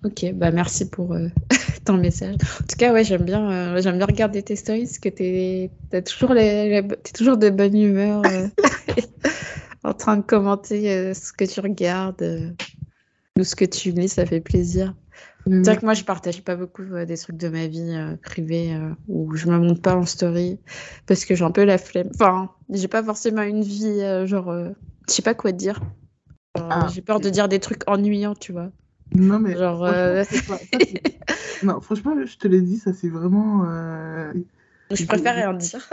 Ok, 0.04 0.32
bah 0.34 0.52
merci 0.52 0.88
pour 0.88 1.12
euh, 1.12 1.26
ton 1.84 1.96
message. 1.96 2.34
En 2.34 2.66
tout 2.66 2.76
cas, 2.76 2.92
ouais, 2.92 3.04
j'aime 3.04 3.24
bien, 3.24 3.50
euh, 3.50 3.82
j'aime 3.82 3.98
bien 3.98 4.06
regarder 4.06 4.42
tes 4.42 4.56
stories 4.56 4.84
parce 4.84 4.98
que 4.98 5.08
t'es, 5.08 5.70
as 5.92 6.02
toujours 6.02 6.34
les, 6.34 6.86
toujours 7.14 7.36
de 7.36 7.50
bonne 7.50 7.76
humeur, 7.76 8.22
euh, 8.26 8.46
en 9.84 9.94
train 9.94 10.16
de 10.16 10.22
commenter 10.22 11.14
ce 11.14 11.32
que 11.32 11.44
tu 11.44 11.60
regardes 11.60 12.54
ou 13.38 13.44
ce 13.44 13.54
que 13.54 13.64
tu 13.64 13.92
lis, 13.92 14.08
ça 14.08 14.26
fait 14.26 14.40
plaisir. 14.40 14.94
Mm. 15.46 15.64
C'est 15.64 15.70
vrai 15.70 15.80
que 15.80 15.84
moi, 15.84 15.94
je 15.94 16.04
partage 16.04 16.42
pas 16.42 16.56
beaucoup 16.56 16.84
des 16.84 17.16
trucs 17.16 17.36
de 17.36 17.48
ma 17.48 17.66
vie 17.66 17.96
privée 18.22 18.76
où 19.08 19.34
je 19.34 19.48
me 19.48 19.58
montre 19.58 19.82
pas 19.82 19.96
en 19.96 20.04
story 20.04 20.58
parce 21.06 21.24
que 21.24 21.34
j'ai 21.34 21.44
un 21.44 21.50
peu 21.50 21.64
la 21.64 21.78
flemme. 21.78 22.10
Enfin, 22.14 22.50
j'ai 22.70 22.88
pas 22.88 23.02
forcément 23.02 23.42
une 23.42 23.62
vie 23.62 24.00
genre, 24.26 24.52
je 25.08 25.12
sais 25.12 25.22
pas 25.22 25.34
quoi 25.34 25.52
dire. 25.52 25.80
Ah, 26.54 26.88
j'ai 26.92 27.02
peur 27.02 27.20
de 27.20 27.30
dire 27.30 27.48
des 27.48 27.60
trucs 27.60 27.88
ennuyants, 27.88 28.34
tu 28.34 28.52
vois. 28.52 28.70
Non, 29.14 29.38
mais. 29.38 29.56
Genre. 29.56 29.84
Euh, 29.84 30.24
non, 31.62 31.80
franchement, 31.80 32.14
je 32.24 32.36
te 32.36 32.48
l'ai 32.48 32.60
dit, 32.60 32.78
ça 32.78 32.92
c'est 32.92 33.08
vraiment. 33.08 33.64
Euh, 33.66 34.32
je 34.90 35.04
préfère 35.06 35.34
rien 35.34 35.54
dire. 35.54 35.88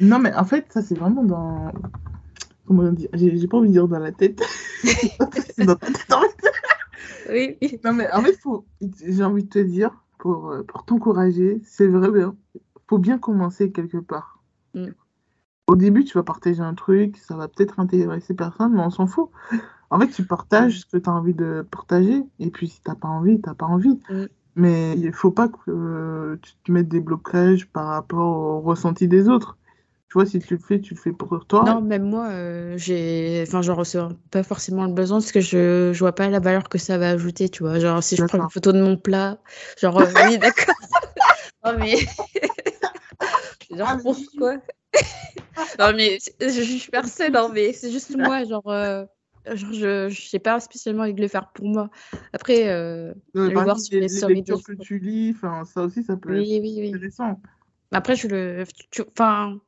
non, 0.00 0.18
mais 0.18 0.34
en 0.34 0.44
fait, 0.44 0.66
ça 0.72 0.82
c'est 0.82 0.96
vraiment 0.96 1.24
dans. 1.24 1.72
Comment 2.66 2.92
dire 2.92 3.08
J'ai 3.14 3.48
pas 3.48 3.58
envie 3.58 3.68
de 3.68 3.72
dire 3.72 3.88
dans 3.88 3.98
la 3.98 4.12
tête. 4.12 4.42
c'est 4.82 5.64
dans 5.64 5.76
ta 5.76 5.86
tête 5.86 6.12
en 6.12 6.20
fait. 6.20 6.36
Oui, 7.30 7.56
oui. 7.62 7.80
Non, 7.84 7.92
mais 7.92 8.10
en 8.12 8.22
fait, 8.22 8.36
faut... 8.40 8.64
j'ai 9.06 9.22
envie 9.22 9.44
de 9.44 9.48
te 9.48 9.58
dire, 9.58 9.90
pour, 10.18 10.50
euh, 10.50 10.62
pour 10.62 10.84
t'encourager, 10.84 11.60
c'est 11.64 11.86
vrai, 11.86 12.10
bien. 12.10 12.36
faut 12.88 12.98
bien 12.98 13.18
commencer 13.18 13.72
quelque 13.72 13.98
part. 13.98 14.40
Mm. 14.74 14.88
Au 15.66 15.76
début, 15.76 16.04
tu 16.04 16.14
vas 16.14 16.24
partager 16.24 16.60
un 16.60 16.74
truc, 16.74 17.16
ça 17.18 17.36
va 17.36 17.46
peut-être 17.46 17.78
intéresser 17.78 18.34
personne, 18.34 18.74
mais 18.74 18.80
on 18.80 18.90
s'en 18.90 19.06
fout. 19.06 19.30
En 19.90 19.98
fait, 19.98 20.08
tu 20.08 20.24
partages 20.24 20.80
ce 20.80 20.86
que 20.86 20.96
tu 20.96 21.10
as 21.10 21.12
envie 21.12 21.34
de 21.34 21.66
partager, 21.68 22.22
et 22.38 22.50
puis 22.50 22.68
si 22.68 22.80
tu 22.80 22.88
n'as 22.88 22.94
pas 22.96 23.08
envie, 23.08 23.40
tu 23.40 23.48
n'as 23.48 23.54
pas 23.54 23.66
envie. 23.66 23.98
Mm. 24.08 24.26
Mais 24.56 24.94
il 24.96 25.06
ne 25.06 25.12
faut 25.12 25.30
pas 25.30 25.48
que 25.48 26.38
tu 26.42 26.52
te 26.64 26.72
mettes 26.72 26.88
des 26.88 27.00
blocages 27.00 27.66
par 27.66 27.86
rapport 27.86 28.36
au 28.36 28.60
ressenti 28.60 29.08
des 29.08 29.28
autres. 29.28 29.56
Tu 30.10 30.14
vois, 30.14 30.26
si 30.26 30.40
tu 30.40 30.54
le 30.54 30.60
fais, 30.60 30.80
tu 30.80 30.94
le 30.94 31.00
fais 31.00 31.12
pour 31.12 31.46
toi. 31.46 31.62
Non, 31.64 31.80
même 31.80 32.02
moi, 32.02 32.30
euh, 32.30 32.74
j'ai, 32.76 33.44
enfin, 33.46 33.62
j'en 33.62 33.76
ressens 33.76 34.10
pas 34.32 34.42
forcément 34.42 34.84
le 34.84 34.92
besoin 34.92 35.18
parce 35.18 35.30
que 35.30 35.40
je, 35.40 35.92
je 35.92 35.98
vois 36.00 36.12
pas 36.12 36.28
la 36.28 36.40
valeur 36.40 36.68
que 36.68 36.78
ça 36.78 36.98
va 36.98 37.10
ajouter, 37.10 37.48
tu 37.48 37.62
vois. 37.62 37.78
Genre, 37.78 38.02
si 38.02 38.16
je 38.16 38.24
prends 38.24 38.42
une 38.42 38.50
photo 38.50 38.72
de 38.72 38.82
mon 38.82 38.96
plat, 38.96 39.38
genre, 39.80 40.00
euh, 40.00 40.06
oui, 40.26 40.38
d'accord. 40.38 40.74
oh, 41.64 41.70
mais. 41.78 41.94
genre, 43.76 43.98
pourquoi? 44.02 44.56
Non, 45.78 45.92
mais 45.94 46.18
je 46.40 46.62
suis 46.62 46.90
personne, 46.90 47.32
non, 47.34 47.50
mais 47.50 47.72
c'est 47.72 47.92
juste 47.92 48.16
moi, 48.16 48.44
genre, 48.44 48.66
euh, 48.68 49.04
genre 49.46 49.72
je 49.72 50.08
je 50.08 50.28
sais 50.28 50.38
pas 50.38 50.60
spécialement 50.60 51.02
envie 51.02 51.14
de 51.14 51.20
le 51.20 51.28
faire 51.28 51.50
pour 51.52 51.66
moi. 51.66 51.90
Après, 52.32 52.68
euh, 52.68 53.12
le 53.34 53.52
voir 53.52 53.78
sur 53.78 53.98
les, 53.98 54.08
les 54.08 54.34
lectures 54.34 54.62
que 54.62 54.72
tu 54.72 54.98
lis, 54.98 55.34
ça 55.64 55.82
aussi, 55.82 56.02
ça 56.02 56.16
peut 56.16 56.32
oui, 56.32 56.56
être 56.56 56.62
oui, 56.62 56.76
oui. 56.78 56.88
intéressant. 56.94 57.40
Après, 57.92 58.16
je 58.16 58.28
le. 58.28 58.64
Enfin, 59.12 59.58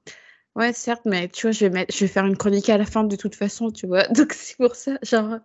ouais, 0.55 0.73
certes, 0.73 1.03
mais 1.07 1.29
tu 1.29 1.47
vois, 1.47 1.53
je 1.53 1.61
vais, 1.67 1.71
mettre, 1.71 1.95
je 1.95 2.01
vais 2.01 2.09
faire 2.09 2.27
une 2.27 2.37
chronique 2.37 2.69
à 2.69 2.79
la 2.79 2.85
fin 2.85 3.05
de 3.05 3.17
toute 3.17 3.35
façon, 3.35 3.71
tu 3.71 3.87
vois. 3.87 4.07
Donc, 4.09 4.33
c'est 4.33 4.57
pour 4.57 4.77
ça, 4.77 4.99
genre, 5.03 5.39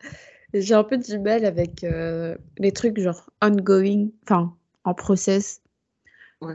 j'ai 0.54 0.74
un 0.74 0.84
peu 0.84 0.97
du 0.97 1.20
mal 1.20 1.45
avec 1.45 1.84
euh, 1.84 2.36
les 2.58 2.72
trucs, 2.72 2.99
genre, 2.99 3.30
ongoing, 3.41 4.10
enfin, 4.24 4.56
en 4.84 4.93
process 4.93 5.62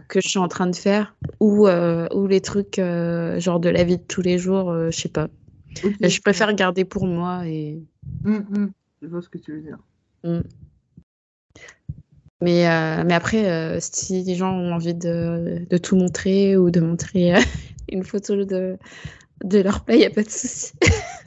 que 0.08 0.20
je 0.20 0.28
suis 0.28 0.38
en 0.38 0.48
train 0.48 0.66
de 0.66 0.76
faire 0.76 1.14
ou, 1.40 1.66
euh, 1.66 2.08
ou 2.14 2.26
les 2.26 2.40
trucs 2.40 2.78
euh, 2.78 3.40
genre 3.40 3.60
de 3.60 3.68
la 3.68 3.84
vie 3.84 3.98
de 3.98 4.02
tous 4.02 4.22
les 4.22 4.38
jours, 4.38 4.70
euh, 4.70 4.90
je 4.90 4.98
sais 4.98 5.08
pas. 5.08 5.28
Je 6.00 6.20
préfère 6.20 6.52
garder 6.54 6.84
pour 6.84 7.06
moi 7.06 7.46
et. 7.46 7.82
Hum, 8.24 8.46
hum. 8.54 8.72
Je 9.00 9.08
vois 9.08 9.22
ce 9.22 9.28
que 9.28 9.38
tu 9.38 9.52
veux 9.52 9.60
dire. 9.60 9.78
Hum. 10.24 10.42
Mais, 12.40 12.64
mais 13.04 13.14
après, 13.14 13.78
si 13.80 14.24
les 14.24 14.34
gens 14.34 14.52
ont 14.52 14.72
envie 14.72 14.94
de, 14.94 15.64
de 15.68 15.76
tout 15.76 15.94
montrer 15.94 16.56
ou 16.56 16.70
de 16.70 16.80
montrer 16.80 17.34
une 17.92 18.02
photo 18.02 18.44
de, 18.44 18.78
de 19.44 19.58
leur 19.58 19.84
paye, 19.84 19.96
il 19.96 20.00
n'y 20.00 20.06
a 20.06 20.10
pas 20.10 20.22
de 20.22 20.28
souci. 20.28 20.72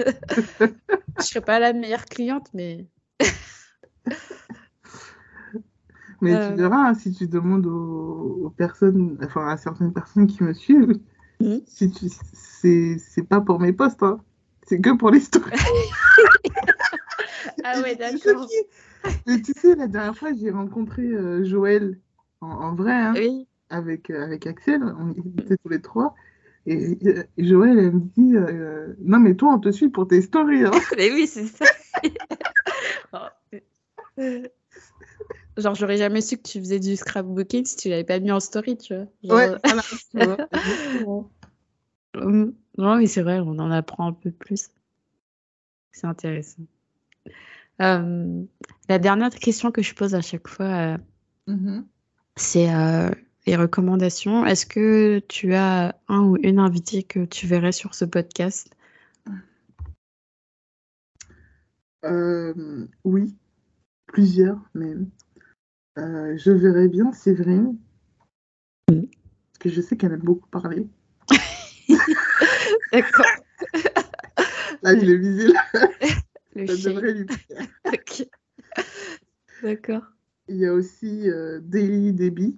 je 1.20 1.24
serai 1.24 1.42
pas 1.42 1.60
la 1.60 1.74
meilleure 1.74 2.06
cliente, 2.06 2.50
mais. 2.54 2.88
Mais 6.22 6.32
tu 6.32 6.38
euh. 6.38 6.56
verras, 6.56 6.90
hein, 6.90 6.94
si 6.94 7.12
tu 7.12 7.28
demandes 7.28 7.68
aux, 7.68 8.52
personnes, 8.58 9.18
enfin 9.24 9.50
à 9.50 9.58
certaines 9.58 9.92
personnes 9.94 10.28
qui 10.28 10.44
me 10.44 10.54
suivent, 10.54 10.98
hmm. 11.42 11.58
si 11.68 12.98
c'est 12.98 13.28
pas 13.28 13.42
pour 13.42 13.60
mes 13.60 13.74
posts, 13.74 14.02
hein. 14.02 14.22
C'est 14.66 14.82
que 14.82 14.96
pour 14.96 15.12
l'histoire. 15.12 15.52
ah 17.64 17.82
ouais, 17.82 17.96
d'accord. 17.96 18.50
Mais 19.28 19.40
tu 19.42 19.54
sais, 19.56 19.76
la 19.76 19.88
dernière 19.88 20.18
fois, 20.18 20.32
j'ai 20.34 20.50
rencontré 20.50 21.04
euh, 21.04 21.44
Joël 21.44 22.00
en, 22.42 22.74
vrai, 22.76 22.94
hein, 22.94 23.14
oui. 23.16 23.48
avec, 23.70 24.10
euh, 24.10 24.24
avec 24.24 24.48
Axel, 24.48 24.82
on 24.84 25.12
était 25.42 25.58
tous 25.58 25.70
les 25.70 25.82
trois. 25.82 26.16
Et, 26.68 26.98
Joël, 27.38 27.78
elle 27.78 27.92
me 27.92 28.00
dit 28.18 28.34
Non, 29.04 29.20
mais 29.20 29.36
toi, 29.36 29.54
on 29.54 29.60
te 29.60 29.72
suit 29.72 29.90
pour 29.90 30.08
tes 30.08 30.22
stories. 30.22 30.66
Hein. 30.66 30.72
mais 30.98 31.12
oui, 31.12 31.28
c'est 31.28 31.46
ça. 31.46 31.66
Genre, 35.58 35.76
j'aurais 35.76 35.98
jamais 35.98 36.22
su 36.22 36.38
que 36.38 36.44
tu 36.44 36.60
faisais 36.60 36.80
du 36.80 36.96
scrapbooking 36.96 37.66
si 37.66 37.76
tu 37.78 37.90
l'avais 37.90 38.04
pas 38.04 38.20
mis 38.20 38.32
en 38.32 38.40
story, 38.40 38.78
tu 38.78 38.96
vois. 38.96 39.08
Ouais, 39.36 39.56
hum, 42.16 42.54
non, 42.78 42.98
mais 42.98 43.08
c'est 43.08 43.22
vrai, 43.22 43.40
on 43.40 43.58
en 43.60 43.72
apprend 43.72 44.08
un 44.08 44.14
peu 44.14 44.32
plus. 44.32 44.70
C'est 45.92 46.08
intéressant. 46.08 46.64
Euh, 47.82 48.44
la 48.90 49.00
dernière 49.00 49.30
question 49.30 49.72
que 49.72 49.82
je 49.82 49.94
pose 49.96 50.16
à 50.16 50.22
chaque 50.22 50.48
fois, 50.48 50.66
euh, 50.66 50.98
mm-hmm. 51.48 51.84
c'est 52.36 52.74
euh, 52.74 53.10
les 53.48 53.56
recommandations. 53.56 54.46
Est-ce 54.46 54.66
que 54.66 55.20
tu 55.28 55.54
as 55.54 55.96
un 56.08 56.22
ou 56.22 56.38
une 56.42 56.60
invitée 56.60 57.04
que 57.04 57.26
tu 57.26 57.48
verrais 57.48 57.72
sur 57.72 57.96
ce 57.96 58.06
podcast? 58.06 58.70
Oui, 63.04 63.36
plusieurs 64.06 64.60
même. 64.76 65.10
Je 65.98 66.52
verrais 66.52 66.88
bien 66.88 67.12
Séverine. 67.14 67.78
Parce 68.88 69.58
que 69.60 69.70
je 69.70 69.82
sais 69.82 69.98
qu'elle 69.98 70.12
aime 70.12 70.20
beaucoup 70.20 70.48
parler. 70.50 70.88
D'accord. 72.96 73.26
là, 74.84 74.98
je 74.98 75.06
l'ai 75.06 75.18
visé 75.18 75.48
là. 75.52 75.62
Le 76.56 76.68
Ça 76.68 76.90
devrait 76.90 77.14
lui 77.14 77.26
D'accord. 79.64 80.04
Il 80.48 80.56
y 80.56 80.66
a 80.66 80.74
aussi 80.74 81.30
euh, 81.30 81.60
Daily 81.62 82.14
Debbie. 82.14 82.58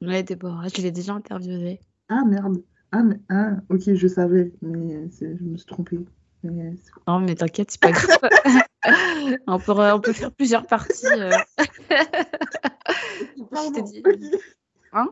Ouais, 0.00 0.24
Déborah, 0.24 0.66
je 0.74 0.82
l'ai 0.82 0.90
déjà 0.90 1.12
interviewée. 1.12 1.78
Ah 2.08 2.24
merde. 2.26 2.64
Ah, 2.90 3.04
mais, 3.04 3.20
ah, 3.28 3.58
ok, 3.68 3.94
je 3.94 4.08
savais, 4.08 4.52
mais 4.60 5.08
je 5.12 5.44
me 5.44 5.56
suis 5.56 5.66
trompée. 5.66 6.00
Non, 6.42 7.20
mais 7.20 7.36
t'inquiète, 7.36 7.70
c'est 7.70 7.80
pas 7.80 7.92
grave. 7.92 8.18
on, 9.46 9.60
peut, 9.60 9.72
on 9.72 10.00
peut 10.00 10.12
faire 10.12 10.32
plusieurs 10.32 10.66
parties. 10.66 11.06
Euh. 11.06 11.30
je 13.38 14.14
dit. 14.16 14.32
Hein? 14.92 15.08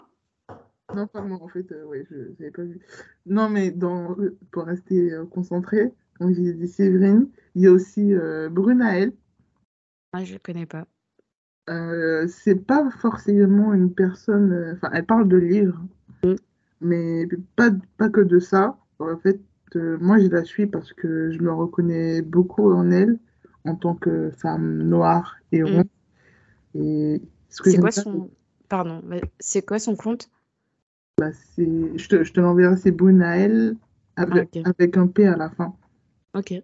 Non, 0.94 1.06
pardon, 1.06 1.38
en 1.42 1.48
fait, 1.48 1.70
euh, 1.72 1.84
ouais, 1.84 2.06
je 2.10 2.16
n'avais 2.38 2.50
pas 2.50 2.62
vu. 2.62 2.80
Non, 3.26 3.48
mais 3.48 3.70
dans, 3.70 4.16
pour 4.50 4.64
rester 4.64 5.12
euh, 5.12 5.26
concentré, 5.26 5.92
donc 6.20 6.34
j'ai 6.34 6.52
dit 6.52 6.68
Séverine, 6.68 7.28
il 7.54 7.62
y 7.62 7.66
a 7.66 7.72
aussi 7.72 8.12
Brunaël. 8.50 9.12
Ah, 10.12 10.24
je 10.24 10.34
ne 10.34 10.38
connais 10.38 10.66
pas. 10.66 10.86
c'est 12.28 12.66
pas 12.66 12.90
forcément 12.90 13.72
une 13.74 13.92
personne. 13.92 14.72
Enfin, 14.74 14.90
elle 14.92 15.04
parle 15.06 15.28
de 15.28 15.36
livres, 15.36 15.80
mm. 16.24 16.34
mais 16.80 17.28
pas, 17.54 17.70
pas 17.98 18.08
que 18.08 18.20
de 18.20 18.38
ça. 18.38 18.78
En 18.98 19.16
fait, 19.18 19.40
moi, 19.74 20.18
je 20.18 20.26
la 20.26 20.44
suis 20.44 20.66
parce 20.66 20.92
que 20.92 21.30
je 21.30 21.38
me 21.40 21.52
reconnais 21.52 22.22
beaucoup 22.22 22.72
en 22.72 22.90
elle 22.90 23.18
en 23.64 23.76
tant 23.76 23.94
que 23.94 24.30
femme 24.30 24.82
noire 24.82 25.36
et 25.52 25.62
mm. 25.62 25.66
ronde. 25.66 25.88
Et 26.74 27.22
c'est 27.48 27.78
quoi 27.78 27.90
son 27.90 28.30
pardon, 28.68 29.02
c'est 29.38 29.62
quoi 29.62 29.78
son 29.78 29.96
compte? 29.96 30.30
Bah, 31.18 31.30
je 31.56 32.08
te, 32.08 32.24
je 32.24 32.32
te 32.32 32.40
l'enverrai, 32.40 32.76
c'est 32.76 32.92
Brunaël 32.92 33.76
avec, 34.16 34.56
ah, 34.64 34.70
avec 34.70 34.96
un 34.96 35.06
P 35.06 35.26
à 35.26 35.36
la 35.36 35.50
fin. 35.50 35.74
Ok. 36.34 36.54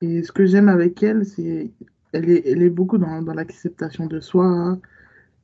Et 0.00 0.22
ce 0.22 0.32
que 0.32 0.46
j'aime 0.46 0.68
avec 0.68 1.02
elle, 1.02 1.24
c'est 1.24 1.70
elle 2.12 2.28
est, 2.28 2.46
elle 2.46 2.62
est 2.62 2.70
beaucoup 2.70 2.98
dans, 2.98 3.22
dans 3.22 3.34
l'acceptation 3.34 4.06
de 4.06 4.20
soi, 4.20 4.78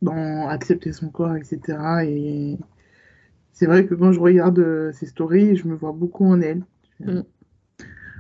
dans 0.03 0.49
accepter 0.49 0.93
son 0.93 1.09
corps, 1.09 1.35
etc. 1.37 1.79
Et 2.05 2.59
c'est 3.53 3.67
vrai 3.67 3.87
que 3.87 3.95
quand 3.95 4.13
je 4.13 4.21
regarde 4.21 4.59
euh, 4.59 4.93
ses 4.93 5.07
stories, 5.07 5.57
je 5.57 5.67
me 5.67 5.75
vois 5.75 5.93
beaucoup 5.93 6.27
en 6.27 6.41
elle. 6.41 6.63
Mm. 7.01 7.21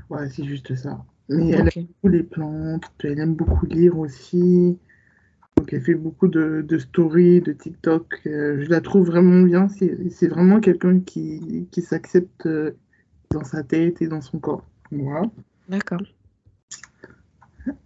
Voilà, 0.08 0.28
c'est 0.28 0.44
juste 0.44 0.74
ça. 0.74 1.04
Mais 1.28 1.50
elle 1.50 1.68
aime 1.76 1.84
beaucoup 1.86 2.08
les 2.08 2.22
plantes, 2.22 2.90
elle 3.04 3.20
aime 3.20 3.34
beaucoup 3.34 3.66
lire 3.66 3.98
aussi. 3.98 4.78
Donc 5.58 5.72
elle 5.72 5.82
fait 5.82 5.94
beaucoup 5.94 6.28
de, 6.28 6.78
stories, 6.78 7.40
de 7.40 7.52
TikTok. 7.52 8.20
Euh, 8.26 8.62
je 8.64 8.70
la 8.70 8.80
trouve 8.80 9.08
vraiment 9.08 9.42
bien. 9.42 9.66
C'est 9.68 10.28
vraiment 10.28 10.60
quelqu'un 10.60 11.00
qui, 11.00 11.66
qui 11.72 11.82
s'accepte 11.82 12.46
euh, 12.46 12.76
dans 13.30 13.42
sa 13.42 13.64
tête 13.64 14.00
et 14.00 14.06
dans 14.06 14.20
son 14.20 14.38
corps. 14.38 14.64
Voilà. 14.92 15.22
D'accord. 15.68 16.00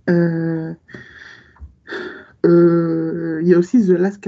Il 0.08 0.76
y 3.48 3.54
a 3.54 3.58
aussi 3.58 3.86
The 3.86 3.90
Last 3.90 4.22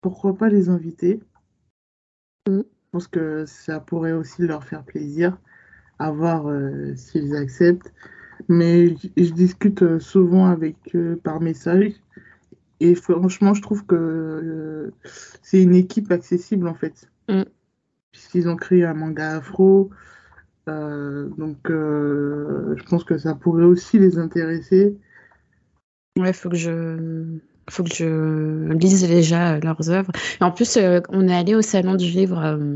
Pourquoi 0.00 0.34
pas 0.34 0.48
les 0.48 0.70
inviter? 0.70 1.20
Je 2.46 2.62
pense 2.92 3.08
que 3.08 3.44
ça 3.46 3.80
pourrait 3.80 4.12
aussi 4.12 4.42
leur 4.42 4.64
faire 4.64 4.82
plaisir 4.82 5.36
à 5.98 6.10
voir 6.10 6.48
euh, 6.48 6.94
s'ils 6.96 7.36
acceptent. 7.36 7.92
Mais 8.48 8.94
je, 9.16 9.32
discute 9.32 9.82
euh, 9.82 9.98
souvent 9.98 10.46
avec 10.46 10.76
eux 10.94 11.20
par 11.22 11.40
message. 11.40 11.92
Et 12.80 12.94
franchement, 12.94 13.54
je 13.54 13.62
trouve 13.62 13.84
que 13.86 13.94
euh, 13.96 14.92
c'est 15.42 15.62
une 15.62 15.74
équipe 15.74 16.10
accessible 16.12 16.68
en 16.68 16.74
fait. 16.74 17.08
Mm. 17.28 17.42
Puisqu'ils 18.12 18.48
ont 18.48 18.56
créé 18.56 18.84
un 18.84 18.94
manga 18.94 19.36
afro. 19.36 19.90
donc 20.66 21.58
je 21.68 22.82
pense 22.88 23.04
que 23.04 23.18
ça 23.18 23.34
pourrait 23.34 23.64
aussi 23.64 23.98
les 23.98 24.18
intéresser. 24.18 24.96
Ouais, 26.16 26.32
faut 26.32 26.48
que 26.48 26.56
je 26.56 27.38
faut 27.70 27.84
que 27.84 27.94
je 27.94 28.72
lise 28.72 29.06
déjà 29.06 29.54
euh, 29.54 29.60
leurs 29.60 29.90
œuvres. 29.90 30.10
Et 30.40 30.44
en 30.44 30.50
plus, 30.50 30.76
euh, 30.76 31.00
on 31.10 31.28
est 31.28 31.34
allé 31.34 31.54
au 31.54 31.62
salon 31.62 31.94
du 31.94 32.06
livre 32.06 32.38
euh, 32.38 32.74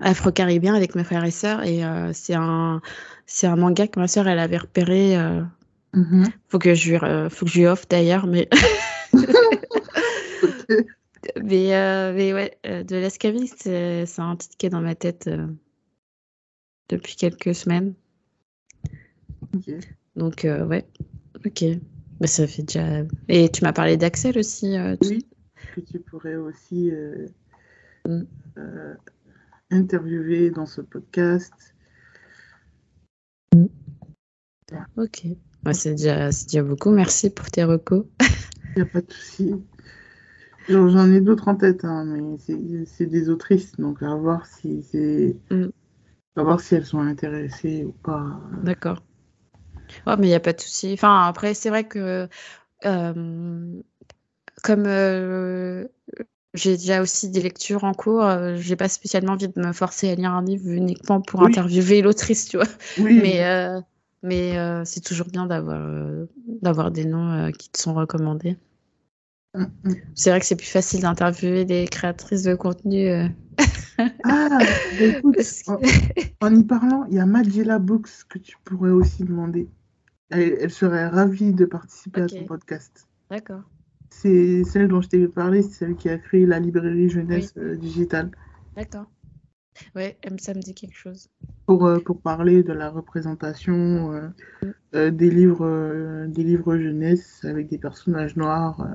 afro-caribéen 0.00 0.74
avec 0.74 0.94
mes 0.94 1.04
frères 1.04 1.24
et 1.24 1.30
sœurs, 1.30 1.62
et 1.64 1.82
c'est 2.12 2.34
un, 2.34 2.80
c'est 3.26 3.46
un 3.46 3.56
manga 3.56 3.86
que 3.86 3.98
ma 3.98 4.08
sœur 4.08 4.28
elle 4.28 4.38
avait 4.38 4.56
repéré. 4.56 5.16
Mm-hmm. 5.94 6.26
Faut 6.48 6.58
que 6.58 6.74
je 6.74 6.92
lui, 6.92 6.98
faut 7.28 7.44
que 7.44 7.50
je 7.50 7.58
lui 7.58 7.66
offre 7.66 7.84
d'ailleurs, 7.90 8.26
mais. 8.26 8.48
mais, 11.42 12.12
mais 12.12 12.32
ouais, 12.32 12.58
de 12.64 12.96
l'escaviste, 12.96 13.62
c'est, 13.62 14.18
un 14.18 14.36
titre 14.36 14.56
qui 14.56 14.66
est 14.66 14.70
dans 14.70 14.80
ma 14.80 14.94
tête 14.94 15.28
depuis 16.88 17.16
quelques 17.16 17.54
semaines. 17.54 17.94
Donc 20.16 20.44
ouais, 20.44 20.86
ok. 21.44 21.64
Bah, 22.20 22.26
ça 22.26 22.46
fait 22.46 22.62
déjà. 22.62 23.02
Et 23.28 23.48
tu 23.48 23.64
m'as 23.64 23.72
parlé 23.72 23.96
d'Axel 23.96 24.38
aussi. 24.38 24.76
Euh, 24.76 24.94
oui, 25.02 25.26
que 25.74 25.80
tu 25.80 25.98
pourrais 26.00 26.36
aussi 26.36 26.90
euh, 26.90 27.26
mm. 28.06 28.22
euh, 28.58 28.94
interviewer 29.70 30.50
dans 30.50 30.66
ce 30.66 30.82
podcast. 30.82 31.74
Mm. 33.54 33.66
Ok. 34.98 35.26
C'est 35.72 35.94
déjà, 35.94 36.28
déjà, 36.28 36.62
beaucoup. 36.62 36.90
Merci 36.90 37.30
pour 37.30 37.50
tes 37.50 37.64
recos. 37.64 38.04
Il 38.76 38.82
n'y 38.82 38.82
a 38.82 38.86
pas 38.86 39.00
de 39.00 39.12
souci. 39.12 39.54
J'en 40.68 41.10
ai 41.10 41.20
d'autres 41.20 41.48
en 41.48 41.56
tête, 41.56 41.84
hein, 41.84 42.04
mais 42.04 42.36
c'est 42.86 43.06
des 43.06 43.28
autrices, 43.28 43.72
donc 43.76 44.02
à 44.02 44.14
voir 44.14 44.46
si 44.46 44.82
c'est. 44.82 45.36
Mm. 45.50 45.70
À 46.36 46.42
voir 46.42 46.60
si 46.60 46.76
elles 46.76 46.86
sont 46.86 47.00
intéressées 47.00 47.84
ou 47.84 47.92
pas. 47.92 48.40
D'accord. 48.62 49.02
Oh, 50.06 50.14
mais 50.18 50.26
il 50.26 50.30
n'y 50.30 50.34
a 50.34 50.40
pas 50.40 50.52
de 50.52 50.60
souci. 50.60 50.92
Enfin, 50.92 51.24
après, 51.26 51.54
c'est 51.54 51.70
vrai 51.70 51.84
que 51.84 52.28
euh, 52.84 53.82
comme 54.62 54.84
euh, 54.86 55.88
j'ai 56.54 56.76
déjà 56.76 57.02
aussi 57.02 57.30
des 57.30 57.42
lectures 57.42 57.82
en 57.82 57.92
cours, 57.92 58.22
euh, 58.22 58.56
j'ai 58.56 58.76
pas 58.76 58.88
spécialement 58.88 59.32
envie 59.32 59.48
de 59.48 59.60
me 59.60 59.72
forcer 59.72 60.10
à 60.10 60.14
lire 60.14 60.32
un 60.32 60.44
livre 60.44 60.68
uniquement 60.68 61.20
pour 61.20 61.42
interviewer 61.42 62.00
l'autrice, 62.02 62.48
tu 62.48 62.58
vois. 62.58 62.66
Mais, 62.98 63.42
mais 64.22 64.84
c'est 64.84 65.02
toujours 65.02 65.26
bien 65.28 65.46
d'avoir 65.46 65.88
d'avoir 66.62 66.90
des 66.90 67.04
noms 67.04 67.50
qui 67.52 67.70
te 67.70 67.78
sont 67.78 67.94
recommandés. 67.94 68.56
Mm, 69.54 69.64
mm. 69.84 69.94
C'est 70.14 70.30
vrai 70.30 70.40
que 70.40 70.46
c'est 70.46 70.56
plus 70.56 70.66
facile 70.66 71.00
d'interviewer 71.00 71.64
des 71.64 71.86
créatrices 71.86 72.42
de 72.42 72.54
contenu. 72.54 73.08
ah, 74.24 74.48
bah, 74.60 75.04
écoute, 75.04 75.36
en, 76.40 76.54
y 76.54 76.64
parlant, 76.64 77.04
il 77.08 77.16
y 77.16 77.18
a 77.18 77.26
Magella 77.26 77.78
Books 77.78 78.24
que 78.28 78.38
tu 78.38 78.56
pourrais 78.64 78.90
aussi 78.90 79.24
demander. 79.24 79.68
Elle, 80.30 80.70
serait 80.70 81.08
ravie 81.08 81.52
de 81.52 81.64
participer 81.64 82.22
à 82.22 82.26
ton 82.26 82.44
podcast. 82.44 83.08
D'accord. 83.30 83.62
C'est 84.10 84.64
celle 84.64 84.88
dont 84.88 85.00
je 85.00 85.08
t'ai 85.08 85.28
parlé, 85.28 85.62
c'est 85.62 85.72
celle 85.72 85.96
qui 85.96 86.08
a 86.08 86.18
créé 86.18 86.46
la 86.46 86.60
librairie 86.60 87.08
jeunesse 87.08 87.52
euh, 87.56 87.76
digitale. 87.76 88.30
D'accord. 88.76 89.06
Ouais, 89.94 90.18
ça 90.38 90.52
me 90.54 90.60
dit 90.60 90.74
quelque 90.74 90.96
chose. 90.96 91.28
Pour, 91.66 91.86
euh, 91.86 92.00
pour 92.00 92.20
parler 92.20 92.62
de 92.62 92.72
la 92.72 92.90
représentation 92.90 94.12
euh, 94.12 95.10
mm. 95.10 95.10
des, 95.10 95.30
livres, 95.30 96.26
des 96.26 96.44
livres 96.44 96.76
jeunesse 96.76 97.44
avec 97.44 97.68
des 97.68 97.78
personnages 97.78 98.36
noirs. 98.36 98.86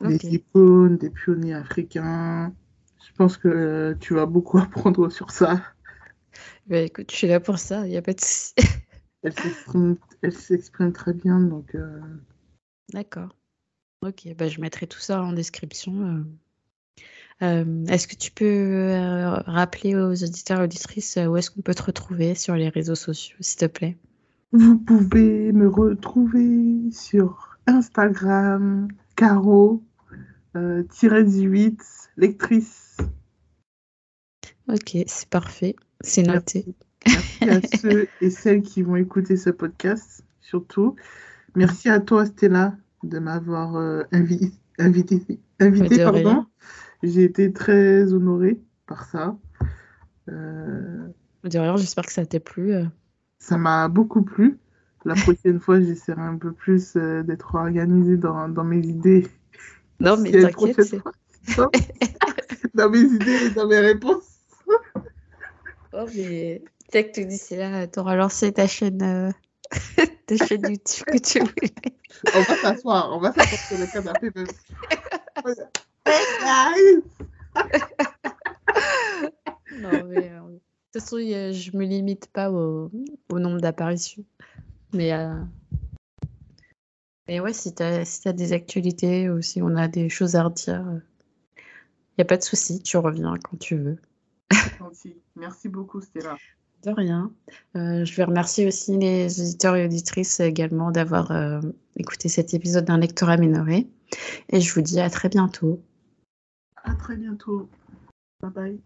Mm. 0.00 0.08
des 0.08 0.34
icônes, 0.34 0.96
des 0.98 1.10
pionniers 1.10 1.54
africains. 1.54 2.54
Je 3.06 3.12
pense 3.16 3.36
que 3.36 3.96
tu 4.00 4.14
vas 4.14 4.26
beaucoup 4.26 4.58
apprendre 4.58 5.10
sur 5.10 5.30
ça. 5.30 5.62
Bah, 6.66 6.78
écoute, 6.78 7.10
je 7.10 7.16
suis 7.16 7.28
là 7.28 7.40
pour 7.40 7.58
ça, 7.58 7.86
il 7.86 7.90
n'y 7.90 7.96
a 7.96 8.02
pas 8.02 8.12
de 8.12 8.20
souci. 8.20 8.54
elle 10.22 10.32
s'exprime 10.32 10.92
très 10.92 11.12
bien, 11.12 11.40
donc. 11.40 11.74
Euh, 11.74 12.00
D'accord. 12.92 13.34
Ok, 14.02 14.28
bah, 14.36 14.48
je 14.48 14.60
mettrai 14.60 14.86
tout 14.86 14.98
ça 14.98 15.22
en 15.22 15.32
description. 15.32 16.24
Euh. 17.42 17.64
Euh, 17.64 17.84
est-ce 17.86 18.08
que 18.08 18.16
tu 18.16 18.30
peux 18.30 18.92
rappeler 19.46 19.94
aux 19.94 20.22
auditeurs 20.24 20.60
et 20.60 20.64
auditrices 20.64 21.18
où 21.28 21.36
est-ce 21.36 21.50
qu'on 21.50 21.60
peut 21.60 21.74
te 21.74 21.82
retrouver 21.82 22.34
sur 22.34 22.54
les 22.54 22.68
réseaux 22.68 22.94
sociaux, 22.94 23.36
s'il 23.40 23.58
te 23.58 23.66
plaît? 23.66 23.96
Vous 24.52 24.78
pouvez 24.78 25.52
me 25.52 25.68
retrouver 25.68 26.90
sur 26.92 27.58
Instagram, 27.66 28.88
Caro, 29.16 29.82
18, 30.54 31.78
lectrice. 32.16 32.96
Ok, 34.68 34.96
c'est 35.06 35.28
parfait. 35.28 35.76
C'est 36.00 36.22
noté. 36.22 36.64
Merci 37.06 37.48
à 37.48 37.60
ceux 37.78 38.08
et 38.20 38.30
celles 38.30 38.62
qui 38.62 38.82
vont 38.82 38.96
écouter 38.96 39.36
ce 39.36 39.50
podcast, 39.50 40.24
surtout. 40.40 40.96
Merci 41.54 41.88
à 41.88 42.00
toi, 42.00 42.26
Stella, 42.26 42.76
de 43.02 43.18
m'avoir 43.18 43.76
euh, 43.76 44.02
invité. 44.12 44.52
invité, 44.78 46.02
pardon. 46.02 46.46
J'ai 47.02 47.24
été 47.24 47.52
très 47.52 48.12
honorée 48.12 48.60
par 48.86 49.04
ça. 49.04 49.36
Euh... 50.28 51.08
J'espère 51.44 52.04
que 52.04 52.12
ça 52.12 52.26
t'a 52.26 52.40
plu. 52.40 52.74
Euh. 52.74 52.84
Ça 53.38 53.56
m'a 53.56 53.88
beaucoup 53.88 54.22
plu. 54.22 54.58
La 55.04 55.14
prochaine 55.22 55.60
fois, 55.60 55.80
j'essaierai 55.80 56.22
un 56.22 56.36
peu 56.36 56.52
plus 56.52 56.96
euh, 56.96 57.22
d'être 57.22 57.54
organisée 57.54 58.16
dans, 58.16 58.48
dans, 58.48 58.64
mes 58.64 58.84
idées. 58.84 59.26
Non, 59.98 60.18
mais 60.18 60.30
t'inquiète. 60.30 60.94
dans 62.74 62.90
mes 62.90 63.00
idées 63.00 63.46
et 63.46 63.50
dans 63.50 63.66
mes 63.66 63.78
réponses. 63.78 64.40
Oh, 65.94 66.04
mais 66.14 66.62
peut-être 66.90 67.14
que 67.14 67.22
d'ici 67.22 67.56
là, 67.56 67.86
tu 67.86 67.98
auras 67.98 68.14
lancé 68.14 68.52
ta 68.52 68.66
chaîne, 68.66 69.02
euh... 69.02 69.30
ta 70.26 70.36
chaîne 70.36 70.68
YouTube 70.68 71.06
que 71.06 71.16
tu 71.16 71.38
voulais. 71.38 71.72
On 72.34 72.40
va 72.40 72.56
s'asseoir, 72.56 73.16
on 73.16 73.20
va 73.20 73.32
s'asseoir 73.32 73.60
sur 73.60 73.78
le 73.78 73.86
canapé. 73.90 74.30
Non, 79.80 80.04
mais 80.08 80.30
euh, 80.30 80.40
de 80.40 80.60
toute 80.92 81.02
façon, 81.02 81.18
je 81.18 81.76
me 81.76 81.84
limite 81.84 82.26
pas 82.28 82.50
au, 82.50 82.90
au 83.30 83.38
nombre 83.38 83.60
d'apparitions. 83.60 84.24
Mais, 84.92 85.12
euh... 85.12 85.34
mais 87.28 87.40
ouais, 87.40 87.52
si 87.52 87.74
tu 87.74 87.82
as, 87.82 88.04
si 88.04 88.28
as 88.28 88.32
des 88.32 88.52
actualités 88.52 89.28
ou 89.30 89.42
si 89.42 89.60
on 89.62 89.76
a 89.76 89.88
des 89.88 90.08
choses 90.08 90.36
à 90.36 90.44
redire, 90.44 90.84
il 90.86 90.96
euh, 90.96 91.00
n'y 92.18 92.22
a 92.22 92.24
pas 92.24 92.36
de 92.36 92.42
souci, 92.42 92.80
tu 92.80 92.96
reviens 92.96 93.34
quand 93.42 93.58
tu 93.58 93.76
veux. 93.76 93.98
Merci 95.34 95.68
beaucoup, 95.68 96.00
Stella. 96.00 96.36
De 96.84 96.90
rien. 96.90 97.32
Euh, 97.74 98.04
je 98.04 98.14
vais 98.14 98.24
remercier 98.24 98.66
aussi 98.66 98.96
les 98.96 99.40
auditeurs 99.40 99.76
et 99.76 99.84
auditrices 99.84 100.40
également 100.40 100.92
d'avoir 100.92 101.32
écouté 101.96 102.28
cet 102.28 102.54
épisode 102.54 102.84
d'un 102.84 102.98
lectorat 102.98 103.36
minoré. 103.38 103.88
Et 104.50 104.60
je 104.60 104.72
vous 104.72 104.82
dis 104.82 105.00
à 105.00 105.10
très 105.10 105.28
bientôt. 105.28 105.82
À 106.86 106.94
très 106.94 107.16
bientôt. 107.16 107.68
Bye 108.40 108.50
bye. 108.50 108.80